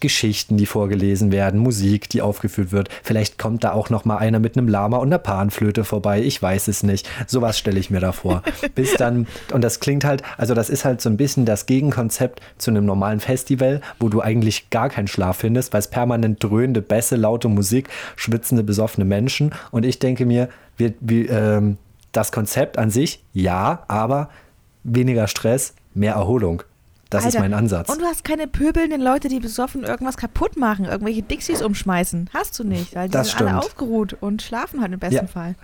Geschichten, 0.00 0.56
die 0.56 0.66
vorgelesen 0.66 1.32
werden, 1.32 1.60
Musik, 1.60 2.08
die 2.08 2.22
aufgeführt 2.22 2.72
wird. 2.72 2.88
Vielleicht 3.02 3.38
kommt 3.38 3.64
da 3.64 3.72
auch 3.72 3.90
noch 3.90 4.04
mal 4.04 4.16
einer 4.16 4.38
mit 4.38 4.56
einem 4.56 4.68
Lama 4.68 4.98
und 4.98 5.08
einer 5.08 5.18
Panflöte 5.18 5.84
vorbei. 5.84 6.22
Ich 6.22 6.40
weiß 6.40 6.68
es 6.68 6.82
nicht. 6.82 7.08
Sowas 7.26 7.58
stelle 7.58 7.80
ich 7.80 7.90
mir 7.90 8.00
da 8.00 8.12
vor. 8.12 8.42
Bis 8.74 8.94
dann, 8.94 9.26
und 9.52 9.62
das 9.62 9.80
klingt 9.80 10.04
halt, 10.04 10.22
also 10.38 10.54
das 10.54 10.70
ist 10.70 10.84
halt 10.84 11.00
so 11.00 11.08
ein 11.10 11.16
bisschen 11.16 11.44
das 11.44 11.66
Gegenkonzept 11.66 12.40
zu 12.58 12.70
einem 12.70 12.84
normalen 12.84 13.20
Festival, 13.20 13.80
wo 13.98 14.08
du 14.08 14.20
eigentlich 14.20 14.70
gar 14.70 14.88
keinen 14.88 15.08
Schlaf 15.08 15.38
findest, 15.38 15.72
weil 15.72 15.80
es 15.80 15.88
permanent 15.88 16.42
dröhnende 16.42 16.82
Bässe, 16.82 17.16
laute 17.16 17.48
Musik, 17.48 17.88
schwitzende, 18.16 18.62
besoffene 18.62 19.04
Menschen. 19.04 19.50
Und 19.70 19.84
ich 19.84 19.98
denke 19.98 20.26
mir, 20.26 20.48
wir, 20.76 20.94
wir, 21.00 21.30
ähm, 21.30 21.78
das 22.12 22.30
Konzept 22.30 22.78
an 22.78 22.90
sich, 22.90 23.22
ja, 23.32 23.84
aber 23.88 24.28
weniger 24.84 25.26
Stress, 25.28 25.74
mehr 25.94 26.14
Erholung. 26.14 26.62
Das 27.12 27.26
Alter. 27.26 27.36
ist 27.36 27.42
mein 27.42 27.52
Ansatz. 27.52 27.90
Und 27.90 28.00
du 28.00 28.06
hast 28.06 28.24
keine 28.24 28.46
pöbelnden 28.46 29.02
Leute, 29.02 29.28
die 29.28 29.38
besoffen 29.38 29.84
irgendwas 29.84 30.16
kaputt 30.16 30.56
machen, 30.56 30.86
irgendwelche 30.86 31.22
Dixies 31.22 31.60
umschmeißen. 31.60 32.30
Hast 32.32 32.58
du 32.58 32.64
nicht. 32.64 32.94
Weil 32.94 33.08
die 33.08 33.12
das 33.12 33.28
sind 33.28 33.34
stimmt. 33.36 33.50
alle 33.50 33.58
ausgeruht 33.58 34.16
und 34.18 34.40
schlafen 34.40 34.80
halt 34.80 34.92
im 34.92 34.98
besten 34.98 35.16
ja. 35.16 35.26
Fall. 35.26 35.54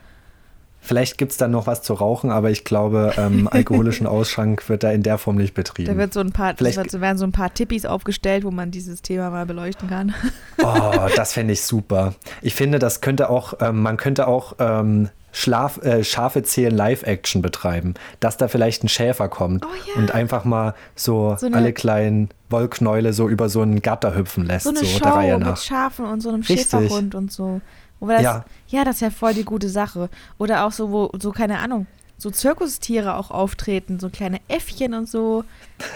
Vielleicht 0.81 1.19
gibt 1.19 1.33
es 1.33 1.39
dann 1.39 1.51
noch 1.51 1.67
was 1.67 1.83
zu 1.83 1.95
rauchen, 1.95 2.31
aber 2.31 2.51
ich 2.51 2.65
glaube, 2.65 3.15
ähm, 3.17 3.49
alkoholischen 3.51 4.07
Ausschank 4.07 4.69
wird 4.69 4.85
da 4.85 4.91
in 4.91 5.03
der 5.03 5.17
Form 5.17 5.37
nicht 5.37 5.55
betrieben. 5.55 5.91
Da 5.91 5.97
wird 5.97 6.13
so 6.13 6.21
ein 6.21 6.33
paar, 6.33 6.59
wird, 6.61 7.01
werden 7.01 7.19
so 7.19 7.25
ein 7.25 7.33
paar 7.33 7.53
Tippis 7.53 7.87
aufgestellt, 7.87 8.45
wo 8.45 8.51
man 8.51 8.71
dieses 8.71 9.01
Thema 9.01 9.31
mal 9.31 9.47
beleuchten 9.47 9.89
kann. 9.89 10.15
Oh, 10.63 11.09
das 11.17 11.33
fände 11.33 11.55
ich 11.55 11.63
super. 11.63 12.15
Ich 12.43 12.55
finde, 12.55 12.79
das 12.79 13.01
könnte 13.01 13.31
auch, 13.31 13.55
ähm, 13.61 13.81
man 13.81 13.97
könnte 13.97 14.29
auch 14.29 14.57
ähm, 14.59 15.09
Schlaf, 15.33 15.79
äh, 15.85 16.05
Schafe 16.05 16.43
zählen 16.43 16.75
Live-Action 16.75 17.43
betreiben, 17.43 17.95
dass 18.21 18.37
da 18.37 18.49
vielleicht 18.49 18.85
ein 18.85 18.89
Schäfer 18.89 19.29
kommt 19.29 19.65
oh, 19.65 19.69
ja. 19.87 20.01
und 20.01 20.15
einfach 20.15 20.45
mal 20.45 20.75
so, 20.95 21.37
so 21.39 21.49
alle 21.49 21.73
kleinen 21.73 22.31
Wollknäule 22.51 23.13
so 23.13 23.29
über 23.29 23.49
so 23.49 23.61
einen 23.61 23.83
Gatter 23.83 24.15
hüpfen 24.15 24.47
lässt, 24.47 24.65
so, 24.65 24.71
eine 24.71 24.79
so 24.81 24.87
Show 24.87 25.05
der 25.05 25.13
Reihe 25.13 25.39
nach. 25.39 25.49
mit 25.49 25.59
Schafen 25.59 26.07
und 26.07 26.21
so 26.21 26.31
einem 26.31 26.43
Richtig. 26.43 26.71
Schäferhund 26.71 27.15
und 27.15 27.31
so. 27.31 27.61
Das, 28.01 28.23
ja. 28.23 28.45
ja, 28.69 28.85
das 28.85 28.97
ist 28.97 29.01
ja 29.01 29.11
voll 29.11 29.35
die 29.35 29.45
gute 29.45 29.69
Sache. 29.69 30.09
Oder 30.39 30.65
auch 30.65 30.73
so, 30.73 30.91
wo, 30.91 31.11
so, 31.21 31.33
keine 31.33 31.59
Ahnung, 31.59 31.87
so 32.17 32.31
Zirkustiere 32.31 33.17
auch 33.17 33.31
auftreten, 33.31 33.99
so 33.99 34.09
kleine 34.09 34.41
Äffchen 34.49 34.95
und 34.95 35.09
so. 35.09 35.45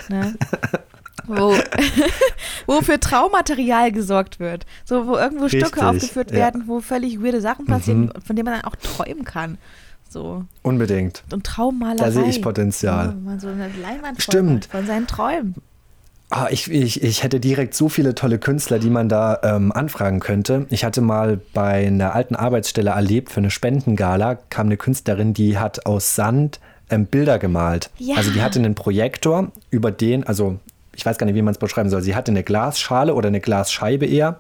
Ne? 0.09 0.37
wo, 1.27 1.55
wo 2.67 2.81
für 2.83 2.99
Traumaterial 3.01 3.93
gesorgt 3.93 4.41
wird. 4.41 4.67
So, 4.85 5.07
wo 5.07 5.17
irgendwo 5.17 5.45
Richtig, 5.45 5.67
Stücke 5.67 5.87
aufgeführt 5.87 6.31
ja. 6.31 6.37
werden, 6.39 6.65
wo 6.67 6.81
völlig 6.81 7.23
weirde 7.23 7.41
Sachen 7.41 7.67
passieren, 7.67 8.07
Mhm. 8.07 8.23
von 8.25 8.37
denen 8.37 8.47
man 8.47 8.55
dann 8.61 8.65
auch 8.65 8.77
träumen 8.77 9.25
kann. 9.25 9.59
So. 10.09 10.45
Unbedingt. 10.63 11.23
Und 11.33 11.45
Traummalerei. 11.45 12.05
Da 12.05 12.11
sehe 12.13 12.25
ich 12.25 12.43
Potenzial. 12.43 13.07
Ja, 13.07 13.15
man 13.25 13.41
so 13.41 13.49
eine 13.49 13.69
Leinwand 13.81 14.23
Stimmt. 14.23 14.67
Von 14.67 14.87
seinen 14.87 15.07
Träumen. 15.07 15.55
Ah, 16.29 16.49
ich, 16.51 16.71
ich, 16.71 17.03
ich 17.03 17.23
hätte 17.23 17.41
direkt 17.41 17.75
so 17.75 17.91
viele 17.91 18.15
tolle 18.15 18.39
Künstler, 18.39 18.79
die 18.79 18.89
man 18.89 19.09
da 19.11 19.39
ähm, 19.43 19.71
anfragen 19.71 20.19
könnte. 20.21 20.67
Ich 20.71 20.83
hatte 20.85 21.03
mal 21.03 21.41
bei 21.53 21.87
einer 21.87 22.15
alten 22.15 22.37
Arbeitsstelle 22.37 22.91
erlebt, 22.91 23.31
für 23.31 23.41
eine 23.41 23.51
Spendengala 23.51 24.37
kam 24.49 24.67
eine 24.69 24.79
Künstlerin, 24.79 25.35
die 25.35 25.59
hat 25.59 25.85
aus 25.85 26.15
Sand 26.15 26.59
ähm, 26.89 27.05
Bilder 27.05 27.39
gemalt. 27.39 27.91
Ja. 27.99 28.17
Also 28.17 28.31
die 28.31 28.41
hatte 28.41 28.59
einen 28.59 28.75
Projektor, 28.75 29.53
über 29.71 29.91
den, 29.91 30.25
also 30.27 30.59
ich 30.95 31.07
weiß 31.07 31.19
gar 31.19 31.27
nicht, 31.27 31.35
wie 31.35 31.43
man 31.43 31.53
es 31.53 31.59
beschreiben 31.59 31.89
soll. 31.89 32.03
Sie 32.03 32.15
hatte 32.15 32.31
eine 32.31 32.43
Glasschale 32.43 33.15
oder 33.15 33.29
eine 33.29 33.41
Glasscheibe 33.41 34.07
eher. 34.07 34.37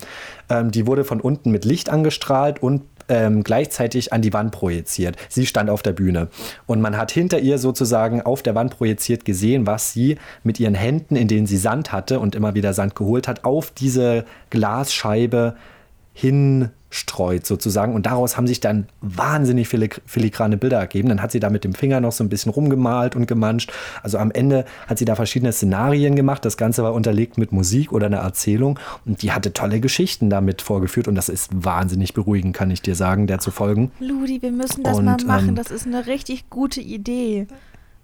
Ähm, 0.49 0.71
die 0.71 0.87
wurde 0.87 1.05
von 1.05 1.21
unten 1.21 1.51
mit 1.51 1.65
Licht 1.65 1.89
angestrahlt 1.91 2.63
und 2.63 2.83
ähm, 3.09 3.43
gleichzeitig 3.43 4.13
an 4.13 4.23
die 4.23 4.33
Wand 4.33 4.53
projiziert. 4.53 5.17
Sie 5.29 5.47
stand 5.47 5.71
auf 5.71 5.83
der 5.83 5.93
Bühne 5.93 6.29
und 6.67 6.81
man 6.81 6.97
hat 6.97 7.11
hinter 7.11 7.41
ihr 7.41 7.59
sozusagen 7.59 8.23
auf 8.23 8.43
der 8.43 8.55
Wand 8.55 8.77
projiziert 8.77 9.25
gesehen, 9.25 9.67
was 9.67 9.93
sie 9.93 10.19
mit 10.45 10.61
ihren 10.61 10.75
Händen, 10.75 11.17
in 11.17 11.29
denen 11.29 11.47
sie 11.47 11.57
Sand 11.57 11.93
hatte 11.93 12.21
und 12.21 12.35
immer 12.35 12.55
wieder 12.55 12.73
Sand 12.73 12.95
geholt 12.95 13.29
hat, 13.29 13.45
auf 13.45 13.71
diese 13.71 14.25
Glasscheibe 14.51 15.57
hinstreut 16.15 17.47
sozusagen. 17.47 17.95
Und 17.95 18.07
daraus 18.07 18.37
haben 18.37 18.47
sich 18.47 18.61
dann 18.61 18.87
wahnsinnig 19.01 19.69
viele 19.69 19.89
filigrane 20.07 20.57
Bilder 20.57 20.79
ergeben. 20.79 21.09
Dann 21.09 21.23
hat 21.23 21.33
sie 21.33 21.41
da 21.41 21.51
mit 21.51 21.65
dem 21.65 21.75
Finger 21.75 22.01
noch 22.01 22.13
so 22.13 22.23
ein 22.23 22.29
bisschen 22.29 22.53
rumgemalt 22.53 23.17
und 23.17 23.27
gemanscht. 23.27 23.73
Also 24.03 24.19
am 24.19 24.31
Ende 24.31 24.65
hat 24.87 24.99
sie 24.99 25.05
da 25.05 25.15
verschiedene 25.15 25.53
Szenarien 25.53 26.17
gemacht. 26.17 26.45
Das 26.45 26.57
Ganze 26.57 26.83
war 26.83 26.93
unterlegt 26.93 27.39
mit 27.39 27.53
Musik 27.53 27.93
oder 27.93 28.07
einer 28.07 28.19
Erzählung. 28.19 28.79
Und 29.07 29.23
die 29.23 29.33
hatte 29.33 29.53
tolle 29.53 29.81
Geschichten 29.81 30.29
damit 30.29 30.61
vorgeführt. 30.63 31.09
Und 31.09 31.15
das 31.15 31.29
ist 31.29 31.51
wahnsinnig 31.53 32.13
beruhigend, 32.15 32.55
kann 32.55 32.71
ich 32.71 32.83
dir 32.83 32.95
sagen, 32.95 33.27
der 33.27 33.39
zu 33.39 33.51
folgen. 33.51 33.91
Ludi, 33.99 34.43
wir 34.43 34.53
müssen 34.53 34.83
das 34.83 34.99
Und, 34.99 35.07
mal 35.07 35.17
machen. 35.27 35.51
ähm, 35.51 35.55
das 35.57 35.71
ist 35.71 35.87
eine 35.87 36.07
richtig 36.07 36.51
gute 36.51 36.81
Idee. 36.81 37.47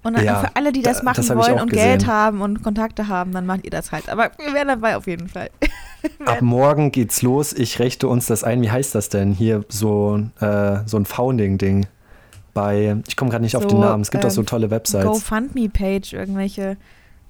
Und 0.05 0.17
dann 0.17 0.25
Ja, 0.25 0.41
für 0.41 0.57
alle, 0.57 0.73
die 0.73 0.83
das 0.83 0.99
da- 0.99 1.05
machen 1.05 1.17
das 1.17 1.29
wollen 1.29 1.59
auch 1.59 1.63
und 1.63 1.73
Geld 1.73 2.01
gesehen. 2.01 2.13
haben 2.13 2.41
und 2.41 2.63
Kontakte 2.63 3.09
haben, 3.09 3.33
dann 3.33 3.47
macht 3.47 3.65
ihr 3.65 3.71
das 3.71 3.91
halt. 3.93 4.09
Aber 4.09 4.31
wir 4.39 4.55
wären 4.55 4.69
dabei 4.69 4.97
auf 4.97 5.07
jeden 5.07 5.29
Fall. 5.29 5.51
Ab 6.27 6.41
morgen 6.41 6.93
geht's 6.93 7.23
los. 7.23 7.53
Ich 7.53 7.79
richte 7.81 8.07
uns 8.09 8.27
das 8.27 8.45
ein. 8.45 8.63
Wie 8.63 8.71
heißt 8.71 8.95
das 8.95 9.09
denn? 9.09 9.33
Hier 9.33 9.65
so, 9.69 10.21
äh, 10.41 10.79
so 10.87 10.97
ein 10.99 11.05
Founding-Ding. 11.05 11.87
Bei, 12.55 12.97
ich 13.09 13.17
komme 13.17 13.31
gerade 13.31 13.43
nicht 13.43 13.57
auf 13.57 13.65
So, 13.65 13.69
den 13.69 13.81
Namen. 13.81 14.03
Es 14.03 14.11
gibt 14.11 14.23
doch 14.25 14.29
ähm, 14.31 14.35
so 14.35 14.43
tolle 14.45 14.71
Websites. 14.71 15.05
GoFundMe-Page, 15.05 16.13
irgendwelche. 16.13 16.77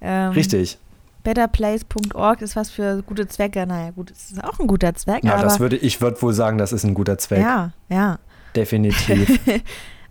Ähm, 0.01 0.31
Richtig. 0.31 0.77
Betterplace.org 1.23 2.41
ist 2.41 2.55
was 2.55 2.69
für 2.69 3.01
gute 3.03 3.27
Zwecke. 3.27 3.65
Naja, 3.67 3.91
gut, 3.91 4.11
es 4.11 4.31
ist 4.31 4.43
auch 4.43 4.59
ein 4.59 4.67
guter 4.67 4.93
Zweck, 4.95 5.23
Ja, 5.23 5.41
das 5.41 5.59
würde 5.59 5.75
ich 5.75 6.01
würde 6.01 6.21
wohl 6.21 6.33
sagen, 6.33 6.57
das 6.57 6.71
ist 6.71 6.83
ein 6.83 6.93
guter 6.93 7.17
Zweck. 7.17 7.41
ja, 7.41 7.71
ja. 7.89 8.19
Definitiv. 8.55 9.39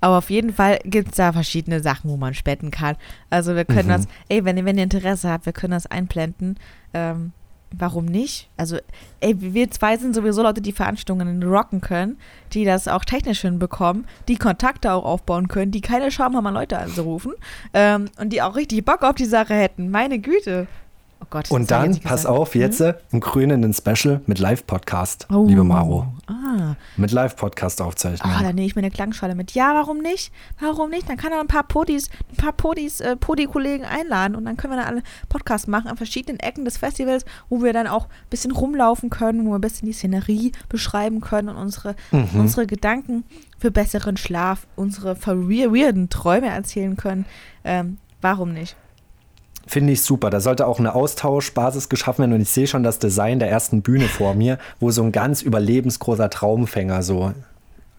Aber 0.01 0.19
auf 0.19 0.31
jeden 0.31 0.53
Fall 0.53 0.79
gibt 0.85 1.11
es 1.11 1.17
da 1.17 1.33
verschiedene 1.33 1.81
Sachen, 1.81 2.11
wo 2.11 2.17
man 2.17 2.35
spenden 2.35 2.71
kann. 2.71 2.97
Also 3.31 3.57
wir 3.57 3.65
können 3.65 3.89
Mhm. 3.89 3.93
das, 3.93 4.09
ey, 4.29 4.45
wenn, 4.45 4.57
ihr- 4.57 4.65
wenn 4.65 4.77
ihr 4.79 4.85
Interesse 4.85 5.29
habt, 5.29 5.47
wir 5.47 5.53
können 5.53 5.73
das 5.73 5.87
einblenden. 5.87 6.57
Ähm, 6.95 7.33
warum 7.77 8.07
nicht? 8.07 8.49
Also, 8.57 8.79
ey, 9.21 9.35
wir 9.39 9.71
zwei 9.71 9.97
sind 9.99 10.15
sowieso 10.15 10.43
Leute, 10.43 10.63
die 10.63 10.73
Veranstaltungen 10.73 11.43
rocken 11.43 11.81
können, 11.83 12.17
die 12.55 12.65
das 12.65 12.89
auch 12.89 13.05
technisch 13.05 13.43
hinbekommen, 13.43 14.07
die 14.29 14.37
Kontakte 14.37 14.93
auch 14.93 15.05
aufbauen 15.05 15.49
können, 15.49 15.71
die 15.73 15.83
keine 15.83 16.11
Scham 16.11 16.35
haben, 16.35 16.45
mal 16.45 16.51
Leute 16.51 16.79
anzurufen 16.79 17.33
ähm, 17.75 18.07
und 18.19 18.33
die 18.33 18.41
auch 18.41 18.57
richtig 18.57 18.85
Bock 18.87 19.03
auf 19.03 19.17
die 19.17 19.27
Sache 19.27 19.53
hätten. 19.55 19.91
Meine 19.91 20.19
Güte. 20.19 20.67
Oh 21.21 21.27
Gott. 21.31 21.51
Und 21.51 21.71
dann, 21.73 21.99
pass 22.01 22.27
auf, 22.27 22.55
jetzt 22.55 22.81
äh, 22.81 22.95
ein 23.13 23.21
krönenden 23.21 23.75
Special 23.75 24.21
mit 24.27 24.39
Live-Podcast, 24.39 25.27
Oh. 25.33 25.47
liebe 25.47 25.65
Maro. 25.65 26.07
Ah. 26.29 26.77
Mit 26.97 27.11
Live-Podcast-Aufzeichnung. 27.11 28.31
Ah, 28.33 28.43
dann 28.43 28.55
nehme 28.55 28.67
ich 28.67 28.77
mir 28.77 28.83
eine 28.83 28.91
Klangschale 28.93 29.35
mit. 29.35 29.51
Ja, 29.53 29.75
warum 29.75 29.99
nicht? 29.99 30.33
Warum 30.61 30.91
nicht? 30.91 31.09
Dann 31.09 31.17
kann 31.17 31.33
er 31.33 31.41
ein 31.41 31.49
paar 31.49 31.65
Podis, 31.65 32.09
ein 32.31 32.37
paar 32.37 32.53
Podis, 32.53 33.01
äh, 33.01 33.17
Podi-Kollegen 33.17 33.85
einladen 33.85 34.37
und 34.37 34.45
dann 34.45 34.57
können 34.57 34.75
wir 34.75 34.77
dann 34.79 34.87
alle 34.87 35.03
Podcasts 35.29 35.67
machen 35.67 35.89
an 35.89 35.97
verschiedenen 35.97 36.39
Ecken 36.39 36.65
des 36.65 36.79
Festivals, 36.79 37.25
wo 37.49 37.63
wir 37.65 37.73
dann 37.73 37.89
auch 37.89 38.05
ein 38.05 38.11
bisschen 38.31 38.53
rumlaufen 38.53 39.11
können, 39.11 39.45
wo 39.45 39.51
wir 39.51 39.59
ein 39.59 39.61
bisschen 39.61 39.87
die 39.87 39.93
Szenerie 39.95 40.53
beschreiben 40.69 41.21
können 41.21 41.49
und 41.49 41.57
unsere, 41.57 41.97
Mhm. 42.13 42.29
unsere 42.41 42.67
Gedanken 42.69 43.25
für 43.59 43.73
besseren 43.73 44.17
Schlaf, 44.17 44.67
unsere 44.77 45.17
verweirden 45.17 46.11
Träume 46.11 46.47
erzählen 46.49 46.97
können. 46.97 47.27
Ähm, 47.65 47.99
warum 48.21 48.53
nicht? 48.53 48.77
Finde 49.69 49.93
ich 49.93 50.01
super. 50.01 50.31
Da 50.31 50.41
sollte 50.41 50.67
auch 50.67 50.79
eine 50.79 50.95
Austauschbasis 50.95 51.91
geschaffen 51.91 52.21
werden. 52.21 52.33
Und 52.33 52.41
ich 52.41 52.49
sehe 52.49 52.67
schon 52.67 52.83
das 52.83 52.99
Design 52.99 53.39
der 53.39 53.51
ersten 53.51 53.83
Bühne 53.83 54.09
vor 54.09 54.35
mir, 54.35 54.59
wo 54.81 54.91
so 54.91 55.03
ein 55.03 55.13
ganz 55.13 55.43
überlebensgroßer 55.43 56.31
Traumfänger 56.31 57.03
so 57.03 57.35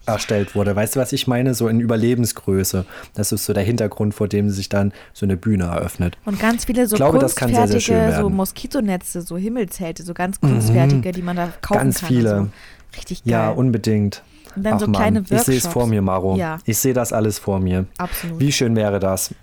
erstellt 0.08 0.56
wurde. 0.56 0.76
Weißt 0.76 0.96
du, 0.96 1.00
was 1.00 1.14
ich 1.14 1.28
meine? 1.28 1.54
So 1.54 1.68
in 1.68 1.80
Überlebensgröße. 1.80 2.86
Das 3.14 3.32
ist 3.32 3.46
so 3.46 3.54
der 3.54 3.62
Hintergrund, 3.62 4.16
vor 4.16 4.28
dem 4.28 4.50
sich 4.50 4.70
dann 4.70 4.94
so 5.14 5.28
eine 5.28 5.38
Bühne 5.38 5.66
eröffnet. 5.66 6.18
Und 6.26 6.40
ganz 6.40 6.66
viele 6.66 6.88
so 6.88 6.96
Ich 6.96 6.98
glaube, 6.98 7.20
das 7.20 7.36
kann 7.36 7.50
sehr, 7.50 7.68
sehr 7.68 7.76
kunstfertige, 7.76 8.18
so. 8.18 8.30
Mhm. 8.30 8.36
Moskitonetze, 8.36 9.22
so 9.22 9.38
Himmelzelte, 9.38 10.02
so 10.02 10.16
ganz 10.16 10.42
kunstfertige, 10.42 11.12
die 11.12 11.22
man 11.22 11.36
da 11.36 11.54
kaufen 11.62 11.78
Ganz 11.78 12.00
kann. 12.00 12.08
viele. 12.08 12.38
Und 12.40 12.46
so. 12.46 12.98
Richtig 12.98 13.24
geil. 13.24 13.32
Ja, 13.32 13.50
unbedingt. 13.52 14.24
Und 14.56 14.64
dann 14.64 14.74
Ach 14.74 14.80
so 14.80 14.88
Mann, 14.88 14.96
kleine 14.96 15.24
ich 15.30 15.42
sehe 15.42 15.58
es 15.58 15.68
vor 15.68 15.86
mir, 15.86 16.02
Maro. 16.02 16.36
Ja. 16.36 16.58
Ich 16.66 16.80
sehe 16.80 16.96
das 16.96 17.14
alles 17.14 17.38
vor 17.38 17.60
mir. 17.60 17.86
Absolut. 18.00 18.40
Wie 18.40 18.52
schön 18.52 18.76
wäre 18.76 19.00
das, 19.00 19.36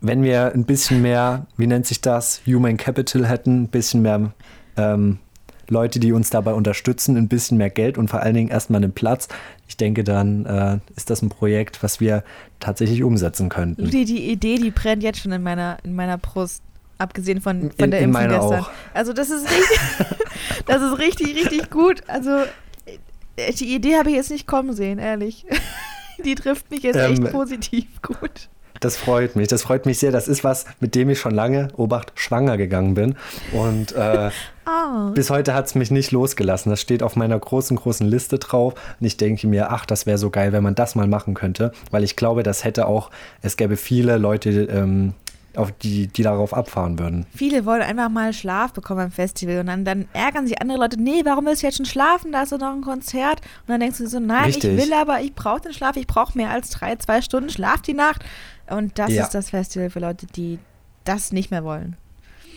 wenn 0.00 0.22
wir 0.22 0.52
ein 0.54 0.64
bisschen 0.64 1.02
mehr, 1.02 1.46
wie 1.56 1.66
nennt 1.66 1.86
sich 1.86 2.00
das, 2.00 2.40
Human 2.46 2.76
Capital 2.76 3.26
hätten, 3.26 3.62
ein 3.64 3.68
bisschen 3.68 4.02
mehr 4.02 4.32
ähm, 4.76 5.18
Leute, 5.68 6.00
die 6.00 6.12
uns 6.12 6.30
dabei 6.30 6.54
unterstützen, 6.54 7.16
ein 7.16 7.28
bisschen 7.28 7.56
mehr 7.58 7.70
Geld 7.70 7.96
und 7.98 8.08
vor 8.10 8.20
allen 8.20 8.34
Dingen 8.34 8.48
erstmal 8.50 8.82
einen 8.82 8.92
Platz. 8.92 9.28
Ich 9.68 9.76
denke, 9.76 10.02
dann 10.02 10.44
äh, 10.46 10.78
ist 10.96 11.10
das 11.10 11.22
ein 11.22 11.28
Projekt, 11.28 11.82
was 11.82 12.00
wir 12.00 12.24
tatsächlich 12.58 13.02
umsetzen 13.04 13.48
könnten. 13.48 13.88
Die, 13.88 14.04
die 14.04 14.30
Idee, 14.30 14.56
die 14.56 14.70
brennt 14.72 15.02
jetzt 15.02 15.20
schon 15.20 15.30
in 15.32 15.42
meiner, 15.42 15.78
in 15.84 15.94
meiner 15.94 16.18
Brust. 16.18 16.62
Abgesehen 16.98 17.40
von, 17.40 17.70
von 17.70 17.70
In- 17.78 17.90
der 17.92 18.00
in 18.00 18.06
Impfung 18.10 18.28
gestern. 18.28 18.60
auch. 18.60 18.70
Also 18.92 19.12
das 19.14 19.30
ist 19.30 19.44
richtig, 19.50 19.78
das 20.66 20.82
ist 20.82 20.98
richtig, 20.98 21.34
richtig 21.36 21.70
gut. 21.70 22.02
Also 22.08 22.30
äh, 23.36 23.52
die 23.54 23.74
Idee 23.74 23.96
habe 23.96 24.10
ich 24.10 24.16
jetzt 24.16 24.30
nicht 24.30 24.46
kommen 24.46 24.74
sehen, 24.74 24.98
ehrlich. 24.98 25.46
Die 26.24 26.34
trifft 26.34 26.70
mich 26.70 26.82
jetzt 26.82 26.96
Ähm, 26.96 27.12
echt 27.12 27.32
positiv 27.32 27.86
gut. 28.02 28.50
Das 28.80 28.96
freut 28.96 29.36
mich, 29.36 29.48
das 29.48 29.62
freut 29.62 29.86
mich 29.86 29.98
sehr. 29.98 30.10
Das 30.10 30.26
ist 30.26 30.42
was, 30.42 30.64
mit 30.80 30.94
dem 30.94 31.10
ich 31.10 31.20
schon 31.20 31.34
lange, 31.34 31.68
Obacht, 31.76 32.12
schwanger 32.14 32.56
gegangen 32.56 32.94
bin. 32.94 33.14
Und 33.52 33.92
äh, 33.92 34.30
Ah, 34.70 35.10
bis 35.14 35.30
heute 35.30 35.54
hat 35.54 35.66
es 35.66 35.74
mich 35.74 35.90
nicht 35.90 36.12
losgelassen. 36.12 36.70
Das 36.70 36.80
steht 36.80 37.02
auf 37.02 37.16
meiner 37.16 37.38
großen, 37.38 37.76
großen 37.76 38.06
Liste 38.06 38.38
drauf. 38.38 38.74
Und 39.00 39.06
ich 39.06 39.16
denke 39.16 39.46
mir, 39.46 39.70
ach, 39.70 39.86
das 39.86 40.06
wäre 40.06 40.18
so 40.18 40.30
geil, 40.30 40.52
wenn 40.52 40.62
man 40.62 40.74
das 40.74 40.94
mal 40.94 41.06
machen 41.06 41.34
könnte. 41.34 41.72
Weil 41.90 42.04
ich 42.04 42.16
glaube, 42.16 42.42
das 42.42 42.64
hätte 42.64 42.86
auch, 42.86 43.10
es 43.42 43.56
gäbe 43.56 43.76
viele 43.76 44.16
Leute, 44.18 44.50
ähm, 44.50 45.14
auf 45.56 45.72
die, 45.72 46.06
die 46.06 46.22
darauf 46.22 46.54
abfahren 46.54 46.98
würden. 46.98 47.26
viele 47.34 47.64
wollen 47.64 47.82
einfach 47.82 48.08
mal 48.08 48.32
Schlaf 48.32 48.72
bekommen 48.72 49.00
am 49.00 49.10
Festival 49.10 49.58
und 49.60 49.66
dann, 49.66 49.84
dann 49.84 50.08
ärgern 50.12 50.46
sich 50.46 50.60
andere 50.60 50.78
Leute, 50.78 51.00
nee, 51.00 51.22
warum 51.24 51.46
willst 51.46 51.62
du 51.62 51.66
jetzt 51.66 51.76
schon 51.76 51.86
schlafen? 51.86 52.32
Da 52.32 52.42
ist 52.42 52.52
doch 52.52 52.58
noch 52.58 52.72
ein 52.72 52.82
Konzert. 52.82 53.40
Und 53.62 53.68
dann 53.68 53.80
denkst 53.80 53.98
du 53.98 54.06
so, 54.06 54.20
nein, 54.20 54.44
Richtig. 54.44 54.76
ich 54.78 54.84
will 54.84 54.92
aber, 54.92 55.20
ich 55.20 55.34
brauche 55.34 55.60
den 55.62 55.72
Schlaf, 55.72 55.96
ich 55.96 56.06
brauche 56.06 56.36
mehr 56.38 56.50
als 56.50 56.70
drei, 56.70 56.94
zwei 56.96 57.20
Stunden 57.22 57.50
Schlaf 57.50 57.82
die 57.82 57.94
Nacht. 57.94 58.24
Und 58.68 58.98
das 58.98 59.10
Ja. 59.10 59.24
ist 59.24 59.34
das 59.34 59.50
Festival 59.50 59.90
für 59.90 60.00
Leute, 60.00 60.26
die 60.26 60.58
das 61.04 61.32
nicht 61.32 61.50
mehr 61.50 61.64
wollen. 61.64 61.96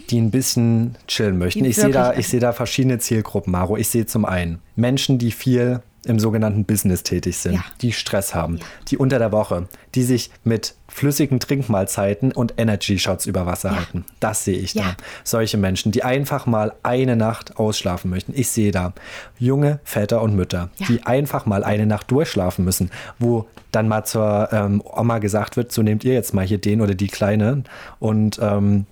die 0.09 0.19
ein 0.19 0.31
bisschen 0.31 0.95
chillen 1.07 1.37
möchten. 1.37 1.63
Die 1.63 1.69
Ich 1.69 1.77
sehe 1.77 1.89
da, 1.89 2.13
ich 2.13 2.27
sehe 2.27 2.41
da 2.41 2.51
verschiedene 2.51 2.99
Zielgruppen, 2.99 3.51
Maro. 3.53 3.77
Ich 3.77 3.87
sehe 3.87 4.05
zum 4.05 4.25
einen 4.25 4.59
Menschen, 4.75 5.17
die 5.17 5.31
viel 5.31 5.81
im 6.05 6.19
sogenannten 6.19 6.65
Business 6.65 7.03
tätig 7.03 7.37
sind, 7.37 7.53
Ja. 7.53 7.63
die 7.81 7.93
Stress 7.93 8.35
haben, 8.35 8.57
Ja. 8.57 8.65
die 8.89 8.97
unter 8.97 9.19
der 9.19 9.31
Woche, 9.31 9.67
die 9.95 10.03
sich 10.03 10.31
mit 10.43 10.75
flüssigen 10.89 11.39
Trinkmahlzeiten 11.39 12.31
und 12.31 12.53
Energy 12.57 12.99
Shots 12.99 13.25
über 13.25 13.45
Wasser 13.45 13.69
Ja. 13.71 13.75
halten. 13.77 14.05
Das 14.19 14.43
sehe 14.45 14.57
ich 14.57 14.73
da. 14.73 14.95
Solche 15.23 15.57
Menschen, 15.57 15.91
die 15.91 16.03
einfach 16.03 16.45
mal 16.45 16.73
eine 16.83 17.15
Nacht 17.15 17.57
ausschlafen 17.57 18.09
möchten. 18.11 18.33
Ich 18.35 18.49
sehe 18.49 18.71
da 18.71 18.93
junge 19.39 19.79
Väter 19.83 20.21
und 20.21 20.35
Mütter, 20.35 20.69
die 20.87 21.03
einfach 21.05 21.45
mal 21.45 21.63
eine 21.63 21.85
Nacht 21.85 22.11
durchschlafen 22.11 22.63
müssen, 22.65 22.91
wo 23.17 23.47
dann 23.71 23.87
mal 23.87 24.03
zur 24.03 24.49
ähm, 24.51 24.83
Oma 24.85 25.17
gesagt 25.19 25.57
wird, 25.57 25.71
so 25.71 25.81
nehmt 25.81 26.03
ihr 26.03 26.13
jetzt 26.13 26.33
mal 26.33 26.45
hier 26.45 26.59
den 26.59 26.81
oder 26.81 26.93
die 26.93 27.07
Kleine 27.07 27.63
und 27.99 28.39
ähm, 28.41 28.85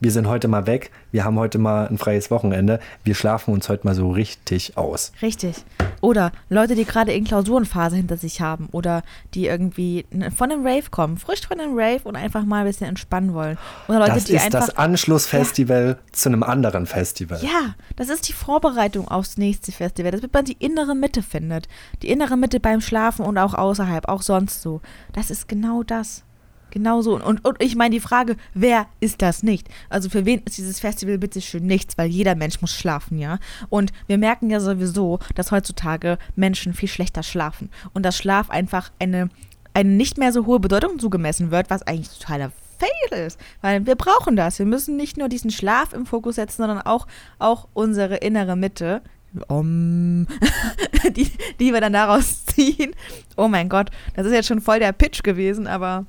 wir 0.00 0.10
sind 0.10 0.26
heute 0.26 0.48
mal 0.48 0.66
weg, 0.66 0.90
wir 1.12 1.24
haben 1.24 1.38
heute 1.38 1.58
mal 1.58 1.86
ein 1.86 1.98
freies 1.98 2.30
Wochenende, 2.30 2.80
wir 3.04 3.14
schlafen 3.14 3.52
uns 3.52 3.68
heute 3.68 3.86
mal 3.86 3.94
so 3.94 4.10
richtig 4.10 4.76
aus. 4.76 5.12
Richtig. 5.20 5.64
Oder 6.00 6.32
Leute, 6.48 6.74
die 6.74 6.86
gerade 6.86 7.12
in 7.12 7.24
Klausurenphase 7.24 7.96
hinter 7.96 8.16
sich 8.16 8.40
haben 8.40 8.68
oder 8.72 9.02
die 9.34 9.46
irgendwie 9.46 10.06
von 10.34 10.50
einem 10.50 10.66
Rave 10.66 10.88
kommen, 10.90 11.18
frisch 11.18 11.46
von 11.46 11.60
einem 11.60 11.78
Rave 11.78 12.00
und 12.04 12.16
einfach 12.16 12.44
mal 12.44 12.60
ein 12.60 12.66
bisschen 12.66 12.88
entspannen 12.88 13.34
wollen. 13.34 13.58
Oder 13.88 13.98
Leute, 14.00 14.14
das 14.14 14.24
die 14.24 14.34
ist 14.34 14.46
einfach 14.46 14.60
das 14.60 14.76
Anschlussfestival 14.76 15.98
zu 16.12 16.30
einem 16.30 16.42
anderen 16.42 16.86
Festival. 16.86 17.38
Ja, 17.42 17.74
das 17.96 18.08
ist 18.08 18.28
die 18.28 18.32
Vorbereitung 18.32 19.08
aufs 19.08 19.36
nächste 19.36 19.72
Festival, 19.72 20.12
damit 20.12 20.32
man 20.32 20.46
die 20.46 20.56
innere 20.58 20.94
Mitte 20.94 21.22
findet. 21.22 21.68
Die 22.02 22.08
innere 22.08 22.38
Mitte 22.38 22.58
beim 22.60 22.80
Schlafen 22.80 23.26
und 23.26 23.36
auch 23.36 23.52
außerhalb, 23.52 24.08
auch 24.08 24.22
sonst 24.22 24.62
so. 24.62 24.80
Das 25.12 25.30
ist 25.30 25.48
genau 25.48 25.82
das. 25.82 26.24
Genau 26.70 27.02
so. 27.02 27.20
Und, 27.22 27.44
und 27.44 27.62
ich 27.62 27.76
meine 27.76 27.94
die 27.94 28.00
Frage, 28.00 28.36
wer 28.54 28.86
ist 29.00 29.22
das 29.22 29.42
nicht? 29.42 29.68
Also 29.88 30.08
für 30.08 30.24
wen 30.24 30.40
ist 30.44 30.58
dieses 30.58 30.80
Festival 30.80 31.18
bitte 31.18 31.40
schön 31.40 31.66
nichts? 31.66 31.98
Weil 31.98 32.08
jeder 32.08 32.34
Mensch 32.34 32.60
muss 32.60 32.72
schlafen, 32.72 33.18
ja. 33.18 33.38
Und 33.68 33.92
wir 34.06 34.18
merken 34.18 34.50
ja 34.50 34.60
sowieso, 34.60 35.18
dass 35.34 35.50
heutzutage 35.50 36.18
Menschen 36.36 36.74
viel 36.74 36.88
schlechter 36.88 37.22
schlafen. 37.22 37.70
Und 37.92 38.04
dass 38.04 38.16
Schlaf 38.16 38.50
einfach 38.50 38.90
eine, 38.98 39.30
eine 39.74 39.90
nicht 39.90 40.18
mehr 40.18 40.32
so 40.32 40.46
hohe 40.46 40.60
Bedeutung 40.60 40.98
zugemessen 40.98 41.50
wird, 41.50 41.70
was 41.70 41.82
eigentlich 41.82 42.18
totaler 42.18 42.52
Fail 42.78 43.26
ist. 43.26 43.38
Weil 43.60 43.86
wir 43.86 43.96
brauchen 43.96 44.36
das. 44.36 44.58
Wir 44.58 44.66
müssen 44.66 44.96
nicht 44.96 45.16
nur 45.16 45.28
diesen 45.28 45.50
Schlaf 45.50 45.92
im 45.92 46.06
Fokus 46.06 46.36
setzen, 46.36 46.62
sondern 46.62 46.80
auch, 46.80 47.06
auch 47.38 47.68
unsere 47.74 48.16
innere 48.16 48.56
Mitte, 48.56 49.02
um, 49.48 50.26
die, 51.16 51.30
die 51.60 51.72
wir 51.72 51.80
dann 51.80 51.92
daraus 51.92 52.44
ziehen. 52.46 52.94
Oh 53.36 53.48
mein 53.48 53.68
Gott, 53.68 53.90
das 54.14 54.26
ist 54.26 54.32
jetzt 54.32 54.48
schon 54.48 54.60
voll 54.60 54.78
der 54.78 54.92
Pitch 54.92 55.22
gewesen, 55.22 55.66
aber 55.66 56.06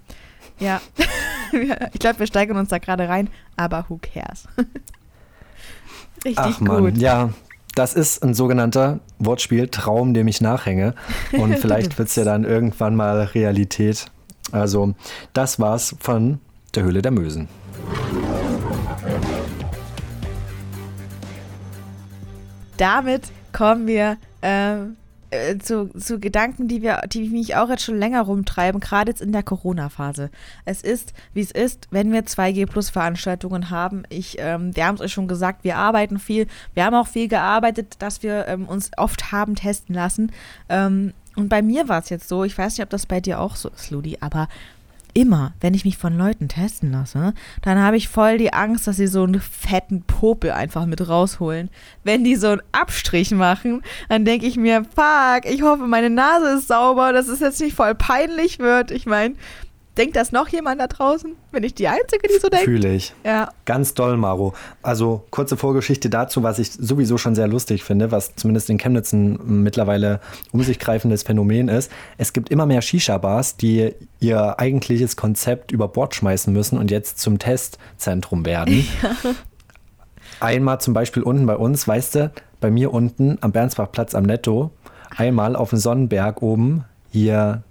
ja, 0.62 0.80
ich 1.93 1.99
glaube, 1.99 2.20
wir 2.20 2.28
steigern 2.28 2.57
uns 2.57 2.70
da 2.70 2.78
gerade 2.78 3.09
rein, 3.09 3.30
aber 3.57 3.86
who 3.89 3.99
cares? 4.01 4.47
Richtig 6.24 6.38
Ach, 6.38 6.59
Mann, 6.62 6.84
gut. 6.84 6.97
Ja, 6.97 7.32
das 7.76 7.95
ist 7.95 8.24
ein 8.24 8.34
sogenannter 8.34 8.99
Wortspiel, 9.18 9.68
Traum, 9.68 10.14
dem 10.14 10.28
ich 10.28 10.39
nachhänge. 10.39 10.93
Und 11.32 11.57
vielleicht 11.59 11.97
wird 11.97 12.09
es 12.09 12.16
ja 12.16 12.24
dann 12.24 12.43
irgendwann 12.43 12.95
mal 12.95 13.24
Realität. 13.24 14.05
Also, 14.51 14.93
das 15.34 15.59
war's 15.59 15.95
von 15.99 16.39
der 16.76 16.84
Höhle 16.84 17.01
der 17.01 17.12
Mösen. 17.12 17.47
Damit 22.78 23.24
kommen 23.51 23.88
wir 23.88 24.18
ähm, 24.41 24.97
äh, 25.32 25.57
zu, 25.57 25.89
zu 25.97 26.19
Gedanken, 26.19 26.67
die 26.67 26.82
wir, 26.82 27.01
die 27.07 27.29
mich 27.29 27.55
auch 27.55 27.69
jetzt 27.69 27.84
schon 27.84 27.97
länger 27.97 28.21
rumtreiben, 28.21 28.79
gerade 28.79 29.11
jetzt 29.11 29.21
in 29.21 29.32
der 29.32 29.43
Corona-Phase. 29.43 30.29
Es 30.65 30.82
ist, 30.82 31.13
wie 31.34 31.41
es 31.41 31.51
ist, 31.51 31.88
wenn 31.91 32.11
wir 32.11 32.25
2G-Plus-Veranstaltungen 32.25 33.69
haben. 33.69 34.03
Ich, 34.09 34.38
ähm, 34.39 34.75
wir 34.75 34.86
haben 34.86 34.95
es 34.95 35.01
euch 35.01 35.13
schon 35.13 35.27
gesagt, 35.27 35.63
wir 35.63 35.77
arbeiten 35.77 36.19
viel. 36.19 36.47
Wir 36.73 36.86
haben 36.86 36.95
auch 36.95 37.07
viel 37.07 37.27
gearbeitet, 37.27 37.95
dass 37.99 38.23
wir 38.23 38.47
ähm, 38.47 38.67
uns 38.67 38.91
oft 38.97 39.32
haben 39.32 39.55
testen 39.55 39.95
lassen. 39.95 40.32
Ähm, 40.69 41.13
und 41.36 41.49
bei 41.49 41.61
mir 41.61 41.88
war 41.88 41.99
es 41.99 42.09
jetzt 42.09 42.27
so, 42.27 42.43
ich 42.43 42.57
weiß 42.57 42.77
nicht, 42.77 42.84
ob 42.84 42.89
das 42.89 43.05
bei 43.05 43.21
dir 43.21 43.39
auch 43.39 43.55
so 43.55 43.69
ist, 43.69 43.89
Ludi, 43.89 44.17
aber 44.19 44.47
immer, 45.14 45.53
wenn 45.62 45.74
ich 45.74 45.86
mich 45.86 45.97
von 45.97 46.18
Leuten 46.18 46.47
testen 46.47 46.91
lasse, 46.91 47.34
dann 47.62 47.80
habe 47.80 47.97
ich 47.97 48.07
voll 48.07 48.38
die 48.38 48.53
Angst, 48.53 48.88
dass 48.88 48.97
sie 48.97 49.07
so 49.07 49.24
einen 49.24 49.41
fetten 49.41 50.03
Popel 50.03 50.51
einfach 50.51 50.86
mit 50.86 51.07
rausholen. 51.07 51.70
Wenn 52.03 52.24
die 52.24 52.36
so 52.36 52.49
einen 52.49 52.62
Abstrich 52.72 53.32
machen, 53.32 53.82
dann 54.09 54.26
denke 54.26 54.45
ich 54.45 54.57
mir, 54.57 54.84
fuck, 54.84 55.45
ich 55.45 55.62
hoffe, 55.62 55.88
meine 55.88 56.09
Nase 56.09 56.57
ist 56.57 56.68
sauber, 56.68 57.14
dass 57.14 57.28
es 57.28 57.39
jetzt 57.39 57.62
nicht 57.62 57.76
voll 57.76 57.95
peinlich 57.95 58.59
wird. 58.59 58.91
Ich 58.91 59.05
meine, 59.05 59.36
Denkt 59.98 60.16
das 60.16 60.32
noch 60.32 60.48
jemand 60.48 60.80
da 60.80 60.88
draußen? 60.88 61.36
Bin 61.52 61.64
ich 61.64 61.76
die 61.76 61.89
Einzige, 61.89 62.28
die 62.28 62.39
so 62.39 62.48
denkt? 62.48 62.64
Fühle 62.66 62.94
ich. 62.94 63.14
Ja. 63.26 63.50
Ganz 63.66 63.94
doll, 63.94 64.16
Maro. 64.16 64.54
Also 64.82 65.26
kurze 65.32 65.58
Vorgeschichte 65.58 66.10
dazu, 66.10 66.44
was 66.44 66.60
ich 66.60 66.72
sowieso 66.72 67.18
schon 67.18 67.36
sehr 67.36 67.50
lustig 67.50 67.84
finde, 67.84 68.10
was 68.10 68.36
zumindest 68.36 68.70
in 68.70 68.78
Chemnitz 68.78 69.12
ein 69.12 69.64
mittlerweile 69.64 70.22
um 70.54 70.64
sich 70.64 70.80
greifendes 70.80 71.24
Phänomen 71.24 71.68
ist. 71.68 71.92
Es 72.18 72.32
gibt 72.32 72.50
immer 72.50 72.66
mehr 72.66 72.82
Shisha-Bars, 72.82 73.58
die 73.58 73.94
ihr 74.22 74.60
eigentliches 74.60 75.18
Konzept 75.18 75.74
über 75.74 75.89
Bord 75.89 76.16
schmeißen 76.16 76.54
müssen 76.54 76.78
und 76.78 76.89
jetzt 76.89 77.20
zum 77.20 77.38
Testzentrum 77.38 78.46
werden. 78.46 78.88
Ja. 79.04 79.32
Einmal 80.39 80.80
zum 80.80 80.94
Beispiel 80.94 81.22
unten 81.22 81.46
bei 81.46 81.58
uns, 81.58 81.86
weißt 81.86 82.16
du, 82.16 82.32
bei 82.62 82.72
mir 82.72 82.94
unten 82.94 83.38
am 83.42 83.52
Bernsbachplatz 83.52 84.16
am 84.16 84.24
Netto, 84.24 84.72
einmal 85.16 85.58
auf 85.58 85.72
dem 85.72 85.80
Sonnenberg 85.80 86.42
oben 86.42 86.86
hier 87.12 87.64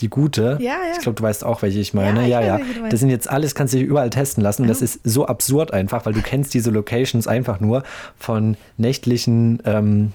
die 0.00 0.08
gute. 0.08 0.58
Ja, 0.60 0.72
ja. 0.72 0.92
Ich 0.92 1.00
glaube, 1.00 1.16
du 1.16 1.22
weißt 1.22 1.44
auch, 1.44 1.62
welche 1.62 1.78
ich 1.78 1.94
meine. 1.94 2.28
Ja, 2.28 2.40
ja. 2.40 2.58
ja. 2.58 2.64
Das 2.90 3.00
sind 3.00 3.10
jetzt 3.10 3.28
alles, 3.30 3.54
kannst 3.54 3.74
du 3.74 3.78
dich 3.78 3.86
überall 3.86 4.10
testen 4.10 4.42
lassen. 4.42 4.66
Das 4.66 4.82
ist 4.82 5.00
so 5.04 5.26
absurd 5.26 5.72
einfach, 5.72 6.04
weil 6.06 6.12
du 6.12 6.22
kennst 6.22 6.54
diese 6.54 6.70
Locations 6.70 7.26
einfach 7.26 7.60
nur 7.60 7.84
von 8.18 8.56
nächtlichen 8.76 9.60
ähm, 9.64 10.12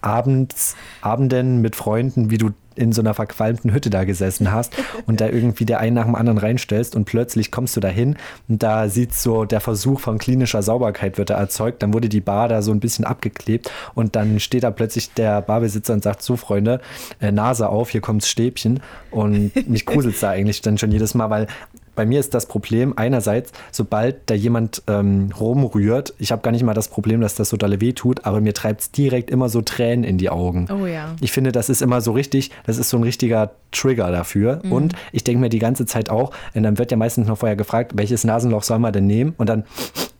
Abends, 0.00 0.76
Abenden 1.00 1.60
mit 1.60 1.76
Freunden, 1.76 2.30
wie 2.30 2.38
du 2.38 2.50
in 2.76 2.92
so 2.92 3.02
einer 3.02 3.14
verqualmten 3.14 3.72
Hütte 3.72 3.90
da 3.90 4.04
gesessen 4.04 4.52
hast 4.52 4.74
und 5.06 5.20
da 5.20 5.28
irgendwie 5.28 5.64
der 5.64 5.80
einen 5.80 5.94
nach 5.94 6.04
dem 6.04 6.14
anderen 6.14 6.38
reinstellst 6.38 6.96
und 6.96 7.04
plötzlich 7.04 7.50
kommst 7.50 7.76
du 7.76 7.80
da 7.80 7.88
hin 7.88 8.16
und 8.48 8.62
da 8.62 8.88
sieht 8.88 9.14
so 9.14 9.44
der 9.44 9.60
Versuch 9.60 10.00
von 10.00 10.18
klinischer 10.18 10.62
Sauberkeit 10.62 11.18
wird 11.18 11.30
da 11.30 11.34
erzeugt. 11.34 11.82
Dann 11.82 11.92
wurde 11.92 12.08
die 12.08 12.20
Bar 12.20 12.48
da 12.48 12.62
so 12.62 12.72
ein 12.72 12.80
bisschen 12.80 13.04
abgeklebt 13.04 13.70
und 13.94 14.16
dann 14.16 14.40
steht 14.40 14.62
da 14.64 14.70
plötzlich 14.70 15.12
der 15.14 15.42
Barbesitzer 15.42 15.94
und 15.94 16.02
sagt 16.02 16.22
so 16.22 16.36
Freunde, 16.36 16.80
äh, 17.20 17.32
Nase 17.32 17.68
auf, 17.68 17.90
hier 17.90 18.00
kommt's 18.00 18.28
Stäbchen 18.28 18.80
und 19.10 19.68
mich 19.68 19.86
gruselt 19.92 20.22
da 20.22 20.30
eigentlich 20.30 20.60
dann 20.62 20.78
schon 20.78 20.92
jedes 20.92 21.14
Mal, 21.14 21.30
weil 21.30 21.46
bei 21.94 22.06
mir 22.06 22.20
ist 22.20 22.34
das 22.34 22.46
Problem 22.46 22.94
einerseits, 22.96 23.52
sobald 23.70 24.30
da 24.30 24.34
jemand 24.34 24.82
ähm, 24.86 25.30
rumrührt, 25.38 26.14
ich 26.18 26.32
habe 26.32 26.42
gar 26.42 26.50
nicht 26.50 26.62
mal 26.62 26.74
das 26.74 26.88
Problem, 26.88 27.20
dass 27.20 27.34
das 27.34 27.50
so 27.50 27.56
dolle 27.56 27.80
weh 27.80 27.92
tut, 27.92 28.24
aber 28.24 28.40
mir 28.40 28.54
treibt 28.54 28.80
es 28.80 28.90
direkt 28.90 29.30
immer 29.30 29.48
so 29.48 29.62
Tränen 29.62 30.04
in 30.04 30.18
die 30.18 30.30
Augen. 30.30 30.68
Oh 30.70 30.86
ja. 30.86 31.14
Ich 31.20 31.32
finde, 31.32 31.52
das 31.52 31.68
ist 31.68 31.82
immer 31.82 32.00
so 32.00 32.12
richtig, 32.12 32.50
das 32.64 32.78
ist 32.78 32.90
so 32.90 32.96
ein 32.96 33.02
richtiger 33.02 33.52
Trigger 33.70 34.10
dafür. 34.10 34.60
Mhm. 34.62 34.72
Und 34.72 34.94
ich 35.12 35.24
denke 35.24 35.40
mir 35.40 35.48
die 35.48 35.58
ganze 35.58 35.86
Zeit 35.86 36.10
auch, 36.10 36.32
und 36.54 36.62
dann 36.62 36.78
wird 36.78 36.90
ja 36.90 36.96
meistens 36.96 37.28
noch 37.28 37.38
vorher 37.38 37.56
gefragt, 37.56 37.92
welches 37.94 38.24
Nasenloch 38.24 38.62
soll 38.62 38.78
man 38.78 38.92
denn 38.92 39.06
nehmen? 39.06 39.34
Und 39.36 39.48
dann, 39.48 39.64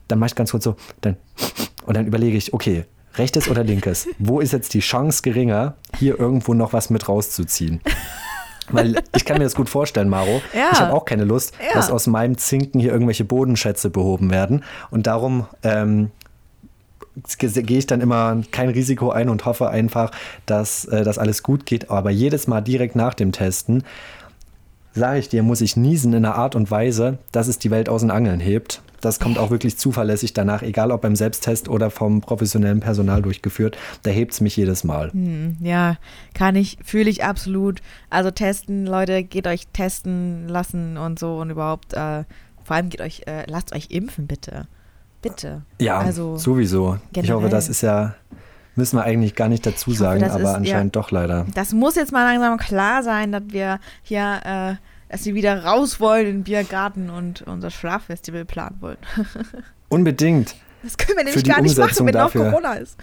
dann 0.07 0.19
mache 0.19 0.27
ich 0.27 0.35
ganz 0.35 0.51
kurz 0.51 0.63
so, 0.63 0.75
dann, 1.01 1.17
und 1.85 1.97
dann 1.97 2.05
überlege 2.05 2.37
ich, 2.37 2.53
okay, 2.53 2.85
rechtes 3.15 3.49
oder 3.49 3.63
linkes? 3.63 4.07
Wo 4.19 4.39
ist 4.39 4.53
jetzt 4.53 4.73
die 4.73 4.79
Chance 4.79 5.21
geringer, 5.21 5.75
hier 5.97 6.19
irgendwo 6.19 6.53
noch 6.53 6.73
was 6.73 6.89
mit 6.89 7.07
rauszuziehen? 7.07 7.81
Weil 8.69 9.01
ich 9.15 9.25
kann 9.25 9.37
mir 9.37 9.43
das 9.43 9.55
gut 9.55 9.69
vorstellen, 9.69 10.09
Maro. 10.09 10.41
Ja. 10.53 10.69
Ich 10.71 10.79
habe 10.79 10.93
auch 10.93 11.05
keine 11.05 11.23
Lust, 11.23 11.53
ja. 11.59 11.73
dass 11.73 11.89
aus 11.89 12.07
meinem 12.07 12.37
Zinken 12.37 12.79
hier 12.79 12.91
irgendwelche 12.91 13.25
Bodenschätze 13.25 13.89
behoben 13.89 14.29
werden. 14.31 14.63
Und 14.91 15.07
darum 15.07 15.47
ähm, 15.63 16.11
gehe 17.37 17.77
ich 17.77 17.87
dann 17.87 18.01
immer 18.01 18.41
kein 18.51 18.69
Risiko 18.69 19.11
ein 19.11 19.29
und 19.29 19.45
hoffe 19.45 19.69
einfach, 19.69 20.11
dass 20.45 20.85
äh, 20.85 21.03
das 21.03 21.17
alles 21.17 21.43
gut 21.43 21.65
geht. 21.65 21.89
Aber 21.89 22.09
jedes 22.09 22.47
Mal 22.47 22.61
direkt 22.61 22.95
nach 22.95 23.13
dem 23.13 23.31
Testen, 23.31 23.83
sage 24.93 25.19
ich 25.19 25.29
dir, 25.29 25.43
muss 25.43 25.61
ich 25.61 25.75
niesen 25.75 26.13
in 26.13 26.25
einer 26.25 26.35
Art 26.35 26.55
und 26.55 26.69
Weise, 26.71 27.17
dass 27.31 27.47
es 27.47 27.59
die 27.59 27.71
Welt 27.71 27.89
aus 27.89 28.01
den 28.01 28.11
Angeln 28.11 28.39
hebt. 28.39 28.81
Das 29.01 29.19
kommt 29.19 29.37
auch 29.37 29.49
wirklich 29.49 29.77
zuverlässig 29.77 30.33
danach, 30.33 30.61
egal 30.61 30.91
ob 30.91 31.01
beim 31.01 31.17
Selbsttest 31.17 31.67
oder 31.67 31.89
vom 31.89 32.21
professionellen 32.21 32.79
Personal 32.79 33.21
durchgeführt. 33.21 33.77
Da 34.03 34.11
hebt 34.11 34.31
es 34.31 34.39
mich 34.39 34.55
jedes 34.55 34.85
Mal. 34.85 35.11
Hm, 35.11 35.57
ja, 35.59 35.97
kann 36.33 36.55
ich, 36.55 36.77
fühle 36.85 37.09
ich 37.09 37.25
absolut. 37.25 37.81
Also 38.09 38.31
testen, 38.31 38.85
Leute, 38.85 39.23
geht 39.23 39.45
euch 39.45 39.67
testen 39.73 40.47
lassen 40.47 40.97
und 40.97 41.19
so 41.19 41.37
und 41.37 41.49
überhaupt, 41.49 41.93
äh, 41.93 42.23
vor 42.63 42.75
allem 42.77 42.89
geht 42.89 43.01
euch, 43.01 43.23
äh, 43.25 43.43
lasst 43.47 43.75
euch 43.75 43.87
impfen, 43.89 44.25
bitte. 44.25 44.67
Bitte. 45.21 45.63
Ja, 45.79 45.99
also, 45.99 46.37
sowieso. 46.37 46.97
Generell. 47.11 47.23
Ich 47.23 47.31
hoffe, 47.31 47.49
das 47.49 47.67
ist 47.67 47.81
ja 47.81 48.15
müssen 48.75 48.97
wir 48.97 49.03
eigentlich 49.03 49.35
gar 49.35 49.49
nicht 49.49 49.65
dazu 49.65 49.91
sagen, 49.91 50.23
hoffe, 50.23 50.33
aber 50.33 50.43
ist, 50.43 50.55
anscheinend 50.55 50.95
ja, 50.95 51.01
doch 51.01 51.11
leider. 51.11 51.45
Das 51.53 51.73
muss 51.73 51.95
jetzt 51.95 52.11
mal 52.11 52.23
langsam 52.23 52.57
klar 52.57 53.03
sein, 53.03 53.31
dass 53.31 53.43
wir 53.49 53.79
hier 54.03 54.39
äh, 54.43 54.75
dass 55.13 55.23
sie 55.23 55.35
wieder 55.35 55.63
raus 55.63 55.99
wollen 55.99 56.25
in 56.25 56.35
den 56.37 56.43
Biergarten 56.43 57.11
und 57.11 57.43
unser 57.43 57.69
Schlaffestival 57.69 58.45
planen 58.45 58.77
wollen. 58.79 58.97
Unbedingt. 59.89 60.55
Das 60.81 60.97
können 60.97 61.19
wir 61.19 61.23
nämlich 61.23 61.43
gar 61.45 61.61
nicht 61.61 61.77
Umsetzung 61.77 62.07
machen, 62.07 62.07
wenn 62.07 62.13
dafür. 62.13 62.43
noch 62.45 62.51
Corona 62.51 62.73
ist. 62.73 62.97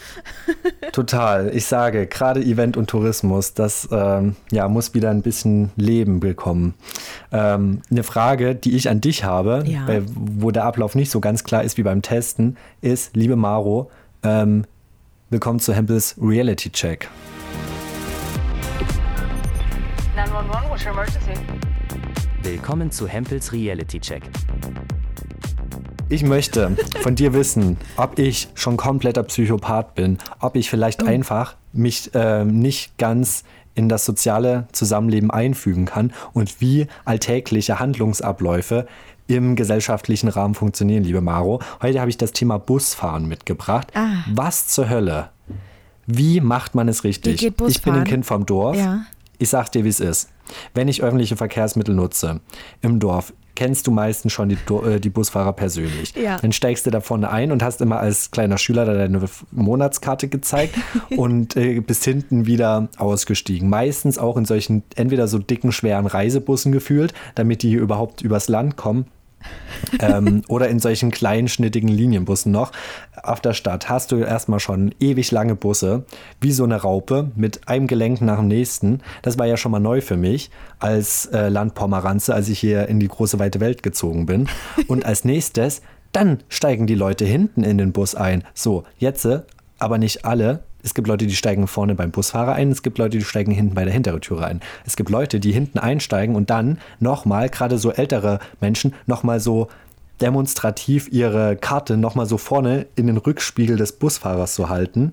Total. 0.92 1.54
Ich 1.54 1.66
sage, 1.66 2.08
gerade 2.08 2.40
Event 2.40 2.76
und 2.76 2.90
Tourismus, 2.90 3.54
das 3.54 3.88
ähm, 3.92 4.34
ja, 4.50 4.68
muss 4.68 4.92
wieder 4.92 5.10
ein 5.10 5.22
bisschen 5.22 5.70
Leben 5.76 6.18
bekommen. 6.18 6.74
Ähm, 7.30 7.80
eine 7.90 8.02
Frage, 8.02 8.56
die 8.56 8.74
ich 8.74 8.90
an 8.90 9.00
dich 9.00 9.22
habe, 9.22 9.62
ja. 9.64 9.86
bei, 9.86 10.02
wo 10.04 10.50
der 10.50 10.64
Ablauf 10.64 10.96
nicht 10.96 11.12
so 11.12 11.20
ganz 11.20 11.44
klar 11.44 11.62
ist 11.62 11.78
wie 11.78 11.84
beim 11.84 12.02
Testen, 12.02 12.56
ist, 12.80 13.14
liebe 13.14 13.36
Maro, 13.36 13.88
ähm, 14.24 14.64
willkommen 15.30 15.60
zu 15.60 15.72
Hempels 15.72 16.16
Reality 16.20 16.70
Check. 16.70 17.08
911, 20.16 20.68
what's 20.68 20.84
your 20.84 20.90
emergency? 20.90 21.34
Willkommen 22.42 22.90
zu 22.90 23.06
Hempels 23.06 23.52
Reality 23.52 24.00
Check. 24.00 24.24
Ich 26.08 26.24
möchte 26.24 26.76
von 27.02 27.14
dir 27.14 27.32
wissen, 27.32 27.76
ob 27.96 28.18
ich 28.18 28.48
schon 28.54 28.76
kompletter 28.76 29.22
Psychopath 29.22 29.94
bin, 29.94 30.18
ob 30.40 30.56
ich 30.56 30.68
vielleicht 30.68 31.04
oh. 31.04 31.06
einfach 31.06 31.54
mich 31.72 32.12
äh, 32.12 32.44
nicht 32.44 32.98
ganz 32.98 33.44
in 33.76 33.88
das 33.88 34.04
soziale 34.04 34.66
Zusammenleben 34.72 35.30
einfügen 35.30 35.84
kann 35.84 36.12
und 36.32 36.60
wie 36.60 36.88
alltägliche 37.04 37.78
Handlungsabläufe 37.78 38.88
im 39.30 39.56
gesellschaftlichen 39.56 40.28
Rahmen 40.28 40.54
funktionieren, 40.54 41.04
liebe 41.04 41.20
Maro. 41.20 41.60
Heute 41.82 42.00
habe 42.00 42.10
ich 42.10 42.18
das 42.18 42.32
Thema 42.32 42.58
Busfahren 42.58 43.26
mitgebracht. 43.26 43.88
Ah. 43.94 44.24
Was 44.32 44.68
zur 44.68 44.88
Hölle? 44.88 45.30
Wie 46.06 46.40
macht 46.40 46.74
man 46.74 46.88
es 46.88 47.04
richtig? 47.04 47.44
Ich 47.44 47.82
bin 47.82 47.94
ein 47.94 48.04
Kind 48.04 48.26
vom 48.26 48.46
Dorf. 48.46 48.76
Ja. 48.76 49.04
Ich 49.38 49.48
sag 49.48 49.70
dir, 49.72 49.84
wie 49.84 49.88
es 49.88 50.00
ist. 50.00 50.28
Wenn 50.74 50.88
ich 50.88 51.02
öffentliche 51.02 51.36
Verkehrsmittel 51.36 51.94
nutze 51.94 52.40
im 52.82 52.98
Dorf, 52.98 53.32
kennst 53.54 53.86
du 53.86 53.90
meistens 53.90 54.32
schon 54.32 54.48
die, 54.48 54.58
äh, 54.86 55.00
die 55.00 55.10
Busfahrer 55.10 55.52
persönlich. 55.52 56.14
Ja. 56.14 56.38
Dann 56.38 56.50
steigst 56.52 56.86
du 56.86 56.90
da 56.90 57.00
vorne 57.00 57.30
ein 57.30 57.52
und 57.52 57.62
hast 57.62 57.80
immer 57.80 58.00
als 58.00 58.30
kleiner 58.30 58.58
Schüler 58.58 58.86
deine 58.86 59.20
Monatskarte 59.50 60.28
gezeigt 60.28 60.76
und 61.16 61.56
äh, 61.56 61.80
bist 61.80 62.04
hinten 62.04 62.46
wieder 62.46 62.88
ausgestiegen. 62.96 63.68
Meistens 63.68 64.18
auch 64.18 64.36
in 64.36 64.46
solchen 64.46 64.82
entweder 64.96 65.28
so 65.28 65.38
dicken, 65.38 65.72
schweren 65.72 66.06
Reisebussen 66.06 66.72
gefühlt, 66.72 67.12
damit 67.34 67.62
die 67.62 67.74
überhaupt 67.74 68.22
übers 68.22 68.48
Land 68.48 68.76
kommen 68.76 69.06
ähm, 70.00 70.42
oder 70.48 70.68
in 70.68 70.78
solchen 70.78 71.10
kleinen, 71.10 71.48
schnittigen 71.48 71.88
Linienbussen 71.88 72.52
noch. 72.52 72.72
Auf 73.22 73.40
der 73.40 73.54
Stadt 73.54 73.88
hast 73.88 74.12
du 74.12 74.16
erstmal 74.16 74.60
schon 74.60 74.94
ewig 75.00 75.30
lange 75.30 75.54
Busse, 75.54 76.04
wie 76.40 76.52
so 76.52 76.64
eine 76.64 76.76
Raupe, 76.76 77.30
mit 77.36 77.68
einem 77.68 77.86
Gelenk 77.86 78.20
nach 78.20 78.38
dem 78.38 78.48
nächsten. 78.48 79.00
Das 79.22 79.38
war 79.38 79.46
ja 79.46 79.56
schon 79.56 79.72
mal 79.72 79.80
neu 79.80 80.00
für 80.00 80.16
mich 80.16 80.50
als 80.78 81.26
äh, 81.26 81.48
Landpomeranze, 81.48 82.34
als 82.34 82.48
ich 82.48 82.58
hier 82.58 82.88
in 82.88 83.00
die 83.00 83.08
große 83.08 83.38
weite 83.38 83.60
Welt 83.60 83.82
gezogen 83.82 84.26
bin. 84.26 84.48
Und 84.86 85.04
als 85.04 85.24
nächstes, 85.24 85.82
dann 86.12 86.42
steigen 86.48 86.86
die 86.86 86.94
Leute 86.94 87.24
hinten 87.24 87.62
in 87.62 87.78
den 87.78 87.92
Bus 87.92 88.14
ein. 88.14 88.44
So, 88.54 88.84
jetzt, 88.98 89.26
aber 89.78 89.98
nicht 89.98 90.24
alle, 90.24 90.64
es 90.82 90.94
gibt 90.94 91.08
Leute, 91.08 91.26
die 91.26 91.36
steigen 91.36 91.66
vorne 91.66 91.94
beim 91.94 92.10
Busfahrer 92.10 92.52
ein, 92.54 92.70
es 92.70 92.82
gibt 92.82 92.98
Leute, 92.98 93.18
die 93.18 93.24
steigen 93.24 93.52
hinten 93.52 93.74
bei 93.74 93.84
der 93.84 93.92
hinteren 93.92 94.20
Tür 94.20 94.44
ein. 94.44 94.60
Es 94.86 94.96
gibt 94.96 95.10
Leute, 95.10 95.40
die 95.40 95.52
hinten 95.52 95.78
einsteigen 95.78 96.36
und 96.36 96.50
dann 96.50 96.78
nochmal, 96.98 97.48
gerade 97.48 97.78
so 97.78 97.90
ältere 97.92 98.38
Menschen, 98.60 98.94
nochmal 99.06 99.40
so 99.40 99.68
demonstrativ 100.20 101.08
ihre 101.10 101.56
Karte 101.56 101.96
nochmal 101.96 102.26
so 102.26 102.38
vorne 102.38 102.86
in 102.96 103.06
den 103.06 103.16
Rückspiegel 103.16 103.76
des 103.76 103.92
Busfahrers 103.92 104.54
zu 104.54 104.68
halten. 104.68 105.12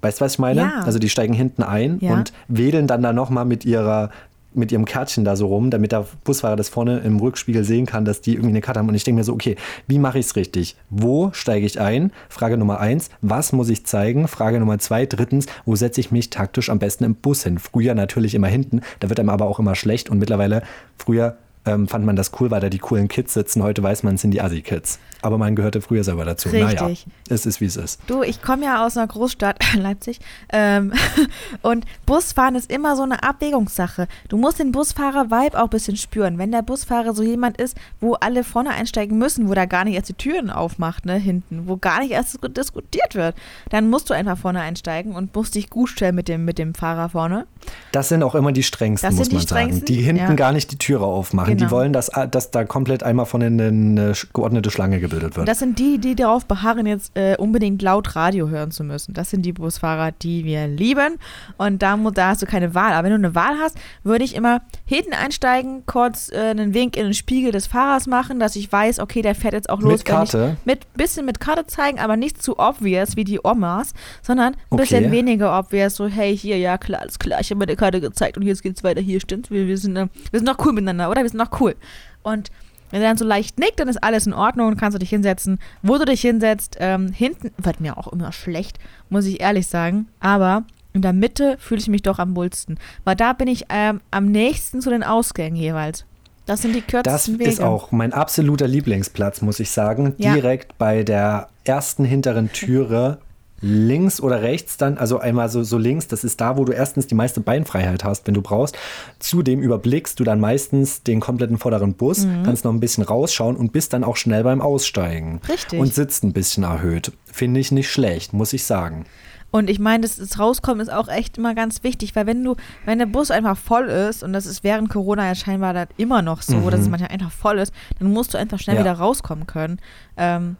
Weißt 0.00 0.20
du, 0.20 0.24
was 0.24 0.34
ich 0.34 0.38
meine? 0.38 0.60
Ja. 0.60 0.82
Also 0.84 0.98
die 0.98 1.08
steigen 1.08 1.34
hinten 1.34 1.62
ein 1.62 1.98
Ja. 2.00 2.12
und 2.14 2.32
wedeln 2.46 2.86
dann 2.86 3.02
da 3.02 3.12
nochmal 3.12 3.44
mit 3.44 3.64
ihrer 3.64 4.10
mit 4.58 4.72
ihrem 4.72 4.84
Kärtchen 4.84 5.24
da 5.24 5.36
so 5.36 5.46
rum, 5.46 5.70
damit 5.70 5.92
der 5.92 6.06
Busfahrer 6.24 6.56
das 6.56 6.68
vorne 6.68 6.98
im 6.98 7.18
Rückspiegel 7.18 7.64
sehen 7.64 7.86
kann, 7.86 8.04
dass 8.04 8.20
die 8.20 8.32
irgendwie 8.32 8.50
eine 8.50 8.60
Karte 8.60 8.80
haben. 8.80 8.88
Und 8.88 8.94
ich 8.94 9.04
denke 9.04 9.20
mir 9.20 9.24
so, 9.24 9.32
okay, 9.32 9.56
wie 9.86 9.98
mache 9.98 10.18
ich 10.18 10.26
es 10.26 10.36
richtig? 10.36 10.76
Wo 10.90 11.30
steige 11.32 11.66
ich 11.66 11.80
ein? 11.80 12.12
Frage 12.28 12.56
Nummer 12.56 12.80
eins, 12.80 13.10
was 13.22 13.52
muss 13.52 13.68
ich 13.68 13.86
zeigen? 13.86 14.28
Frage 14.28 14.58
Nummer 14.60 14.78
zwei, 14.78 15.06
drittens, 15.06 15.46
wo 15.64 15.76
setze 15.76 16.00
ich 16.00 16.10
mich 16.10 16.30
taktisch 16.30 16.70
am 16.70 16.78
besten 16.78 17.04
im 17.04 17.14
Bus 17.14 17.44
hin? 17.44 17.58
Früher 17.58 17.94
natürlich 17.94 18.34
immer 18.34 18.48
hinten, 18.48 18.80
da 19.00 19.08
wird 19.08 19.20
einem 19.20 19.30
aber 19.30 19.46
auch 19.46 19.58
immer 19.58 19.74
schlecht 19.74 20.10
und 20.10 20.18
mittlerweile, 20.18 20.62
früher 20.96 21.36
ähm, 21.64 21.88
fand 21.88 22.04
man 22.04 22.16
das 22.16 22.32
cool, 22.40 22.50
weil 22.50 22.60
da 22.60 22.68
die 22.68 22.78
coolen 22.78 23.08
Kids 23.08 23.34
sitzen. 23.34 23.62
Heute 23.62 23.82
weiß 23.82 24.02
man, 24.02 24.14
es 24.14 24.22
sind 24.22 24.30
die 24.32 24.40
Assi-Kids. 24.40 24.98
Aber 25.20 25.36
man 25.36 25.56
gehörte 25.56 25.80
früher 25.80 26.04
selber 26.04 26.24
dazu. 26.24 26.48
Naja, 26.48 26.86
Richtig. 26.86 27.06
es 27.28 27.44
ist, 27.44 27.60
wie 27.60 27.64
es 27.64 27.76
ist. 27.76 28.00
Du, 28.06 28.22
ich 28.22 28.40
komme 28.40 28.64
ja 28.64 28.86
aus 28.86 28.96
einer 28.96 29.06
Großstadt, 29.08 29.58
Leipzig, 29.74 30.20
ähm, 30.52 30.92
und 31.62 31.84
Busfahren 32.06 32.54
ist 32.54 32.70
immer 32.70 32.94
so 32.96 33.02
eine 33.02 33.22
Abwägungssache. 33.22 34.06
Du 34.28 34.36
musst 34.36 34.60
den 34.60 34.70
Busfahrer-Vibe 34.72 35.58
auch 35.58 35.64
ein 35.64 35.70
bisschen 35.70 35.96
spüren. 35.96 36.38
Wenn 36.38 36.52
der 36.52 36.62
Busfahrer 36.62 37.14
so 37.14 37.22
jemand 37.22 37.56
ist, 37.56 37.76
wo 38.00 38.14
alle 38.14 38.44
vorne 38.44 38.70
einsteigen 38.70 39.18
müssen, 39.18 39.48
wo 39.48 39.54
der 39.54 39.66
gar 39.66 39.84
nicht 39.84 39.94
erst 39.94 40.08
die 40.08 40.14
Türen 40.14 40.50
aufmacht, 40.50 41.04
ne, 41.04 41.16
hinten, 41.16 41.66
wo 41.66 41.76
gar 41.76 42.00
nicht 42.00 42.12
erst 42.12 42.34
dis- 42.42 42.52
diskutiert 42.52 43.14
wird, 43.14 43.34
dann 43.70 43.90
musst 43.90 44.10
du 44.10 44.14
einfach 44.14 44.38
vorne 44.38 44.60
einsteigen 44.60 45.14
und 45.14 45.34
musst 45.34 45.54
dich 45.54 45.70
gut 45.70 45.88
stellen 45.88 46.14
mit 46.14 46.28
dem, 46.28 46.44
mit 46.44 46.58
dem 46.58 46.74
Fahrer 46.74 47.08
vorne. 47.08 47.46
Das 47.92 48.08
sind 48.08 48.22
auch 48.22 48.34
immer 48.34 48.52
die 48.52 48.62
strengsten, 48.62 49.08
Das 49.10 49.16
muss 49.18 49.26
sind 49.28 49.32
die 49.48 49.54
man 49.54 49.68
sagen. 49.70 49.84
Die 49.84 50.02
hinten 50.02 50.22
ja. 50.22 50.34
gar 50.34 50.52
nicht 50.52 50.70
die 50.70 50.78
Türe 50.78 51.04
aufmachen. 51.04 51.57
Genau. 51.58 51.70
wollen, 51.70 51.92
dass, 51.92 52.10
dass 52.30 52.50
da 52.50 52.64
komplett 52.64 53.02
einmal 53.02 53.26
von 53.26 53.42
eine 53.42 54.12
geordnete 54.32 54.70
Schlange 54.70 55.00
gebildet 55.00 55.36
wird. 55.36 55.48
Das 55.48 55.58
sind 55.58 55.78
die, 55.78 55.98
die 55.98 56.14
darauf 56.14 56.46
beharren, 56.46 56.86
jetzt 56.86 57.16
äh, 57.16 57.36
unbedingt 57.38 57.82
laut 57.82 58.16
Radio 58.16 58.48
hören 58.48 58.70
zu 58.70 58.84
müssen. 58.84 59.14
Das 59.14 59.30
sind 59.30 59.42
die 59.42 59.52
Busfahrer, 59.52 60.12
die 60.12 60.44
wir 60.44 60.66
lieben. 60.68 61.18
Und 61.56 61.82
da, 61.82 61.96
da 61.96 62.28
hast 62.28 62.42
du 62.42 62.46
keine 62.46 62.74
Wahl. 62.74 62.92
Aber 62.92 63.04
wenn 63.04 63.20
du 63.20 63.26
eine 63.26 63.34
Wahl 63.34 63.58
hast, 63.60 63.76
würde 64.02 64.24
ich 64.24 64.34
immer 64.34 64.62
hinten 64.84 65.12
einsteigen, 65.12 65.84
kurz 65.86 66.30
äh, 66.32 66.36
einen 66.50 66.74
Wink 66.74 66.96
in 66.96 67.04
den 67.04 67.14
Spiegel 67.14 67.52
des 67.52 67.66
Fahrers 67.66 68.06
machen, 68.06 68.40
dass 68.40 68.56
ich 68.56 68.70
weiß, 68.70 68.98
okay, 69.00 69.22
der 69.22 69.34
fährt 69.34 69.54
jetzt 69.54 69.70
auch 69.70 69.80
los. 69.80 69.92
Mit 69.92 70.04
Karte? 70.04 70.56
Ich, 70.60 70.66
mit 70.66 70.92
bisschen 70.94 71.26
mit 71.26 71.40
Karte 71.40 71.66
zeigen, 71.66 71.98
aber 71.98 72.16
nicht 72.16 72.42
zu 72.42 72.58
obvious 72.58 73.16
wie 73.16 73.24
die 73.24 73.40
Omas, 73.42 73.92
sondern 74.22 74.54
ein 74.70 74.76
bisschen 74.76 75.04
Okay. 75.04 75.12
weniger 75.12 75.58
obvious. 75.58 75.94
So, 75.96 76.06
hey, 76.06 76.36
hier, 76.36 76.58
ja 76.58 76.76
klar, 76.78 77.00
alles 77.02 77.18
klar, 77.18 77.40
ich 77.40 77.50
habe 77.50 77.58
meine 77.60 77.76
Karte 77.76 78.00
gezeigt 78.00 78.36
und 78.36 78.42
jetzt 78.42 78.62
geht's 78.62 78.82
weiter. 78.84 79.00
Hier, 79.00 79.20
stimmt. 79.20 79.50
Wir, 79.50 79.66
wir, 79.66 79.78
sind, 79.78 79.96
äh, 79.96 80.08
wir 80.30 80.40
sind 80.40 80.46
noch 80.46 80.58
cool 80.64 80.72
miteinander, 80.72 81.10
oder? 81.10 81.22
Wir 81.22 81.28
sind 81.28 81.37
noch 81.38 81.60
cool. 81.60 81.74
Und 82.22 82.50
wenn 82.90 83.02
er 83.02 83.08
dann 83.08 83.18
so 83.18 83.24
leicht 83.24 83.58
nickt, 83.58 83.80
dann 83.80 83.88
ist 83.88 84.02
alles 84.02 84.26
in 84.26 84.32
Ordnung 84.32 84.68
und 84.68 84.76
kannst 84.78 84.94
du 84.94 84.98
dich 84.98 85.10
hinsetzen. 85.10 85.58
Wo 85.82 85.98
du 85.98 86.04
dich 86.04 86.20
hinsetzt, 86.22 86.76
ähm, 86.80 87.12
hinten 87.12 87.50
wird 87.58 87.80
mir 87.80 87.98
auch 87.98 88.08
immer 88.08 88.32
schlecht, 88.32 88.78
muss 89.10 89.26
ich 89.26 89.40
ehrlich 89.40 89.66
sagen. 89.66 90.08
Aber 90.20 90.64
in 90.94 91.02
der 91.02 91.12
Mitte 91.12 91.56
fühle 91.58 91.80
ich 91.80 91.88
mich 91.88 92.02
doch 92.02 92.18
am 92.18 92.34
wohlsten. 92.34 92.78
Weil 93.04 93.14
da 93.16 93.32
bin 93.34 93.46
ich 93.48 93.66
ähm, 93.68 94.00
am 94.10 94.26
nächsten 94.26 94.80
zu 94.80 94.90
den 94.90 95.02
Ausgängen 95.04 95.56
jeweils. 95.56 96.04
Das 96.46 96.62
sind 96.62 96.74
die 96.74 96.80
Das 96.80 96.88
kürzesten 96.90 97.38
Wege. 97.38 97.50
ist 97.50 97.60
auch 97.60 97.92
mein 97.92 98.14
absoluter 98.14 98.66
Lieblingsplatz, 98.66 99.42
muss 99.42 99.60
ich 99.60 99.70
sagen. 99.70 100.14
Ja. 100.16 100.32
Direkt 100.32 100.78
bei 100.78 101.02
der 101.02 101.48
ersten 101.64 102.06
hinteren 102.06 102.50
Türe. 102.52 103.18
Links 103.60 104.20
oder 104.20 104.42
rechts 104.42 104.76
dann, 104.76 104.98
also 104.98 105.18
einmal 105.18 105.48
so, 105.48 105.62
so 105.64 105.78
links, 105.78 106.06
das 106.08 106.22
ist 106.24 106.40
da, 106.40 106.56
wo 106.56 106.64
du 106.64 106.72
erstens 106.72 107.06
die 107.06 107.14
meiste 107.14 107.40
Beinfreiheit 107.40 108.04
hast, 108.04 108.26
wenn 108.26 108.34
du 108.34 108.42
brauchst. 108.42 108.76
Zudem 109.18 109.60
überblickst 109.60 110.18
du 110.20 110.24
dann 110.24 110.38
meistens 110.40 111.02
den 111.02 111.20
kompletten 111.20 111.58
vorderen 111.58 111.94
Bus, 111.94 112.24
Mhm. 112.24 112.42
kannst 112.44 112.64
noch 112.64 112.72
ein 112.72 112.80
bisschen 112.80 113.02
rausschauen 113.04 113.56
und 113.56 113.72
bist 113.72 113.92
dann 113.92 114.04
auch 114.04 114.16
schnell 114.16 114.44
beim 114.44 114.60
Aussteigen. 114.60 115.40
Richtig. 115.48 115.80
Und 115.80 115.92
sitzt 115.92 116.22
ein 116.24 116.32
bisschen 116.32 116.62
erhöht. 116.64 117.12
Finde 117.24 117.60
ich 117.60 117.72
nicht 117.72 117.90
schlecht, 117.90 118.32
muss 118.32 118.52
ich 118.52 118.64
sagen. 118.64 119.04
Und 119.50 119.70
ich 119.70 119.78
meine, 119.78 120.02
das, 120.02 120.16
das 120.16 120.38
Rauskommen 120.38 120.80
ist 120.80 120.92
auch 120.92 121.08
echt 121.08 121.38
immer 121.38 121.54
ganz 121.54 121.82
wichtig, 121.82 122.14
weil 122.14 122.26
wenn 122.26 122.44
du, 122.44 122.54
wenn 122.84 122.98
der 122.98 123.06
Bus 123.06 123.30
einfach 123.30 123.56
voll 123.56 123.86
ist, 123.86 124.22
und 124.22 124.34
das 124.34 124.44
ist 124.44 124.62
während 124.62 124.90
Corona 124.90 125.26
ja 125.26 125.34
scheinbar 125.34 125.86
immer 125.96 126.20
noch 126.20 126.42
so, 126.42 126.68
dass 126.68 126.80
es 126.80 126.88
manchmal 126.90 127.10
einfach 127.12 127.32
voll 127.32 127.58
ist, 127.58 127.72
dann 127.98 128.12
musst 128.12 128.34
du 128.34 128.38
einfach 128.38 128.58
schnell 128.58 128.76
Ja. 128.76 128.82
wieder 128.82 128.92
rauskommen 128.92 129.46
können. 129.46 129.78
Ähm, 130.18 130.56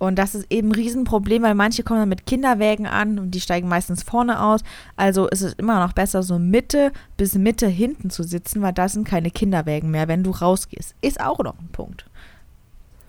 und 0.00 0.18
das 0.18 0.34
ist 0.34 0.46
eben 0.50 0.68
ein 0.70 0.74
Riesenproblem, 0.74 1.42
weil 1.42 1.54
manche 1.54 1.82
kommen 1.84 2.00
dann 2.00 2.08
mit 2.08 2.26
Kinderwägen 2.26 2.86
an 2.86 3.18
und 3.18 3.30
die 3.32 3.40
steigen 3.40 3.68
meistens 3.68 4.02
vorne 4.02 4.42
aus. 4.42 4.62
Also 4.96 5.28
ist 5.28 5.42
es 5.42 5.52
immer 5.52 5.78
noch 5.78 5.92
besser, 5.92 6.22
so 6.22 6.38
Mitte 6.38 6.90
bis 7.16 7.34
Mitte 7.34 7.68
hinten 7.68 8.08
zu 8.10 8.22
sitzen, 8.22 8.62
weil 8.62 8.72
da 8.72 8.88
sind 8.88 9.06
keine 9.06 9.30
Kinderwägen 9.30 9.90
mehr, 9.90 10.08
wenn 10.08 10.24
du 10.24 10.30
rausgehst. 10.30 10.94
Ist 11.02 11.20
auch 11.20 11.38
noch 11.40 11.58
ein 11.58 11.68
Punkt. 11.70 12.06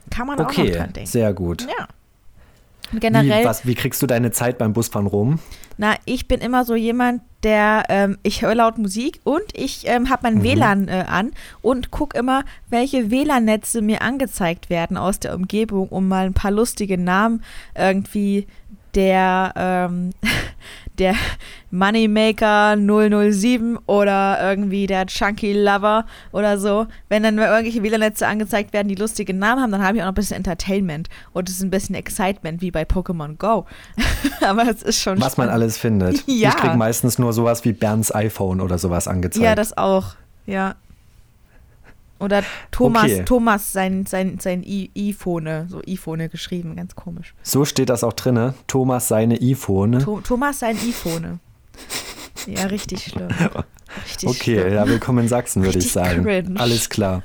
Kann 0.09 0.27
man 0.27 0.37
auch 0.37 0.43
noch 0.43 0.49
Okay, 0.49 0.71
dran 0.71 0.91
denken. 0.93 1.09
sehr 1.09 1.33
gut. 1.33 1.61
Ja. 1.63 1.87
Generell. 2.99 3.43
Wie, 3.43 3.47
was, 3.47 3.65
wie 3.65 3.75
kriegst 3.75 4.01
du 4.01 4.07
deine 4.07 4.31
Zeit 4.31 4.57
beim 4.57 4.73
Busfahren 4.73 5.07
rum? 5.07 5.39
Na, 5.77 5.95
ich 6.05 6.27
bin 6.27 6.41
immer 6.41 6.65
so 6.65 6.75
jemand, 6.75 7.21
der, 7.43 7.85
ähm, 7.89 8.17
ich 8.23 8.41
höre 8.41 8.55
laut 8.55 8.77
Musik 8.77 9.19
und 9.23 9.43
ich 9.53 9.87
ähm, 9.87 10.09
habe 10.09 10.23
mein 10.23 10.43
WLAN 10.43 10.87
äh, 10.87 11.05
an 11.07 11.31
und 11.61 11.89
gucke 11.89 12.17
immer, 12.17 12.43
welche 12.69 13.09
WLAN-Netze 13.09 13.81
mir 13.81 14.01
angezeigt 14.01 14.69
werden 14.69 14.97
aus 14.97 15.19
der 15.19 15.33
Umgebung, 15.33 15.89
um 15.89 16.07
mal 16.07 16.25
ein 16.25 16.33
paar 16.33 16.51
lustige 16.51 16.97
Namen 16.97 17.43
irgendwie 17.75 18.47
der, 18.93 19.53
ähm, 19.55 20.11
der 21.01 21.15
Moneymaker 21.71 22.77
007 22.77 23.77
oder 23.87 24.37
irgendwie 24.41 24.87
der 24.87 25.05
Chunky 25.07 25.53
Lover 25.53 26.05
oder 26.31 26.57
so. 26.57 26.87
Wenn 27.09 27.23
dann 27.23 27.37
irgendwelche 27.37 27.83
WLAN-Netze 27.83 28.27
angezeigt 28.27 28.71
werden, 28.73 28.87
die 28.87 28.95
lustige 28.95 29.33
Namen 29.33 29.61
haben, 29.61 29.71
dann 29.71 29.83
habe 29.83 29.97
ich 29.97 30.03
auch 30.03 30.07
noch 30.07 30.13
ein 30.13 30.15
bisschen 30.15 30.37
Entertainment 30.37 31.09
und 31.33 31.49
es 31.49 31.55
ist 31.55 31.63
ein 31.63 31.69
bisschen 31.71 31.95
Excitement 31.95 32.61
wie 32.61 32.71
bei 32.71 32.83
Pokémon 32.83 33.37
Go. 33.37 33.65
Aber 34.41 34.69
es 34.69 34.81
ist 34.83 35.01
schon 35.01 35.17
Was 35.19 35.37
man 35.37 35.47
spannend. 35.47 35.53
alles 35.53 35.77
findet. 35.77 36.23
Ja. 36.31 36.49
Ich 36.49 36.55
kriege 36.55 36.77
meistens 36.77 37.19
nur 37.19 37.33
sowas 37.33 37.65
wie 37.65 37.73
Bernds 37.73 38.13
iPhone 38.13 38.61
oder 38.61 38.77
sowas 38.77 39.07
angezeigt. 39.07 39.43
Ja, 39.43 39.53
das 39.55 39.75
auch. 39.77 40.15
Ja. 40.45 40.75
Oder 42.21 42.43
Thomas, 42.71 43.03
Okay. 43.05 43.23
Thomas 43.25 43.73
sein, 43.73 44.05
sein, 44.05 44.37
sein 44.39 44.63
iPhone, 44.95 45.67
so 45.67 45.81
iPhone 45.87 46.29
geschrieben, 46.29 46.75
ganz 46.75 46.95
komisch. 46.95 47.33
so 47.43 47.65
steht 47.65 47.89
das 47.89 48.03
auch 48.03 48.13
drinne. 48.13 48.53
Thomas 48.67 49.07
seine 49.07 49.35
iPhone. 49.41 49.99
Tho 49.99 50.21
Thomas 50.21 50.59
sein 50.59 50.77
iPhone. 50.77 51.39
Ja, 52.47 52.63
richtig 52.65 53.03
schlimm. 53.05 53.27
Richtig 54.05 54.29
Okay, 54.29 54.59
schlimm. 54.61 54.73
ja, 54.73 54.87
willkommen 54.87 55.19
in 55.19 55.27
Sachsen, 55.27 55.63
würde 55.63 55.77
ich 55.79 55.91
sagen. 55.91 56.23
cringe. 56.23 56.57
Alles 56.59 56.89
klar. 56.89 57.21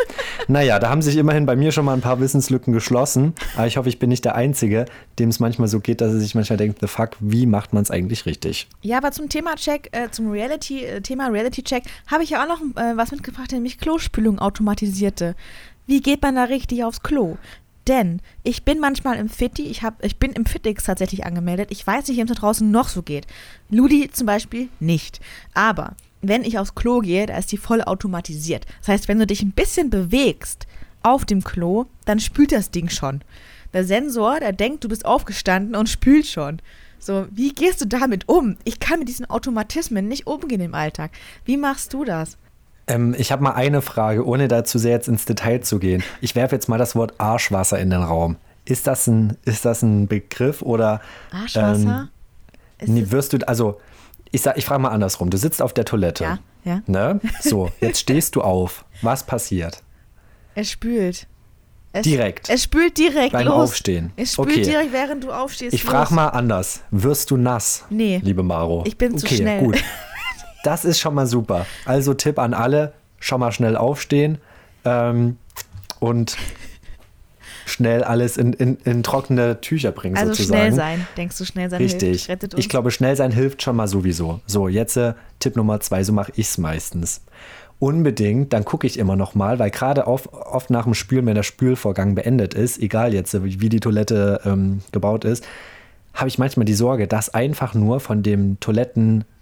Naja, 0.49 0.81
da 0.81 0.91
haben 0.91 1.01
sich 1.01 1.17
immerhin 1.17 1.47
bei 1.47 1.55
mir 1.55 1.71
schon 1.71 1.85
mal 1.85 1.93
ein 1.95 2.01
paar 2.01 2.19
Wissenslücken 2.21 2.73
geschlossen. 2.73 3.35
Aber 3.57 3.69
ich 3.69 3.77
hoffe, 3.77 3.89
ich 3.89 4.01
bin 4.01 4.09
nicht 4.09 4.25
der 4.25 4.35
Einzige, 4.35 4.87
dem 5.21 5.29
es 5.29 5.39
manchmal 5.39 5.69
so 5.69 5.79
geht, 5.79 6.01
dass 6.01 6.13
er 6.13 6.19
sich 6.19 6.35
manchmal 6.35 6.57
denkt, 6.57 6.81
the 6.81 6.89
fuck, 6.89 7.11
wie 7.21 7.47
macht 7.47 7.73
man 7.73 7.85
es 7.85 7.91
eigentlich 7.93 8.27
richtig? 8.27 8.67
Ja, 8.83 8.99
aber 8.99 9.13
zum 9.13 9.29
Thema 9.29 9.55
Check, 9.55 9.91
äh, 9.93 10.11
zum 10.11 10.29
Reality, 10.31 10.85
äh, 10.85 11.01
Thema 11.01 11.29
Reality 11.29 11.63
Check, 11.63 11.85
habe 12.09 12.25
ich 12.25 12.31
ja 12.31 12.43
auch 12.43 12.49
noch 12.49 12.61
äh, 12.83 12.97
was 12.97 13.13
mitgebracht, 13.13 13.53
nämlich 13.53 13.79
Klospülung 13.79 14.41
automatisierte. 14.41 15.37
Wie 15.87 16.01
geht 16.01 16.21
man 16.23 16.35
da 16.35 16.45
richtig 16.45 16.83
aufs 16.83 17.01
Klo? 17.03 17.37
Denn 17.87 18.21
ich 18.43 18.65
bin 18.65 18.81
manchmal 18.81 19.17
im 19.17 19.29
Fitti, 19.29 19.63
ich, 19.63 19.83
hab, 19.83 20.05
ich 20.05 20.17
bin 20.17 20.33
im 20.33 20.45
Fittix 20.45 20.85
tatsächlich 20.85 21.25
angemeldet. 21.25 21.69
Ich 21.71 21.87
weiß 21.87 22.09
nicht, 22.09 22.17
wie 22.17 22.23
es 22.23 22.29
da 22.29 22.35
draußen 22.35 22.69
noch 22.69 22.89
so 22.89 23.03
geht. 23.03 23.27
Ludi 23.71 24.11
zum 24.11 24.27
Beispiel 24.27 24.69
nicht. 24.81 25.21
Aber 25.55 25.95
wenn 26.21 26.45
ich 26.45 26.59
aufs 26.59 26.75
Klo 26.75 27.01
gehe, 27.01 27.27
da 27.27 27.37
ist 27.37 27.53
die 27.53 27.59
voll 27.59 27.83
automatisiert. 27.83 28.67
Das 28.81 28.89
heißt, 28.89 29.09
wenn 29.09 29.19
du 29.19 29.27
dich 29.27 29.43
ein 29.43 29.53
bisschen 29.53 29.91
bewegst 29.91 30.67
auf 31.03 31.25
dem 31.25 31.45
Klo, 31.45 31.87
dann 32.05 32.19
spült 32.19 32.51
das 32.51 32.73
Ding 32.73 32.89
schon. 32.89 33.23
Der 33.73 33.85
Sensor, 33.85 34.41
der 34.41 34.53
denkt, 34.53 34.83
du 34.83 34.89
bist 34.89 35.05
aufgestanden 35.05 35.77
und 35.77 35.89
spült 35.89 36.27
schon. 36.27 36.61
So, 36.99 37.27
wie 37.31 37.53
gehst 37.53 37.81
du 37.81 37.87
damit 37.87 38.29
um? 38.29 38.57
Ich 38.65 38.81
kann 38.81 38.99
mit 38.99 39.09
diesen 39.09 39.29
Automatismen 39.31 40.09
nicht 40.09 40.27
umgehen 40.27 40.61
im 40.61 40.75
Alltag. 40.75 41.13
Wie 41.45 41.57
machst 41.57 41.93
du 41.93 42.05
das? 42.05 42.39
Ähm, 42.89 43.15
ich 43.19 43.33
habe 43.33 43.43
mal 43.43 43.53
eine 43.53 43.83
Frage, 43.83 44.25
ohne 44.27 44.49
dazu 44.49 44.79
sehr 44.79 44.93
jetzt 44.93 45.09
ins 45.09 45.25
Detail 45.25 45.61
zu 45.61 45.79
gehen. 45.79 46.03
Ich 46.21 46.35
werfe 46.35 46.55
jetzt 46.55 46.69
mal 46.69 46.79
das 46.79 46.95
Wort 46.95 47.15
Arschwasser 47.19 47.79
in 47.79 47.91
den 47.91 48.03
Raum. 48.03 48.37
Ist 48.65 48.87
das 48.87 49.07
ein, 49.07 49.37
ist 49.45 49.65
das 49.65 49.83
ein 49.83 50.07
Begriff 50.09 50.63
oder 50.63 51.01
Arschwasser? 51.31 52.09
ähm, 52.81 52.95
nee, 52.95 53.11
wirst 53.11 53.33
du, 53.33 53.39
also 53.49 53.81
ich, 54.33 54.43
sag- 54.43 54.57
ich 54.59 54.65
frage 54.67 54.83
mal 54.83 54.89
andersrum. 54.91 55.31
Du 55.31 55.37
sitzt 55.39 55.63
auf 55.63 55.73
der 55.73 55.85
Toilette. 55.85 56.25
Ja, 56.25 56.39
ja. 56.65 56.83
Ne? 56.87 57.21
So, 57.41 57.71
jetzt 57.81 58.01
stehst 58.01 58.37
du 58.37 58.43
auf. 58.43 58.85
Was 59.03 59.25
passiert? 59.25 59.83
Es 60.55 60.71
spült. 60.71 61.27
Es, 61.93 62.03
Direkt. 62.03 62.51
Es 62.51 62.65
spült 62.65 62.99
direkt 62.99 63.33
Beim 63.33 63.47
los. 63.47 63.71
Aufstehen. 63.71 64.13
Es 64.17 64.35
spült 64.35 64.51
Okay. 64.51 64.63
direkt, 64.63 64.93
während 64.93 65.25
du 65.25 65.33
aufstehst. 65.33 65.73
Ich 65.73 65.83
frage 65.83 66.13
mal 66.13 66.29
anders. 66.29 66.83
Wirst 66.91 67.31
du 67.31 67.37
nass? 67.39 67.85
Nee. 67.89 68.21
Liebe 68.23 68.43
Maro. 68.43 68.85
Ich 68.87 68.99
bin 68.99 69.17
zu 69.17 69.25
okay, 69.27 69.37
schnell. 69.37 69.61
gut. 69.61 69.83
Das 70.67 70.85
ist 70.85 70.99
schon 70.99 71.15
mal 71.15 71.27
super. 71.27 71.65
Also 71.85 72.13
Tipp 72.13 72.41
an 72.41 72.53
alle, 72.53 72.93
schon 73.21 73.39
mal 73.39 73.53
schnell 73.53 73.77
aufstehen 73.77 74.39
ähm, 74.85 75.37
und 76.01 76.37
schnell 77.67 78.03
alles 78.03 78.37
in, 78.37 78.53
in, 78.53 78.77
in 78.85 79.05
trockene 79.05 79.61
Tücher 79.61 79.93
bringen 79.93 80.17
Also 80.17 80.33
sozusagen. 80.33 80.59
schnell 80.61 80.73
sein. 80.75 81.07
Denkst 81.17 81.39
du, 81.39 81.45
schnell 81.45 81.71
sein 81.71 81.81
Richtig. 81.81 82.27
hilft? 82.27 82.59
Ich 82.59 82.69
glaube, 82.69 82.91
schnell 82.91 83.15
sein 83.15 83.31
hilft 83.31 83.63
schon 83.63 83.77
mal 83.77 83.87
sowieso. 83.87 84.41
So, 84.47 84.67
jetzt 84.67 84.97
äh, 84.97 85.15
Tipp 85.39 85.55
Nummer 85.55 85.79
zwei, 85.79 86.03
so 86.03 86.13
mache 86.13 86.33
ich 86.35 86.47
es 86.49 86.59
meistens. 86.59 87.21
Unbedingt, 87.79 88.53
dann 88.53 88.65
gucke 88.65 88.89
ich 88.89 88.99
immer 88.99 89.15
noch 89.15 89.35
mal, 89.37 89.61
weil 89.61 89.71
gerade 89.71 90.07
oft, 90.09 90.33
oft 90.33 90.71
nach 90.71 90.85
dem 90.85 90.95
Spülen, 90.95 91.27
wenn 91.27 91.35
der 91.37 91.43
Spülvorgang 91.45 92.15
beendet 92.17 92.55
ist, 92.55 92.79
egal 92.81 93.15
jetzt, 93.15 93.35
äh, 93.35 93.45
wie 93.45 93.69
die 93.69 93.81
Toilette 93.81 94.41
ähm, 94.45 94.81
gebaut 94.91 95.25
ist, 95.25 95.47
habe 96.13 96.29
ich 96.29 96.39
manchmal 96.39 96.65
die 96.65 96.75
Sorge, 96.75 97.07
dass 97.07 97.33
einfach 97.35 97.75
nur 97.75 98.01
von 98.01 98.23
dem 98.25 98.59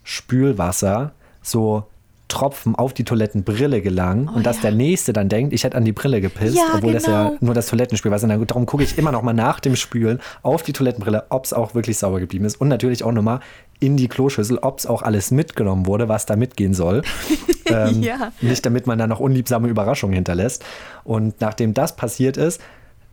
Toilettenspülwasser 0.05 1.13
so 1.43 1.85
Tropfen 2.29 2.75
auf 2.75 2.95
die 2.95 3.05
Toilettenbrille 3.05 3.83
gelangen 3.83 4.29
und 4.29 4.45
dass 4.47 4.57
ja. 4.57 4.63
der 4.63 4.73
Nächste 4.73 5.13
dann 5.13 5.29
denkt, 5.29 5.53
ich 5.53 5.63
hätte 5.63 5.77
an 5.77 5.85
die 5.85 5.93
Brille 5.93 6.21
gepisst, 6.21 6.57
Ja, 6.57 6.73
obwohl 6.75 6.95
das 6.95 7.07
ja 7.07 7.29
genau. 7.29 7.39
nur 7.41 7.55
das 7.55 7.67
Toilettenspülwasser 7.67 8.29
ist. 8.35 8.51
Darum 8.51 8.67
gucke 8.67 8.83
ich 8.83 8.97
immer 8.99 9.13
noch 9.13 9.23
mal 9.23 9.35
nach 9.35 9.61
dem 9.61 9.77
Spülen 9.77 10.21
auf 10.43 10.63
die 10.63 10.73
Toilettenbrille, 10.73 11.27
ob 11.29 11.45
es 11.45 11.53
auch 11.53 11.75
wirklich 11.75 11.99
sauber 11.99 12.21
geblieben 12.21 12.47
ist 12.47 12.61
und 12.61 12.69
natürlich 12.69 13.05
auch 13.05 13.13
noch 13.13 13.23
mal 13.23 13.41
in 13.79 13.97
die 13.97 14.09
Kloschüssel, 14.09 14.59
ob 14.59 14.79
es 14.79 14.87
auch 14.87 15.03
alles 15.03 15.31
mitgenommen 15.31 15.87
wurde, 15.87 16.09
was 16.09 16.25
da 16.27 16.35
mitgehen 16.35 16.73
soll. 16.75 17.03
ähm, 17.67 18.03
Ja. 18.03 18.33
Nicht, 18.41 18.65
damit 18.65 18.87
man 18.87 18.99
da 18.99 19.07
noch 19.07 19.21
unliebsame 19.21 19.69
Überraschungen 19.69 20.15
hinterlässt. 20.15 20.65
Und 21.05 21.41
nachdem 21.41 21.75
das 21.75 21.95
passiert 21.95 22.37
ist, 22.37 22.61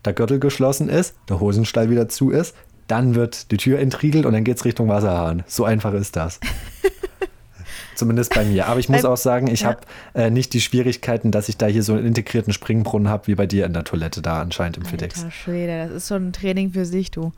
der 0.05 0.13
Gürtel 0.13 0.39
geschlossen 0.39 0.89
ist, 0.89 1.15
der 1.29 1.39
Hosenstall 1.39 1.89
wieder 1.89 2.07
zu 2.07 2.31
ist, 2.31 2.55
dann 2.91 3.15
wird 3.15 3.51
die 3.51 3.57
Tür 3.57 3.79
entriegelt 3.79 4.25
und 4.25 4.33
dann 4.33 4.43
geht 4.43 4.57
es 4.57 4.65
Richtung 4.65 4.89
Wasserhahn. 4.89 5.43
So 5.47 5.63
einfach 5.63 5.93
ist 5.93 6.15
das. 6.15 6.39
Zumindest 7.95 8.33
bei 8.33 8.43
mir. 8.43 8.67
Aber 8.67 8.79
ich 8.79 8.89
muss 8.89 9.03
Beim- 9.03 9.11
auch 9.11 9.17
sagen, 9.17 9.47
ich 9.47 9.61
ja. 9.61 9.69
habe 9.69 9.79
äh, 10.13 10.29
nicht 10.29 10.53
die 10.53 10.61
Schwierigkeiten, 10.61 11.31
dass 11.31 11.49
ich 11.49 11.57
da 11.57 11.67
hier 11.67 11.83
so 11.83 11.93
einen 11.93 12.05
integrierten 12.05 12.51
Springbrunnen 12.51 13.09
habe, 13.09 13.27
wie 13.27 13.35
bei 13.35 13.47
dir 13.47 13.65
in 13.65 13.73
der 13.73 13.83
Toilette 13.83 14.21
da 14.21 14.41
anscheinend 14.41 14.77
im 14.77 14.85
FedEx. 14.85 15.25
Schwede, 15.29 15.87
das 15.87 15.91
ist 16.03 16.07
schon 16.09 16.29
ein 16.29 16.33
Training 16.33 16.71
für 16.73 16.85
sich, 16.85 17.11
du. 17.11 17.31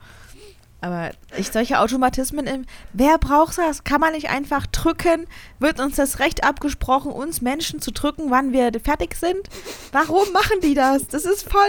Aber 0.82 1.12
ich 1.38 1.50
solche 1.52 1.80
Automatismen 1.80 2.46
im. 2.46 2.66
Wer 2.92 3.18
braucht 3.18 3.58
das? 3.58 3.84
Kann 3.86 4.02
man 4.02 4.12
nicht 4.14 4.30
einfach 4.30 4.66
drücken? 4.68 5.28
Wird 5.60 5.80
uns 5.80 5.96
das 5.96 6.20
Recht 6.20 6.44
abgesprochen, 6.44 7.12
uns 7.12 7.42
Menschen 7.42 7.80
zu 7.80 7.92
drücken, 7.92 8.32
wann 8.32 8.52
wir 8.52 8.70
fertig 8.84 9.16
sind? 9.16 9.48
Warum 9.94 10.32
machen 10.34 10.58
die 10.62 10.74
das? 10.74 11.08
Das 11.08 11.24
ist 11.26 11.44
voll. 11.50 11.62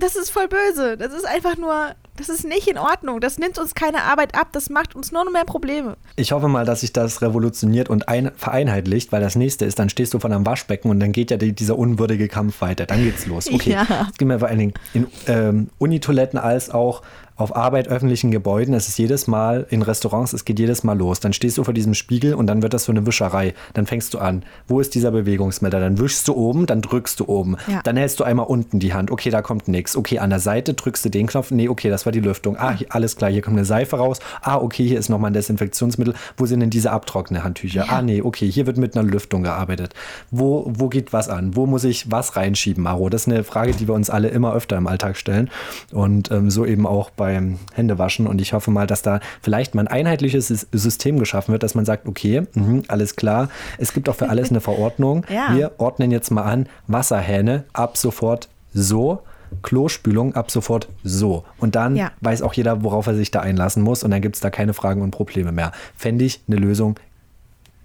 Das 0.00 0.16
ist 0.16 0.30
voll 0.30 0.48
böse. 0.48 0.96
Das 0.96 1.12
ist 1.12 1.26
einfach 1.26 1.56
nur. 1.56 1.94
Das 2.16 2.28
ist 2.28 2.44
nicht 2.44 2.68
in 2.68 2.78
Ordnung. 2.78 3.20
Das 3.20 3.38
nimmt 3.38 3.58
uns 3.58 3.74
keine 3.74 4.02
Arbeit 4.02 4.36
ab. 4.36 4.48
Das 4.52 4.70
macht 4.70 4.94
uns 4.94 5.10
nur 5.10 5.24
noch 5.24 5.32
mehr 5.32 5.44
Probleme. 5.44 5.96
Ich 6.16 6.32
hoffe 6.32 6.46
mal, 6.46 6.64
dass 6.64 6.80
sich 6.82 6.92
das 6.92 7.22
revolutioniert 7.22 7.88
und 7.88 8.08
ein, 8.08 8.30
vereinheitlicht, 8.36 9.10
weil 9.10 9.20
das 9.20 9.34
nächste 9.34 9.64
ist, 9.64 9.78
dann 9.78 9.88
stehst 9.88 10.14
du 10.14 10.20
vor 10.20 10.30
einem 10.30 10.46
Waschbecken 10.46 10.90
und 10.90 11.00
dann 11.00 11.12
geht 11.12 11.30
ja 11.30 11.36
die, 11.36 11.52
dieser 11.52 11.76
unwürdige 11.76 12.28
Kampf 12.28 12.60
weiter. 12.60 12.86
Dann 12.86 13.02
geht's 13.02 13.26
los. 13.26 13.50
Okay. 13.52 13.74
Ja. 13.74 14.06
Es 14.10 14.18
geht 14.18 14.28
mir 14.28 14.38
vor 14.38 14.48
allen 14.48 14.58
Dingen 14.58 14.74
in 14.92 15.06
ähm, 15.26 15.68
Unitoiletten 15.78 16.38
als 16.38 16.70
auch 16.70 17.02
auf 17.36 17.56
Arbeit, 17.56 17.88
öffentlichen 17.88 18.30
Gebäuden. 18.30 18.74
Es 18.74 18.88
ist 18.88 18.98
jedes 18.98 19.26
Mal 19.26 19.66
in 19.70 19.82
Restaurants, 19.82 20.32
es 20.32 20.44
geht 20.44 20.58
jedes 20.58 20.84
Mal 20.84 20.96
los. 20.96 21.20
Dann 21.20 21.32
stehst 21.32 21.58
du 21.58 21.64
vor 21.64 21.74
diesem 21.74 21.94
Spiegel 21.94 22.34
und 22.34 22.46
dann 22.46 22.62
wird 22.62 22.74
das 22.74 22.84
so 22.84 22.92
eine 22.92 23.06
Wischerei. 23.06 23.54
Dann 23.72 23.86
fängst 23.86 24.14
du 24.14 24.18
an. 24.18 24.44
Wo 24.68 24.80
ist 24.80 24.94
dieser 24.94 25.10
Bewegungsmelder? 25.10 25.80
Dann 25.80 25.98
wischst 25.98 26.28
du 26.28 26.34
oben, 26.34 26.66
dann 26.66 26.80
drückst 26.80 27.20
du 27.20 27.26
oben. 27.26 27.56
Ja. 27.66 27.80
Dann 27.82 27.96
hältst 27.96 28.20
du 28.20 28.24
einmal 28.24 28.46
unten 28.46 28.78
die 28.78 28.94
Hand. 28.94 29.10
Okay, 29.10 29.30
da 29.30 29.42
kommt 29.42 29.68
nichts. 29.68 29.96
Okay, 29.96 30.20
an 30.20 30.30
der 30.30 30.38
Seite 30.40 30.74
drückst 30.74 31.04
du 31.04 31.08
den 31.08 31.26
Knopf. 31.26 31.50
Nee, 31.50 31.68
okay, 31.68 31.90
das 31.90 32.06
war 32.06 32.12
die 32.12 32.20
Lüftung. 32.20 32.56
Ah, 32.56 32.72
hier, 32.72 32.86
alles 32.90 33.16
klar, 33.16 33.30
hier 33.30 33.42
kommt 33.42 33.56
eine 33.56 33.64
Seife 33.64 33.96
raus. 33.96 34.20
Ah, 34.40 34.56
okay, 34.56 34.86
hier 34.86 34.98
ist 34.98 35.08
nochmal 35.08 35.30
ein 35.30 35.34
Desinfektionsmittel. 35.34 36.14
Wo 36.36 36.46
sind 36.46 36.60
denn 36.60 36.70
diese 36.70 36.92
abtrocknende 36.92 37.42
Handtücher? 37.42 37.86
Ah, 37.88 38.02
nee, 38.02 38.22
okay, 38.22 38.50
hier 38.50 38.66
wird 38.66 38.76
mit 38.76 38.96
einer 38.96 39.08
Lüftung 39.08 39.42
gearbeitet. 39.42 39.94
Wo, 40.30 40.70
wo 40.72 40.88
geht 40.88 41.12
was 41.12 41.28
an? 41.28 41.56
Wo 41.56 41.66
muss 41.66 41.84
ich 41.84 42.10
was 42.10 42.36
reinschieben, 42.36 42.84
Maro? 42.84 43.08
Das 43.08 43.22
ist 43.22 43.32
eine 43.32 43.42
Frage, 43.42 43.72
die 43.72 43.88
wir 43.88 43.94
uns 43.94 44.08
alle 44.08 44.28
immer 44.28 44.54
öfter 44.54 44.76
im 44.76 44.86
Alltag 44.86 45.16
stellen. 45.16 45.50
Und 45.90 46.30
ähm, 46.30 46.50
so 46.50 46.64
eben 46.64 46.86
auch 46.86 47.10
beim 47.24 47.58
Händewaschen. 47.74 48.26
Und 48.26 48.40
ich 48.40 48.52
hoffe 48.52 48.70
mal, 48.70 48.86
dass 48.86 49.00
da 49.02 49.20
vielleicht 49.40 49.74
mal 49.74 49.82
ein 49.82 49.88
einheitliches 49.88 50.50
Sys- 50.50 50.66
System 50.72 51.18
geschaffen 51.18 51.52
wird, 51.52 51.62
dass 51.62 51.74
man 51.74 51.84
sagt, 51.86 52.06
okay, 52.06 52.42
mhm, 52.54 52.82
alles 52.88 53.16
klar. 53.16 53.48
Es 53.78 53.92
gibt 53.94 54.08
auch 54.10 54.14
für 54.16 54.28
alles 54.28 54.50
eine 54.50 54.60
Verordnung. 54.60 55.24
Ja. 55.34 55.56
Wir 55.56 55.72
ordnen 55.78 56.10
jetzt 56.10 56.30
mal 56.30 56.42
an, 56.42 56.68
Wasserhähne 56.86 57.64
ab 57.72 57.96
sofort 57.96 58.48
so. 58.74 59.22
Klospülung 59.62 60.34
ab 60.34 60.50
sofort 60.50 60.88
so. 61.02 61.44
Und 61.58 61.76
dann 61.76 61.96
Ja. 61.96 62.10
weiß 62.20 62.42
auch 62.42 62.52
jeder, 62.54 62.82
worauf 62.82 63.06
er 63.06 63.14
sich 63.14 63.30
da 63.30 63.40
einlassen 63.40 63.82
muss. 63.82 64.02
Und 64.02 64.10
dann 64.10 64.20
gibt 64.20 64.34
es 64.36 64.40
da 64.40 64.50
keine 64.50 64.74
Fragen 64.74 65.00
und 65.02 65.12
Probleme 65.12 65.52
mehr. 65.52 65.72
Fände 65.96 66.24
ich 66.24 66.40
eine 66.48 66.56
Lösung, 66.56 66.98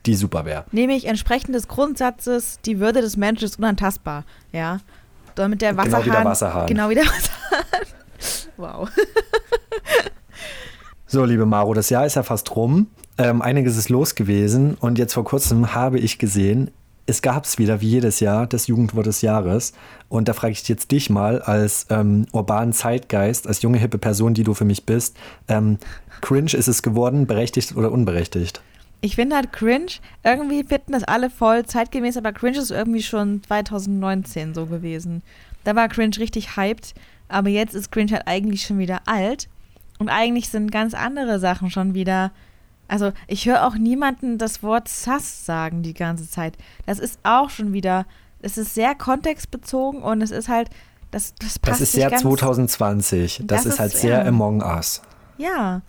die 0.06 0.16
super 0.16 0.46
wäre. 0.46 0.66
Nämlich 0.72 1.06
entsprechend 1.06 1.54
des 1.56 1.68
Grundsatzes, 1.68 2.60
die 2.66 2.80
Würde 2.80 3.02
des 3.02 3.18
Menschen 3.18 3.46
ist 3.46 3.58
unantastbar. 3.60 4.24
Ja. 4.52 4.80
Damit 5.36 5.62
der 5.62 5.72
Genau 5.74 5.84
Wasserhahn. 5.84 6.06
wie 6.06 6.10
der 6.10 6.26
Wasserhahn. 6.26 6.68
Genau 6.68 6.90
wie 6.90 6.96
der 6.96 7.04
Wasserhahn. 7.14 7.86
Wow. 8.57 8.89
So, 11.11 11.26
liebe 11.26 11.47
Maro, 11.47 11.74
das 11.74 11.89
Jahr 11.89 12.05
ist 12.05 12.17
ja 12.17 12.22
fast 12.22 12.55
rum. 12.55 12.86
Ähm, 13.17 13.41
einiges 13.41 13.78
ist 13.78 13.89
los 13.89 14.13
gewesen. 14.13 14.76
Und 14.80 14.99
jetzt 14.99 15.15
vor 15.15 15.24
kurzem 15.24 15.74
habe 15.74 15.97
ich 15.97 16.20
gesehen, 16.20 16.70
es 17.07 17.24
gab 17.24 17.45
es 17.45 17.57
wieder, 17.57 17.82
wie 17.82 17.89
jedes 17.89 18.20
Jahr, 18.20 18.45
das 18.45 18.67
Jugendwort 18.67 19.07
des 19.07 19.24
Jahres. 19.24 19.74
Und 20.07 20.28
da 20.28 20.34
frage 20.34 20.51
ich 20.51 20.67
jetzt 20.67 20.91
dich 20.91 21.09
mal 21.09 21.41
als 21.41 21.88
ähm, 21.89 22.28
urbanen 22.32 22.74
Zeitgeist, 22.74 23.47
als 23.47 23.63
junge, 23.63 23.80
hippe 23.80 23.97
Person, 23.97 24.36
die 24.36 24.43
du 24.43 24.53
für 24.53 24.65
mich 24.65 24.86
bist. 24.86 25.17
Ähm, 25.47 25.80
cringe 26.22 26.53
ist 26.53 26.67
es 26.67 26.84
geworden, 26.84 27.26
berechtigt 27.26 27.76
oder 27.76 27.91
unberechtigt? 27.91 28.61
Ich 29.01 29.15
finde 29.15 29.38
halt 29.38 29.51
cringe, 29.51 29.93
irgendwie 30.24 30.63
finden 30.63 30.91
das 30.91 31.05
alle 31.05 31.32
voll 31.32 31.65
zeitgemäß, 31.65 32.17
aber 32.17 32.34
cringe 32.34 32.59
ist 32.59 32.70
irgendwie 32.70 33.01
schon 33.01 33.41
2019 33.47 34.53
so 34.53 34.67
gewesen. 34.67 35.24
Da 35.63 35.76
war 35.76 35.88
cringe 35.88 36.17
richtig 36.20 36.55
hyped, 36.55 36.93
aber 37.30 37.50
jetzt 37.50 37.76
ist 37.76 37.92
cringe 37.92 38.12
halt 38.12 38.28
eigentlich 38.28 38.64
schon 38.64 38.80
wieder 38.80 39.02
alt. 39.06 39.48
Und 40.00 40.10
eigentlich 40.10 40.50
sind 40.50 40.72
ganz 40.72 40.94
andere 40.94 41.40
Sachen 41.40 41.70
schon 41.70 41.94
wieder. 41.94 42.32
Also, 42.88 43.12
ich 43.28 43.46
höre 43.46 43.66
auch 43.66 43.76
niemanden 43.76 44.38
das 44.38 44.64
Wort 44.64 44.88
sass 44.88 45.46
sagen 45.46 45.84
die 45.84 45.94
ganze 45.94 46.30
Zeit. 46.30 46.58
Das 46.86 47.00
ist 47.00 47.20
auch 47.24 47.50
schon 47.50 47.74
wieder. 47.74 48.06
Es 48.42 48.58
ist 48.58 48.74
sehr 48.74 48.96
kontextbezogen 48.96 50.02
und 50.02 50.22
es 50.22 50.32
ist 50.32 50.48
halt. 50.48 50.70
Das, 51.12 51.34
das 51.40 51.58
passt 51.60 51.82
Das 51.82 51.82
ist 51.82 51.92
sehr 51.94 52.10
ganz, 52.10 52.22
2020. 52.22 53.42
Das, 53.44 53.64
Das 53.64 53.74
ist 53.74 53.80
halt 53.80 53.94
ist, 53.94 54.02
sehr 54.02 54.20
ja. 54.20 54.26
Among 54.26 54.62
Us. 54.62 55.02
Ja. 55.38 55.82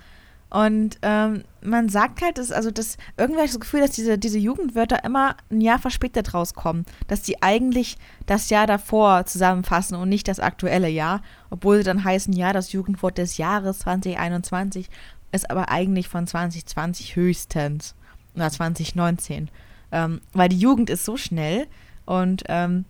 Und 0.50 0.98
ähm, 1.02 1.44
man 1.62 1.88
sagt 1.88 2.22
halt, 2.22 2.36
dass, 2.36 2.50
also 2.50 2.72
das, 2.72 2.96
irgendwie 3.16 3.38
habe 3.38 3.46
ich 3.46 3.52
das 3.52 3.60
Gefühl, 3.60 3.80
dass 3.80 3.92
diese, 3.92 4.18
diese 4.18 4.38
Jugendwörter 4.38 5.04
immer 5.04 5.36
ein 5.50 5.60
Jahr 5.60 5.78
verspätet 5.78 6.34
rauskommen. 6.34 6.84
Dass 7.06 7.22
die 7.22 7.40
eigentlich 7.40 7.96
das 8.26 8.50
Jahr 8.50 8.66
davor 8.66 9.26
zusammenfassen 9.26 9.94
und 9.94 10.08
nicht 10.08 10.26
das 10.26 10.40
aktuelle 10.40 10.88
Jahr. 10.88 11.22
Obwohl 11.50 11.78
sie 11.78 11.84
dann 11.84 12.02
heißen, 12.02 12.32
ja, 12.32 12.52
das 12.52 12.72
Jugendwort 12.72 13.18
des 13.18 13.36
Jahres 13.36 13.80
2021 13.80 14.88
ist 15.32 15.48
aber 15.48 15.68
eigentlich 15.68 16.08
von 16.08 16.26
2020 16.26 17.14
höchstens. 17.14 17.94
Oder 18.34 18.50
2019. 18.50 19.50
Ähm, 19.92 20.20
weil 20.32 20.48
die 20.48 20.58
Jugend 20.58 20.90
ist 20.90 21.04
so 21.04 21.16
schnell 21.16 21.66
und 22.06 22.42
ähm, 22.48 22.84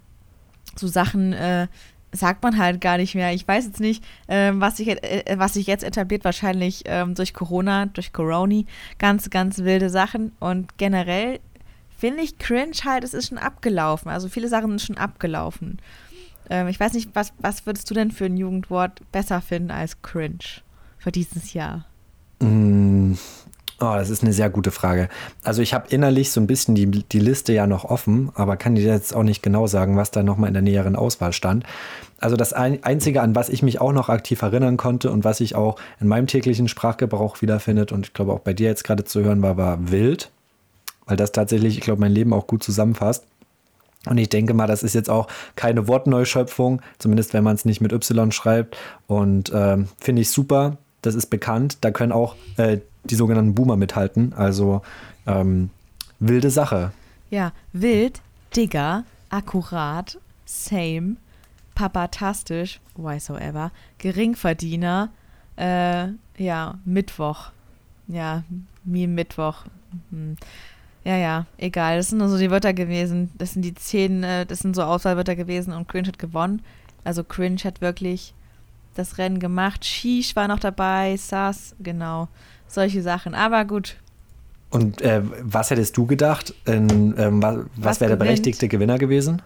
so 0.77 0.87
Sachen 0.87 1.35
äh, 1.35 1.69
sagt 2.13 2.43
man 2.43 2.59
halt 2.59 2.81
gar 2.81 2.97
nicht 2.97 3.15
mehr. 3.15 3.33
Ich 3.33 3.47
weiß 3.47 3.67
jetzt 3.67 3.81
nicht, 3.81 4.05
ähm, 4.29 4.61
was, 4.61 4.77
sich, 4.77 4.89
äh, 4.89 5.37
was 5.37 5.55
sich 5.55 5.67
jetzt 5.67 5.85
etabliert, 5.85 6.25
wahrscheinlich 6.25 6.83
ähm, 6.87 7.15
durch 7.15 7.35
Corona, 7.35 7.87
durch 7.87 8.13
Corona, 8.13 8.63
ganz, 8.99 9.31
ganz 9.31 9.59
wilde 9.59 9.91
Sachen. 9.91 10.33
Und 10.41 10.77
generell 10.79 11.41
finde 11.97 12.23
ich 12.23 12.39
cringe 12.39 12.73
halt, 12.85 13.05
es 13.05 13.15
ist 13.15 13.29
schon 13.29 13.39
abgelaufen. 13.39 14.11
Also 14.11 14.29
viele 14.29 14.49
Sachen 14.49 14.71
sind 14.71 14.83
schon 14.83 14.99
abgelaufen. 14.99 15.79
Ähm, 16.49 16.69
ich 16.69 16.81
weiß 16.81 16.95
nicht, 16.95 17.11
was, 17.15 17.33
was 17.39 17.67
würdest 17.67 17.89
du 17.91 17.95
denn 17.95 18.11
für 18.11 18.27
ein 18.27 18.37
Jugendwort 18.37 19.01
besser 19.13 19.41
finden 19.41 19.71
als 19.71 20.03
cringe 20.03 20.63
für 20.99 21.13
dieses 21.13 21.53
Jahr? 21.53 21.87
Mm, 22.41 23.15
Oh, 23.83 23.95
das 23.95 24.11
ist 24.11 24.23
eine 24.23 24.35
sehr 24.35 24.51
gute 24.51 24.73
Frage. 24.73 25.09
Also 25.43 25.63
ich 25.63 25.73
habe 25.73 25.87
innerlich 25.89 26.33
so 26.33 26.41
ein 26.41 26.47
bisschen 26.47 26.75
die, 26.75 26.87
die 26.87 27.19
Liste 27.19 27.55
ja 27.55 27.67
noch 27.67 27.87
offen, 27.87 28.31
aber 28.35 28.59
kann 28.59 28.75
dir 28.75 28.85
jetzt 28.85 29.17
auch 29.17 29.23
nicht 29.23 29.43
genau 29.43 29.67
sagen, 29.67 29.97
was 29.97 30.11
da 30.11 30.23
nochmal 30.23 30.49
in 30.49 30.55
der 30.55 30.63
näheren 30.63 30.97
Auswahl 30.97 31.33
stand. 31.33 31.65
Also 32.19 32.37
das 32.37 32.53
ein, 32.53 32.85
Einzige, 32.85 33.23
an 33.23 33.35
was 33.35 33.49
ich 33.49 33.63
mich 33.63 33.81
auch 33.81 33.93
noch 33.93 34.11
aktiv 34.11 34.43
erinnern 34.43 34.77
konnte 34.77 35.11
und 35.11 35.25
was 35.25 35.41
ich 35.41 35.55
auch 35.55 35.81
in 35.99 36.09
meinem 36.09 36.27
täglichen 36.27 36.69
Sprachgebrauch 36.69 37.41
wiederfindet 37.41 37.91
und 37.91 38.07
ich 38.07 38.13
glaube 38.13 38.35
auch 38.35 38.41
bei 38.41 38.53
dir 38.53 38.69
jetzt 38.69 38.85
gerade 38.85 39.05
zu 39.05 39.23
hören 39.23 39.41
war, 39.41 39.57
war 39.57 39.91
wild, 39.91 40.31
weil 41.07 41.17
das 41.17 41.33
tatsächlich, 41.33 41.79
ich 41.79 41.83
glaube, 41.83 42.01
mein 42.01 42.13
Leben 42.13 42.35
auch 42.35 42.47
gut 42.47 42.63
zusammenfasst. 42.63 43.25
Und 44.07 44.19
ich 44.19 44.29
denke 44.29 44.53
mal, 44.53 44.67
das 44.67 44.83
ist 44.83 44.95
jetzt 44.95 45.09
auch 45.09 45.27
keine 45.57 45.89
Wortneuschöpfung, 45.89 46.83
zumindest 46.99 47.33
wenn 47.33 47.45
man 47.45 47.55
es 47.55 47.65
nicht 47.65 47.81
mit 47.81 47.93
Y 47.93 48.31
schreibt. 48.31 48.77
Und 49.07 49.53
ähm, 49.55 49.89
finde 49.99 50.23
ich 50.23 50.31
super, 50.31 50.77
das 51.03 51.15
ist 51.15 51.27
bekannt. 51.27 51.79
Da 51.83 51.91
können 51.91 52.13
auch 52.13 52.37
äh, 52.57 52.79
die 53.05 53.15
sogenannten 53.15 53.55
Boomer 53.55 53.77
mithalten. 53.77 54.33
Also 54.33 54.83
ähm, 55.27 55.71
wilde 56.19 56.51
Sache. 56.51 56.93
Ja, 57.31 57.53
wild, 57.73 58.21
Digger, 58.57 59.05
akkurat, 59.29 60.19
same, 60.45 61.17
papatastisch, 61.75 62.81
whysoever, 62.97 63.71
Geringverdiener, 63.99 65.11
äh, 65.57 66.09
ja, 66.37 66.79
Mittwoch. 66.85 67.51
Ja, 68.09 68.43
wie 68.85 69.07
Mittwoch. 69.07 69.65
Hm. 70.11 70.37
Ja, 71.05 71.17
ja, 71.17 71.47
egal. 71.57 71.97
Das 71.97 72.09
sind 72.09 72.19
nur 72.19 72.29
so 72.29 72.37
die 72.37 72.51
Wörter 72.51 72.73
gewesen. 72.75 73.31
Das 73.39 73.53
sind 73.53 73.63
die 73.63 73.75
zehn, 73.75 74.23
äh, 74.23 74.45
das 74.45 74.59
sind 74.59 74.75
so 74.77 74.83
Auswahlwörter 74.83 75.37
gewesen 75.37 75.73
und 75.73 75.89
Cringe 75.89 76.09
hat 76.09 76.19
gewonnen. 76.19 76.63
Also 77.05 77.25
Cringe 77.25 77.61
hat 77.65 77.81
wirklich 77.81 78.35
das 78.95 79.19
Rennen 79.19 79.39
gemacht. 79.39 79.85
Sheesh 79.85 80.37
war 80.37 80.49
noch 80.49 80.59
dabei, 80.59 81.17
Sass, 81.17 81.75
genau. 81.81 82.29
Solche 82.67 83.03
Sachen. 83.03 83.35
Aber 83.35 83.65
gut. 83.65 83.97
Und 84.71 85.03
äh, 85.03 85.23
was 85.43 85.71
hättest 85.71 85.97
du 85.97 86.07
gedacht? 86.07 86.55
Ähm, 86.67 87.15
was, 87.43 87.59
was 87.77 88.01
wäre 88.01 88.11
der 88.11 88.17
berechtigte 88.17 88.69
Gewinner 88.69 88.99
gewesen? 88.99 89.43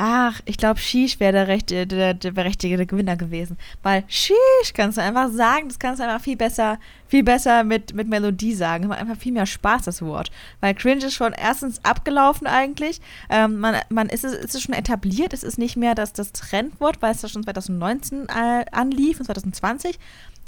Ach, 0.00 0.40
ich 0.44 0.58
glaube, 0.58 0.78
Shish 0.78 1.18
wäre 1.18 1.32
der, 1.32 1.48
Recht, 1.48 1.70
der, 1.70 2.14
der 2.14 2.30
berechtigte 2.30 2.86
Gewinner 2.86 3.16
gewesen. 3.16 3.58
Weil 3.82 4.04
Shish 4.06 4.72
kannst 4.72 4.96
du 4.96 5.02
einfach 5.02 5.28
sagen, 5.28 5.66
das 5.66 5.80
kannst 5.80 5.98
du 6.00 6.04
einfach 6.04 6.22
viel 6.22 6.36
besser, 6.36 6.78
viel 7.08 7.24
besser 7.24 7.64
mit, 7.64 7.94
mit 7.94 8.06
Melodie 8.06 8.54
sagen. 8.54 8.86
Macht 8.86 9.00
einfach 9.00 9.16
viel 9.16 9.32
mehr 9.32 9.44
Spaß, 9.44 9.82
das 9.82 10.00
Wort. 10.00 10.30
Weil 10.60 10.74
Cringe 10.74 11.06
ist 11.06 11.14
schon 11.14 11.32
erstens 11.32 11.84
abgelaufen 11.84 12.46
eigentlich. 12.46 13.00
Ähm, 13.28 13.58
man, 13.58 13.74
man 13.88 14.08
ist, 14.08 14.22
es, 14.24 14.34
ist 14.34 14.54
es 14.54 14.62
schon 14.62 14.74
etabliert. 14.74 15.32
Es 15.32 15.42
ist 15.42 15.58
nicht 15.58 15.76
mehr 15.76 15.96
das, 15.96 16.12
das 16.12 16.30
Trendwort, 16.30 17.02
weil 17.02 17.10
es 17.10 17.22
da 17.22 17.28
schon 17.28 17.42
2019 17.42 18.28
äh, 18.28 18.66
anlief 18.70 19.18
und 19.18 19.26
2020. 19.26 19.98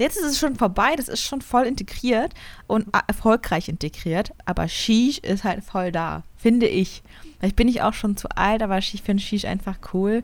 Jetzt 0.00 0.16
ist 0.16 0.24
es 0.24 0.38
schon 0.38 0.56
vorbei, 0.56 0.96
das 0.96 1.08
ist 1.08 1.20
schon 1.20 1.42
voll 1.42 1.66
integriert 1.66 2.32
und 2.66 2.86
erfolgreich 3.06 3.68
integriert. 3.68 4.32
Aber 4.46 4.66
Shish 4.66 5.18
ist 5.18 5.44
halt 5.44 5.62
voll 5.62 5.92
da, 5.92 6.22
finde 6.38 6.66
ich. 6.66 7.02
Vielleicht 7.38 7.56
bin 7.56 7.68
ich 7.68 7.82
auch 7.82 7.92
schon 7.92 8.16
zu 8.16 8.26
alt, 8.34 8.62
aber 8.62 8.78
ich 8.78 9.02
finde 9.04 9.22
Shish 9.22 9.44
einfach 9.44 9.76
cool, 9.92 10.22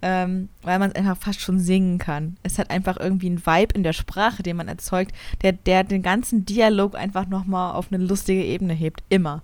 ähm, 0.00 0.48
weil 0.62 0.78
man 0.78 0.88
es 0.88 0.96
einfach 0.96 1.18
fast 1.18 1.42
schon 1.42 1.58
singen 1.58 1.98
kann. 1.98 2.38
Es 2.42 2.58
hat 2.58 2.70
einfach 2.70 2.96
irgendwie 2.98 3.26
einen 3.26 3.44
Vibe 3.44 3.74
in 3.74 3.82
der 3.82 3.92
Sprache, 3.92 4.42
den 4.42 4.56
man 4.56 4.66
erzeugt, 4.66 5.12
der, 5.42 5.52
der 5.52 5.84
den 5.84 6.02
ganzen 6.02 6.46
Dialog 6.46 6.94
einfach 6.94 7.28
nochmal 7.28 7.74
auf 7.74 7.92
eine 7.92 8.02
lustige 8.02 8.42
Ebene 8.42 8.72
hebt. 8.72 9.02
Immer. 9.10 9.42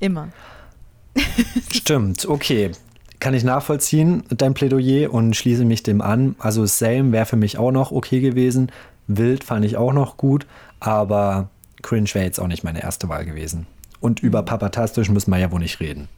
Immer. 0.00 0.30
Stimmt, 1.70 2.24
okay. 2.24 2.70
Kann 3.20 3.34
ich 3.34 3.44
nachvollziehen, 3.44 4.22
dein 4.30 4.54
Plädoyer 4.54 5.12
und 5.12 5.36
schließe 5.36 5.64
mich 5.66 5.82
dem 5.82 6.00
an. 6.00 6.36
Also 6.38 6.64
Same 6.64 7.12
wäre 7.12 7.26
für 7.26 7.36
mich 7.36 7.58
auch 7.58 7.70
noch 7.70 7.92
okay 7.92 8.20
gewesen. 8.20 8.70
Wild 9.06 9.44
fand 9.44 9.64
ich 9.64 9.76
auch 9.76 9.92
noch 9.92 10.16
gut, 10.16 10.46
aber 10.80 11.48
Cringe 11.82 12.08
wäre 12.12 12.24
jetzt 12.24 12.40
auch 12.40 12.46
nicht 12.46 12.64
meine 12.64 12.82
erste 12.82 13.08
Wahl 13.08 13.24
gewesen. 13.24 13.66
Und 14.00 14.20
über 14.20 14.42
mhm. 14.42 14.46
Papatastisch 14.46 15.08
müssen 15.08 15.30
wir 15.30 15.38
ja 15.38 15.50
wohl 15.50 15.60
nicht 15.60 15.80
reden. 15.80 16.08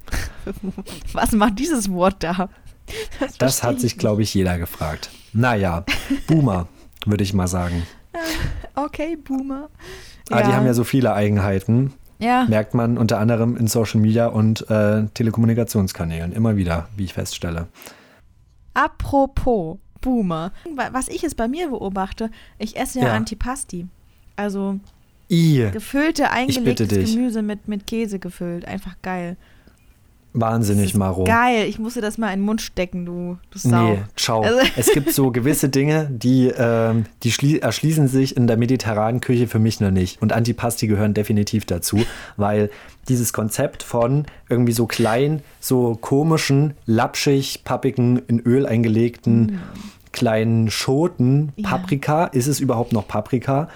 Was 1.13 1.33
macht 1.33 1.59
dieses 1.59 1.91
Wort 1.91 2.17
da? 2.21 2.49
Das, 3.21 3.39
das 3.39 3.63
hat 3.63 3.81
sich, 3.81 3.99
glaube 3.99 4.23
ich, 4.23 4.33
jeder 4.35 4.59
gefragt. 4.59 5.11
Naja, 5.33 5.85
Boomer, 6.27 6.69
würde 7.05 7.25
ich 7.25 7.35
mal 7.35 7.49
sagen. 7.49 7.87
Okay, 8.75 9.17
Boomer. 9.17 9.69
Aber 10.31 10.41
ja. 10.41 10.47
die 10.47 10.53
haben 10.55 10.67
ja 10.67 10.75
so 10.75 10.85
viele 10.85 11.13
Eigenheiten. 11.15 11.93
Ja. 12.19 12.47
Merkt 12.49 12.75
man 12.75 12.97
unter 12.97 13.19
anderem 13.19 13.57
in 13.57 13.67
Social 13.67 14.01
Media 14.01 14.29
und 14.29 14.69
äh, 14.71 15.05
Telekommunikationskanälen 15.15 16.33
immer 16.33 16.57
wieder, 16.57 16.89
wie 16.97 17.05
ich 17.05 17.13
feststelle. 17.13 17.69
Apropos 18.75 19.79
Boomer. 20.07 20.53
Was 20.93 21.09
ich 21.09 21.23
jetzt 21.23 21.37
bei 21.37 21.49
mir 21.49 21.69
beobachte, 21.69 22.31
ich 22.59 22.77
esse 22.77 23.01
ja, 23.01 23.07
ja. 23.07 23.15
Antipasti. 23.15 23.87
Also 24.37 24.79
I. 25.29 25.69
gefüllte, 25.73 26.31
eingelegtes 26.31 26.89
Gemüse 26.89 27.43
mit, 27.43 27.67
mit 27.67 27.89
Käse 27.89 28.21
gefüllt. 28.21 28.67
Einfach 28.67 28.95
geil. 29.03 29.37
Wahnsinnig, 30.39 30.95
Maro. 30.95 31.25
Geil, 31.25 31.67
ich 31.67 31.79
musste 31.79 32.03
das 32.03 32.19
mal 32.19 32.31
in 32.31 32.41
den 32.41 32.45
Mund 32.45 32.61
stecken, 32.61 33.07
du, 33.07 33.39
du 33.51 33.59
Sau. 33.59 33.95
Nee, 33.95 33.99
ciao. 34.17 34.43
Also 34.43 34.59
es 34.77 34.93
gibt 34.93 35.13
so 35.13 35.31
gewisse 35.31 35.71
Dinge, 35.71 36.09
die, 36.11 36.49
äh, 36.49 36.95
die 37.23 37.61
erschließen 37.61 38.07
sich 38.07 38.37
in 38.37 38.47
der 38.47 38.59
mediterranen 38.59 39.23
Küche 39.23 39.49
für 39.49 39.59
mich 39.59 39.81
noch 39.81 39.91
nicht. 39.91 40.21
Und 40.21 40.35
Antipasti 40.35 40.89
gehören 40.89 41.15
definitiv 41.15 41.65
dazu, 41.65 42.01
weil 42.37 42.71
dieses 43.09 43.33
Konzept 43.33 43.83
von 43.83 44.27
irgendwie 44.51 44.73
so 44.73 44.87
klein, 44.87 45.43
so 45.59 45.97
komischen, 45.99 46.75
lapschig, 46.85 47.63
pappigen, 47.65 48.21
in 48.29 48.41
Öl 48.41 48.67
eingelegten 48.67 49.41
mm. 49.41 49.59
Kleinen 50.17 50.71
Schoten, 50.71 51.53
Paprika, 51.63 52.23
ja. 52.23 52.27
ist 52.27 52.49
es 52.49 52.59
überhaupt 52.59 52.93
noch 52.93 53.07
Paprika? 53.07 53.69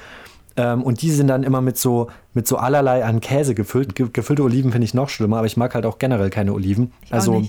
Ähm, 0.57 0.83
und 0.83 1.03
die 1.03 1.11
sind 1.13 1.29
dann 1.29 1.45
immer 1.45 1.61
mit 1.61 1.79
so, 1.79 2.09
mit 2.35 2.49
so 2.49 2.57
allerlei 2.57 3.05
an 3.05 3.21
Käse 3.21 3.55
gefüllt. 3.55 3.95
Ge 3.95 4.09
gefüllte 4.13 4.43
Oliven 4.43 4.73
finde 4.73 4.87
ich 4.87 4.95
noch 4.95 5.09
schlimmer, 5.09 5.39
aber 5.39 5.47
ich 5.47 5.57
mag 5.57 5.75
halt 5.75 5.87
auch 5.87 5.99
generell 5.99 6.31
keine 6.31 6.53
Oliven. 6.53 6.93
Ich 7.05 7.13
also 7.13 7.45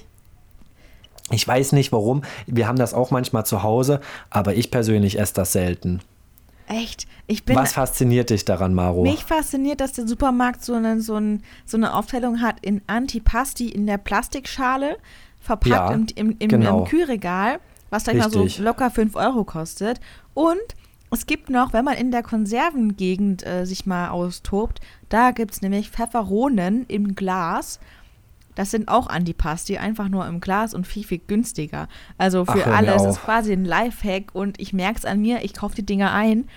ich 1.31 1.47
weiß 1.47 1.71
nicht 1.71 1.91
warum. 1.91 2.23
Wir 2.45 2.67
haben 2.67 2.77
das 2.77 2.93
auch 2.93 3.09
manchmal 3.09 3.45
zu 3.45 3.63
Hause, 3.63 4.01
aber 4.29 4.53
ich 4.53 4.69
persönlich 4.69 5.17
esse 5.17 5.33
das 5.33 5.53
selten. 5.53 6.01
Echt? 6.67 7.07
Ich 7.27 7.43
bin, 7.43 7.55
Was 7.55 7.73
fasziniert 7.73 8.29
dich 8.29 8.45
daran, 8.45 8.73
Maro? 8.73 9.03
Mich 9.03 9.23
fasziniert, 9.23 9.81
dass 9.81 9.93
der 9.93 10.07
Supermarkt 10.07 10.63
so 10.63 10.73
eine, 10.73 11.01
so, 11.01 11.15
ein, 11.15 11.43
so 11.65 11.77
eine 11.77 11.95
Aufteilung 11.95 12.41
hat 12.41 12.57
in 12.61 12.81
Antipasti 12.87 13.69
in 13.69 13.87
der 13.87 13.97
Plastikschale, 13.97 14.97
verpackt 15.39 15.69
ja, 15.69 15.91
im, 15.91 16.07
im, 16.15 16.35
im, 16.39 16.49
genau. 16.49 16.79
im 16.79 16.85
Kühlregal, 16.85 17.59
was 17.91 18.05
dann 18.05 18.17
mal 18.17 18.31
so 18.31 18.47
locker 18.57 18.89
5 18.89 19.15
Euro 19.15 19.43
kostet. 19.43 19.99
Und 20.33 20.57
es 21.11 21.25
gibt 21.25 21.49
noch, 21.49 21.73
wenn 21.73 21.85
man 21.85 21.97
in 21.97 22.09
der 22.09 22.23
Konservengegend 22.23 23.45
äh, 23.45 23.65
sich 23.65 23.85
mal 23.85 24.09
austobt, 24.09 24.79
da 25.09 25.31
gibt 25.31 25.51
es 25.51 25.61
nämlich 25.61 25.91
Pfefferonen 25.91 26.85
im 26.87 27.15
Glas. 27.15 27.79
Das 28.55 28.71
sind 28.71 28.87
auch 28.87 29.07
Antipasti, 29.07 29.77
einfach 29.77 30.07
nur 30.07 30.25
im 30.25 30.39
Glas 30.39 30.73
und 30.73 30.87
viel, 30.87 31.03
viel 31.03 31.19
günstiger. 31.25 31.87
Also 32.17 32.45
für 32.45 32.65
Ach, 32.65 32.77
alle 32.77 32.95
ist 32.95 33.05
es 33.05 33.21
quasi 33.21 33.51
ein 33.51 33.65
Lifehack 33.65 34.33
und 34.33 34.59
ich 34.59 34.73
merke 34.73 34.99
es 34.99 35.05
an 35.05 35.21
mir, 35.21 35.43
ich 35.43 35.53
kaufe 35.53 35.75
die 35.75 35.85
Dinger 35.85 36.13
ein 36.13 36.47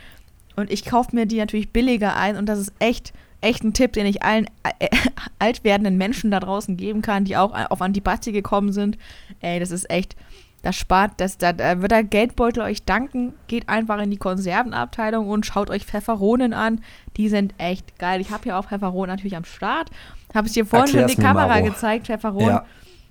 und 0.57 0.71
ich 0.71 0.85
kaufe 0.85 1.15
mir 1.15 1.27
die 1.27 1.39
natürlich 1.39 1.73
billiger 1.73 2.17
ein 2.17 2.37
und 2.37 2.47
das 2.47 2.61
ist 2.61 2.73
echt, 2.79 3.13
echt 3.41 3.65
ein 3.65 3.75
Tipp, 3.75 3.93
den 3.93 4.07
ich 4.07 4.23
allen 4.23 4.47
äh, 4.79 4.89
alt 5.41 5.65
werdenden 5.65 5.97
Menschen 5.97 6.31
da 6.31 6.39
draußen 6.39 6.77
geben 6.77 7.03
kann, 7.03 7.25
die 7.25 7.37
auch 7.37 7.53
auf 7.71 7.83
Antipasti 7.83 8.31
gekommen 8.31 8.73
sind. 8.73 8.99
Ey, 9.41 9.59
das 9.59 9.73
ist 9.73 9.91
echt, 9.91 10.17
das 10.65 10.77
spart, 10.77 11.13
das, 11.19 11.37
da, 11.37 11.53
wird 11.83 11.91
der 11.91 12.03
Geldbeutel 12.03 12.63
euch 12.63 12.85
danken. 12.85 13.35
Geht 13.49 13.69
einfach 13.69 14.01
in 14.01 14.11
die 14.11 14.17
Konservenabteilung 14.17 15.29
und 15.29 15.45
schaut 15.45 15.69
euch 15.69 15.85
Pfefferonen 15.85 16.55
an. 16.55 16.81
Die 17.19 17.29
sind 17.29 17.53
echt 17.59 17.99
geil. 17.99 18.23
Ich 18.23 18.31
habe 18.31 18.45
hier 18.45 18.59
auch 18.59 18.67
Pfefferonen 18.67 19.11
natürlich 19.11 19.37
am 19.37 19.45
Start. 19.45 19.91
Habe 20.35 20.47
es 20.47 20.55
dir 20.55 20.65
vorhin 20.65 20.89
schon 20.89 21.01
in 21.01 21.09
die 21.09 21.17
Kamera 21.17 21.49
Maro. 21.49 21.65
gezeigt, 21.67 22.07
Pfefferonen. 22.07 22.49
Ja. 22.49 22.65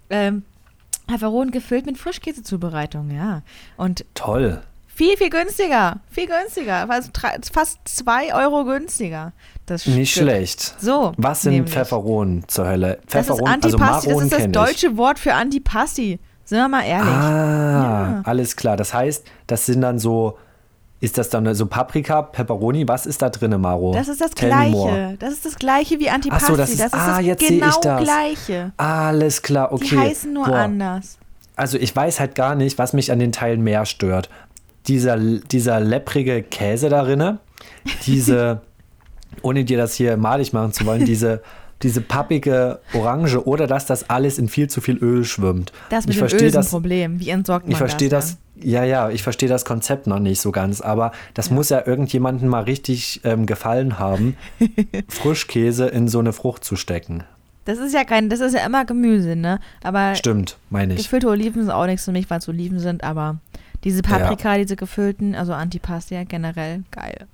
Ähm, 0.09 0.43
Pfefferonen 1.07 1.51
gefüllt 1.51 1.85
mit 1.85 1.99
Frischkäsezubereitung, 1.99 3.11
ja. 3.11 3.43
Und 3.77 4.03
Toll. 4.15 4.63
Viel, 4.87 5.15
viel 5.17 5.29
günstiger. 5.29 5.99
Viel 6.09 6.27
günstiger. 6.27 6.87
Fast 7.51 7.79
zwei 7.85 8.33
Euro 8.33 8.63
günstiger. 8.65 9.33
Das 9.67 9.85
Nicht 9.85 10.13
schlecht. 10.13 10.75
So. 10.79 11.13
Was 11.17 11.43
sind 11.43 11.53
nämlich. 11.53 11.71
Pfefferonen 11.71 12.47
zur 12.47 12.67
Hölle? 12.67 12.99
Pfefferonen, 13.05 13.61
das 13.61 13.73
ist 13.73 13.79
Antipasti, 13.79 14.09
also 14.09 14.21
das 14.21 14.39
ist 14.39 14.45
das 14.45 14.51
deutsche 14.51 14.97
Wort 14.97 15.19
für 15.19 15.35
Antipasti. 15.35 16.19
Sind 16.45 16.57
wir 16.57 16.67
mal 16.67 16.83
ehrlich. 16.83 17.07
Ah, 17.07 18.11
ja. 18.17 18.21
alles 18.25 18.55
klar. 18.55 18.75
Das 18.77 18.93
heißt, 18.93 19.25
das 19.47 19.65
sind 19.65 19.81
dann 19.81 19.97
so, 19.97 20.37
ist 20.99 21.17
das 21.17 21.29
dann 21.29 21.53
so 21.55 21.65
Paprika, 21.67 22.21
Pepperoni? 22.21 22.87
Was 22.87 23.05
ist 23.05 23.21
da 23.21 23.29
drin, 23.29 23.59
Maro? 23.59 23.93
Das 23.93 24.07
ist 24.07 24.21
das 24.21 24.31
Tell 24.31 24.49
Gleiche. 24.49 25.15
Das 25.19 25.33
ist 25.33 25.45
das 25.45 25.55
Gleiche 25.55 25.99
wie 25.99 26.09
Antipasti. 26.09 26.47
So, 26.47 26.57
das 26.57 26.69
ist 26.71 26.79
das, 26.79 26.87
ist 26.87 26.93
ah, 26.93 27.17
das 27.17 27.25
jetzt 27.25 27.47
genau 27.47 27.67
ich 27.69 27.75
das. 27.75 28.03
Gleiche. 28.03 28.71
Alles 28.77 29.41
klar, 29.41 29.71
okay. 29.71 29.87
Die 29.89 29.97
heißen 29.97 30.33
nur 30.33 30.45
Boah. 30.45 30.55
anders. 30.55 31.17
Also 31.55 31.77
ich 31.77 31.95
weiß 31.95 32.19
halt 32.19 32.35
gar 32.35 32.55
nicht, 32.55 32.77
was 32.77 32.93
mich 32.93 33.11
an 33.11 33.19
den 33.19 33.31
Teilen 33.31 33.61
mehr 33.61 33.85
stört. 33.85 34.29
Dieser, 34.87 35.17
dieser 35.17 35.79
lepprige 35.79 36.43
Käse 36.43 36.89
darinne, 36.89 37.39
diese, 38.05 38.61
ohne 39.41 39.63
dir 39.63 39.77
das 39.77 39.93
hier 39.93 40.17
malig 40.17 40.51
machen 40.51 40.73
zu 40.73 40.85
wollen, 40.85 41.05
diese 41.05 41.41
diese 41.83 42.01
pappige 42.01 42.79
Orange 42.93 43.45
oder 43.45 43.67
dass 43.67 43.85
das 43.85 44.09
alles 44.09 44.37
in 44.37 44.47
viel 44.47 44.69
zu 44.69 44.81
viel 44.81 44.97
Öl 44.97 45.25
schwimmt. 45.25 45.71
Das 45.89 46.07
mit 46.07 46.15
ich 46.15 46.21
Öl 46.21 46.43
ist 46.43 46.55
ein 46.55 46.65
Problem. 46.65 47.19
Wie 47.19 47.29
entsorgt 47.29 47.65
man 47.65 47.71
ich 47.71 47.77
verstehe 47.77 48.09
das? 48.09 48.31
das 48.31 48.37
ja, 48.55 48.83
ja, 48.83 49.09
ich 49.09 49.23
verstehe 49.23 49.49
das 49.49 49.65
Konzept 49.65 50.07
noch 50.07 50.19
nicht 50.19 50.39
so 50.39 50.51
ganz, 50.51 50.79
aber 50.79 51.11
das 51.33 51.49
ja. 51.49 51.55
muss 51.55 51.69
ja 51.69 51.85
irgendjemandem 51.85 52.47
mal 52.47 52.63
richtig 52.63 53.21
ähm, 53.23 53.45
gefallen 53.45 53.99
haben, 53.99 54.37
Frischkäse 55.09 55.87
in 55.87 56.07
so 56.07 56.19
eine 56.19 56.33
Frucht 56.33 56.63
zu 56.63 56.75
stecken. 56.75 57.23
Das 57.65 57.79
ist 57.79 57.93
ja 57.93 58.03
kein, 58.03 58.29
das 58.29 58.41
ist 58.41 58.53
ja 58.53 58.65
immer 58.65 58.85
Gemüse, 58.85 59.35
ne? 59.35 59.59
Aber 59.83 60.15
Stimmt, 60.15 60.57
meine 60.69 60.93
ich. 60.93 61.03
Gefüllte 61.03 61.27
Oliven 61.27 61.61
sind 61.63 61.71
auch 61.71 61.85
nichts 61.85 62.05
für 62.05 62.11
mich, 62.11 62.29
weil 62.29 62.39
es 62.39 62.49
Oliven 62.49 62.79
sind, 62.79 63.03
aber 63.03 63.37
diese 63.83 64.01
Paprika, 64.01 64.53
ja. 64.53 64.59
diese 64.59 64.75
gefüllten, 64.75 65.35
also 65.35 65.53
Antipasti 65.53 66.23
generell, 66.25 66.83
geil. 66.91 67.27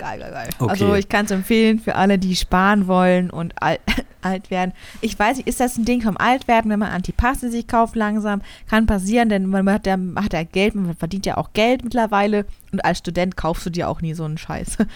Geil, 0.00 0.18
geil, 0.18 0.32
geil. 0.32 0.48
Okay. 0.58 0.70
Also 0.70 0.94
ich 0.94 1.08
kann 1.08 1.26
es 1.26 1.30
empfehlen 1.30 1.78
für 1.78 1.94
alle, 1.94 2.18
die 2.18 2.34
sparen 2.36 2.86
wollen 2.86 3.30
und 3.30 3.54
alt 4.22 4.50
werden. 4.50 4.72
Ich 5.00 5.18
weiß 5.18 5.38
nicht, 5.38 5.48
ist 5.48 5.60
das 5.60 5.76
ein 5.76 5.84
Ding 5.84 6.02
vom 6.02 6.16
Altwerden, 6.16 6.70
wenn 6.70 6.78
man 6.78 6.90
Antipaste 6.90 7.50
sich 7.50 7.66
kauft 7.66 7.96
langsam? 7.96 8.42
Kann 8.68 8.86
passieren, 8.86 9.28
denn 9.28 9.46
man 9.46 9.70
hat 9.70 9.86
ja, 9.86 9.98
hat 10.16 10.32
ja 10.32 10.42
Geld, 10.42 10.74
man 10.74 10.94
verdient 10.96 11.26
ja 11.26 11.36
auch 11.36 11.52
Geld 11.52 11.84
mittlerweile 11.84 12.46
und 12.72 12.84
als 12.84 12.98
Student 12.98 13.36
kaufst 13.36 13.66
du 13.66 13.70
dir 13.70 13.88
auch 13.88 14.00
nie 14.00 14.14
so 14.14 14.24
einen 14.24 14.38
Scheiß. 14.38 14.78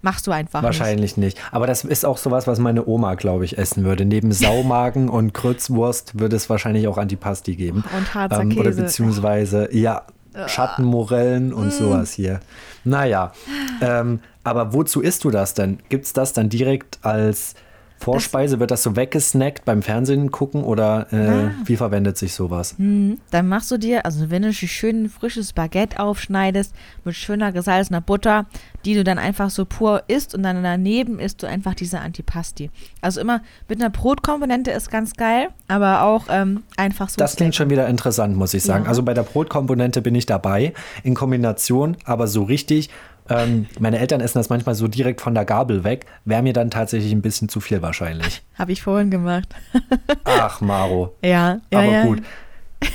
Machst 0.00 0.28
du 0.28 0.30
einfach 0.30 0.62
Wahrscheinlich 0.62 1.16
nicht. 1.16 1.36
nicht. 1.36 1.52
Aber 1.52 1.66
das 1.66 1.82
ist 1.82 2.06
auch 2.06 2.18
sowas, 2.18 2.46
was 2.46 2.60
meine 2.60 2.86
Oma, 2.86 3.16
glaube 3.16 3.44
ich, 3.44 3.58
essen 3.58 3.84
würde. 3.84 4.04
Neben 4.04 4.30
Saumagen 4.30 5.08
und 5.08 5.34
Grützwurst 5.34 6.20
würde 6.20 6.36
es 6.36 6.48
wahrscheinlich 6.48 6.86
auch 6.86 6.98
Antipasti 6.98 7.56
geben. 7.56 7.82
Und 7.96 8.14
Harzer 8.14 8.42
ähm. 8.42 8.56
Oder 8.56 8.70
beziehungsweise, 8.70 9.74
ja, 9.74 10.02
Schattenmorellen 10.46 11.52
und 11.52 11.68
mm. 11.68 11.70
sowas 11.70 12.12
hier. 12.12 12.38
Naja, 12.84 13.32
ähm, 13.80 14.20
aber 14.48 14.72
wozu 14.72 15.00
isst 15.00 15.24
du 15.24 15.30
das 15.30 15.54
denn? 15.54 15.78
Gibt 15.88 16.06
es 16.06 16.12
das 16.12 16.32
dann 16.32 16.48
direkt 16.48 16.98
als 17.02 17.54
Vorspeise? 17.98 18.54
Das, 18.54 18.60
wird 18.60 18.70
das 18.70 18.82
so 18.82 18.96
weggesnackt 18.96 19.64
beim 19.64 19.82
Fernsehen 19.82 20.30
gucken 20.30 20.62
oder 20.62 21.06
äh, 21.12 21.16
ah. 21.16 21.50
wie 21.64 21.76
verwendet 21.76 22.16
sich 22.16 22.32
sowas? 22.32 22.76
Mhm. 22.78 23.18
Dann 23.30 23.48
machst 23.48 23.70
du 23.70 23.78
dir, 23.78 24.04
also 24.04 24.30
wenn 24.30 24.42
du 24.42 24.52
schön 24.52 25.08
frisches 25.08 25.52
Baguette 25.52 25.98
aufschneidest 25.98 26.74
mit 27.04 27.14
schöner 27.14 27.52
gesalzener 27.52 28.00
Butter, 28.00 28.46
die 28.84 28.94
du 28.94 29.04
dann 29.04 29.18
einfach 29.18 29.50
so 29.50 29.64
pur 29.64 30.04
isst 30.06 30.34
und 30.34 30.44
dann 30.44 30.62
daneben 30.62 31.18
isst 31.18 31.42
du 31.42 31.48
einfach 31.48 31.74
diese 31.74 32.00
Antipasti. 32.00 32.70
Also 33.00 33.20
immer 33.20 33.42
mit 33.68 33.80
einer 33.80 33.90
Brotkomponente 33.90 34.70
ist 34.70 34.90
ganz 34.90 35.14
geil, 35.14 35.48
aber 35.66 36.02
auch 36.02 36.26
ähm, 36.30 36.62
einfach 36.76 37.08
so. 37.08 37.16
Das 37.16 37.36
klingt 37.36 37.54
schon 37.54 37.70
wieder 37.70 37.88
interessant, 37.88 38.36
muss 38.36 38.54
ich 38.54 38.62
sagen. 38.62 38.84
Ja. 38.84 38.90
Also 38.90 39.02
bei 39.02 39.14
der 39.14 39.24
Brotkomponente 39.24 40.02
bin 40.02 40.14
ich 40.14 40.26
dabei 40.26 40.72
in 41.02 41.14
Kombination, 41.14 41.96
aber 42.04 42.28
so 42.28 42.44
richtig 42.44 42.90
ähm, 43.28 43.66
meine 43.78 43.98
Eltern 43.98 44.20
essen 44.20 44.38
das 44.38 44.48
manchmal 44.48 44.74
so 44.74 44.88
direkt 44.88 45.20
von 45.20 45.34
der 45.34 45.44
Gabel 45.44 45.84
weg. 45.84 46.06
Wäre 46.24 46.42
mir 46.42 46.52
dann 46.52 46.70
tatsächlich 46.70 47.12
ein 47.12 47.22
bisschen 47.22 47.48
zu 47.48 47.60
viel 47.60 47.82
wahrscheinlich. 47.82 48.42
Habe 48.54 48.72
ich 48.72 48.82
vorhin 48.82 49.10
gemacht. 49.10 49.54
Ach, 50.24 50.60
Maro. 50.60 51.14
Ja, 51.22 51.60
ja. 51.72 51.78
Aber 51.78 51.84
ja. 51.84 52.04
gut. 52.04 52.22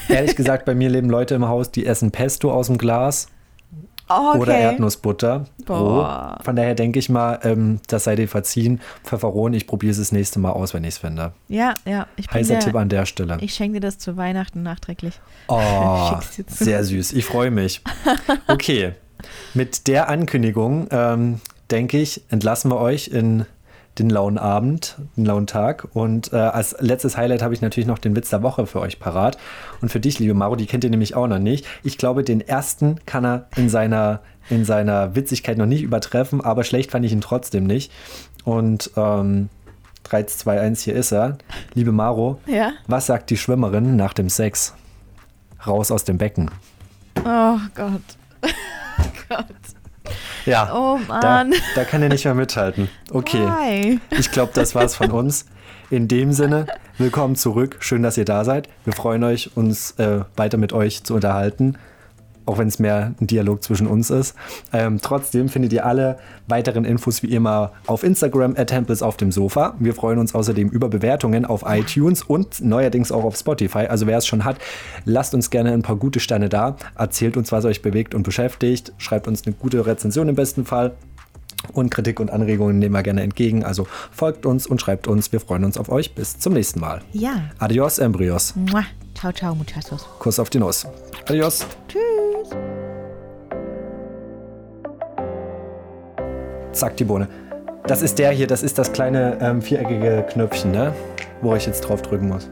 Ehrlich 0.08 0.36
gesagt, 0.36 0.66
bei 0.66 0.76
mir 0.76 0.90
leben 0.90 1.10
Leute 1.10 1.36
im 1.36 1.48
Haus, 1.48 1.72
die 1.72 1.86
essen 1.86 2.12
Pesto 2.12 2.52
aus 2.52 2.68
dem 2.68 2.78
Glas. 2.78 3.28
Oh, 4.10 4.32
okay. 4.32 4.40
Oder 4.40 4.58
Erdnussbutter. 4.58 5.46
Boah. 5.66 6.38
Von 6.44 6.56
daher 6.56 6.76
denke 6.76 7.00
ich 7.00 7.10
mal, 7.10 7.40
ähm, 7.44 7.80
das 7.88 8.04
sei 8.04 8.16
dir 8.16 8.28
verziehen. 8.28 8.82
Pfefferon, 9.04 9.54
ich 9.54 9.66
probiere 9.66 9.92
es 9.92 9.98
das 9.98 10.12
nächste 10.12 10.40
Mal 10.40 10.52
aus, 10.52 10.74
wenn 10.74 10.84
ich 10.84 10.96
es 10.96 10.98
finde. 10.98 11.34
Ja, 11.48 11.74
ja. 11.86 12.08
Ich 12.18 12.30
Heißer 12.30 12.60
Tipp 12.60 12.76
an 12.76 12.90
der 12.90 13.06
Stelle. 13.06 13.38
Ich 13.40 13.54
schenke 13.54 13.80
dir 13.80 13.88
das 13.88 13.98
zu 13.98 14.18
Weihnachten 14.18 14.62
nachträglich. 14.62 15.20
Oh, 15.48 16.12
sehr 16.48 16.84
süß. 16.84 17.14
Ich 17.14 17.26
freue 17.26 17.50
mich. 17.50 17.82
Okay, 18.48 18.94
mit 19.54 19.88
der 19.88 20.10
Ankündigung, 20.10 20.88
ähm, 20.92 21.42
denke 21.72 22.00
ich, 22.00 22.22
entlassen 22.30 22.72
wir 22.72 22.80
euch 22.80 23.08
in 23.08 23.46
den 24.00 24.10
lauen 24.10 24.38
Abend, 24.38 24.98
den 25.16 25.26
lauen 25.26 25.48
Tag. 25.48 25.88
Und 25.94 26.34
äh, 26.34 26.38
als 26.38 26.76
letztes 26.80 27.16
Highlight 27.16 27.44
habe 27.44 27.54
ich 27.54 27.62
natürlich 27.62 27.88
noch 27.88 28.00
den 28.00 28.16
Witz 28.16 28.30
der 28.30 28.42
Woche 28.42 28.66
für 28.66 28.80
euch 28.80 29.00
parat. 29.00 29.38
Und 29.82 29.90
für 29.90 30.00
dich, 30.00 30.20
liebe 30.20 30.34
Maro, 30.34 30.56
die 30.56 30.66
kennt 30.66 30.84
ihr 30.84 30.90
nämlich 30.90 31.16
auch 31.16 31.28
noch 31.28 31.40
nicht. 31.40 31.66
Ich 31.84 31.98
glaube, 31.98 32.24
den 32.24 32.42
ersten 32.42 33.00
kann 33.06 33.26
er 33.26 33.48
in 33.56 33.70
seiner, 33.70 34.22
in 34.50 34.66
seiner 34.66 35.16
Witzigkeit 35.16 35.58
noch 35.58 35.68
nicht 35.68 35.84
übertreffen, 35.84 36.42
aber 36.42 36.64
schlecht 36.64 36.92
fand 36.92 37.06
ich 37.06 37.12
ihn 37.12 37.22
trotzdem 37.22 37.66
nicht. 37.66 37.92
Und 38.44 38.92
ähm, 38.96 39.50
3, 40.04 40.24
2, 40.24 40.60
1, 40.60 40.82
hier 40.82 40.96
ist 40.96 41.12
er. 41.12 41.38
Liebe 41.76 41.92
Maro, 41.92 42.40
ja? 42.48 42.74
was 42.88 43.06
sagt 43.06 43.30
die 43.30 43.38
Schwimmerin 43.38 43.96
nach 43.96 44.14
dem 44.14 44.30
Sex? 44.30 44.74
Raus 45.66 45.92
aus 45.92 46.04
dem 46.04 46.18
Becken. 46.18 46.52
Oh 47.26 47.58
Gott. 47.76 48.02
Gott. 49.30 49.46
Ja, 50.46 50.74
oh 50.74 50.98
Mann. 51.08 51.52
Da, 51.52 51.58
da 51.76 51.84
kann 51.86 52.02
er 52.02 52.10
nicht 52.10 52.26
mehr 52.26 52.36
mithalten. 52.36 52.90
Okay, 53.12 53.46
Why? 53.46 54.00
ich 54.12 54.32
glaube, 54.32 54.52
das 54.54 54.76
war's 54.76 54.96
von 54.96 55.12
uns. 55.12 55.46
In 55.90 56.08
dem 56.08 56.34
Sinne, 56.34 56.68
willkommen 56.98 57.36
zurück. 57.36 57.78
Schön, 57.80 58.04
dass 58.04 58.18
ihr 58.18 58.26
da 58.26 58.44
seid. 58.44 58.68
Wir 58.84 58.94
freuen 58.94 59.24
euch, 59.24 59.56
uns 59.56 59.92
äh, 60.00 60.22
weiter 60.36 60.58
mit 60.58 60.74
euch 60.74 61.04
zu 61.04 61.16
unterhalten 61.16 61.78
auch 62.46 62.58
wenn 62.58 62.68
es 62.68 62.80
mehr 62.80 63.14
ein 63.20 63.28
Dialog 63.28 63.64
zwischen 63.64 63.88
uns 63.88 64.10
ist. 64.10 64.36
Ähm, 64.72 65.00
trotzdem 65.02 65.50
findet 65.50 65.74
ihr 65.74 65.86
alle 65.86 66.18
weiteren 66.48 66.86
Infos 66.86 67.24
wie 67.24 67.34
immer 67.34 67.72
auf 67.88 68.04
Instagram 68.04 68.56
at 68.58 68.68
Temples 68.68 69.02
auf 69.02 69.18
dem 69.18 69.32
Sofa. 69.32 69.76
Wir 69.80 69.94
freuen 69.94 70.20
uns 70.20 70.36
außerdem 70.36 70.70
über 70.70 70.90
Bewertungen 70.90 71.46
auf 71.46 71.64
iTunes 71.68 72.24
und 72.24 72.62
neuerdings 72.62 73.12
auch 73.12 73.24
auf 73.24 73.38
Spotify. 73.38 73.88
Also 73.88 74.08
wer 74.08 74.18
es 74.18 74.28
schon 74.28 74.44
hat, 74.44 74.58
lasst 75.06 75.34
uns 75.34 75.50
gerne 75.50 75.72
ein 75.72 75.82
paar 75.82 75.96
gute 75.96 76.20
Steine 76.20 76.50
da. 76.50 76.76
Erzählt 76.96 77.38
uns, 77.38 77.52
was 77.52 77.66
euch 77.66 77.82
bewegt 77.82 78.16
und 78.16 78.24
beschäftigt. 78.24 78.94
Schreibt 78.98 79.28
uns 79.28 79.46
eine 79.46 79.56
gute 79.56 79.86
Rezension 79.86 80.28
im 80.30 80.36
besten 80.36 80.66
Fall. 80.66 80.94
Und 81.72 81.92
Kritik 81.92 82.20
und 82.20 82.30
Anregungen 82.30 82.80
nehmen 82.80 82.94
wir 82.94 83.04
gerne 83.04 83.22
entgegen. 83.22 83.64
Also 83.64 83.88
folgt 84.12 84.46
uns 84.46 84.68
und 84.68 84.82
schreibt 84.82 85.08
uns. 85.08 85.32
Wir 85.32 85.40
freuen 85.40 85.64
uns 85.64 85.78
auf 85.78 85.90
euch. 85.90 86.14
Bis 86.14 86.38
zum 86.40 86.54
nächsten 86.54 86.80
Mal. 86.80 87.02
Ja. 87.14 87.44
Adios, 87.60 88.00
Embryos. 88.00 88.54
Mua. 88.56 88.84
Ciao, 89.16 89.32
ciao, 89.32 89.56
muchachos. 89.56 90.06
Kuss 90.20 90.40
auf 90.40 90.50
die 90.50 90.60
Nuss. 90.60 90.86
Adios. 91.28 91.66
Tschüss. 91.88 92.23
Zack, 96.74 96.98
die 96.98 97.04
Bohne. 97.04 97.28
Das 97.88 98.02
ist 98.02 98.18
der 98.20 98.32
hier, 98.32 98.48
das 98.48 98.64
ist 98.64 98.78
das 98.78 98.92
kleine 98.92 99.38
ähm, 99.42 99.62
viereckige 99.62 100.26
Knöpfchen, 100.30 100.72
ne? 100.72 100.94
Wo 101.42 101.56
ich 101.56 101.66
jetzt 101.66 101.82
drauf 101.82 102.02
drücken 102.02 102.30
muss. 102.30 102.48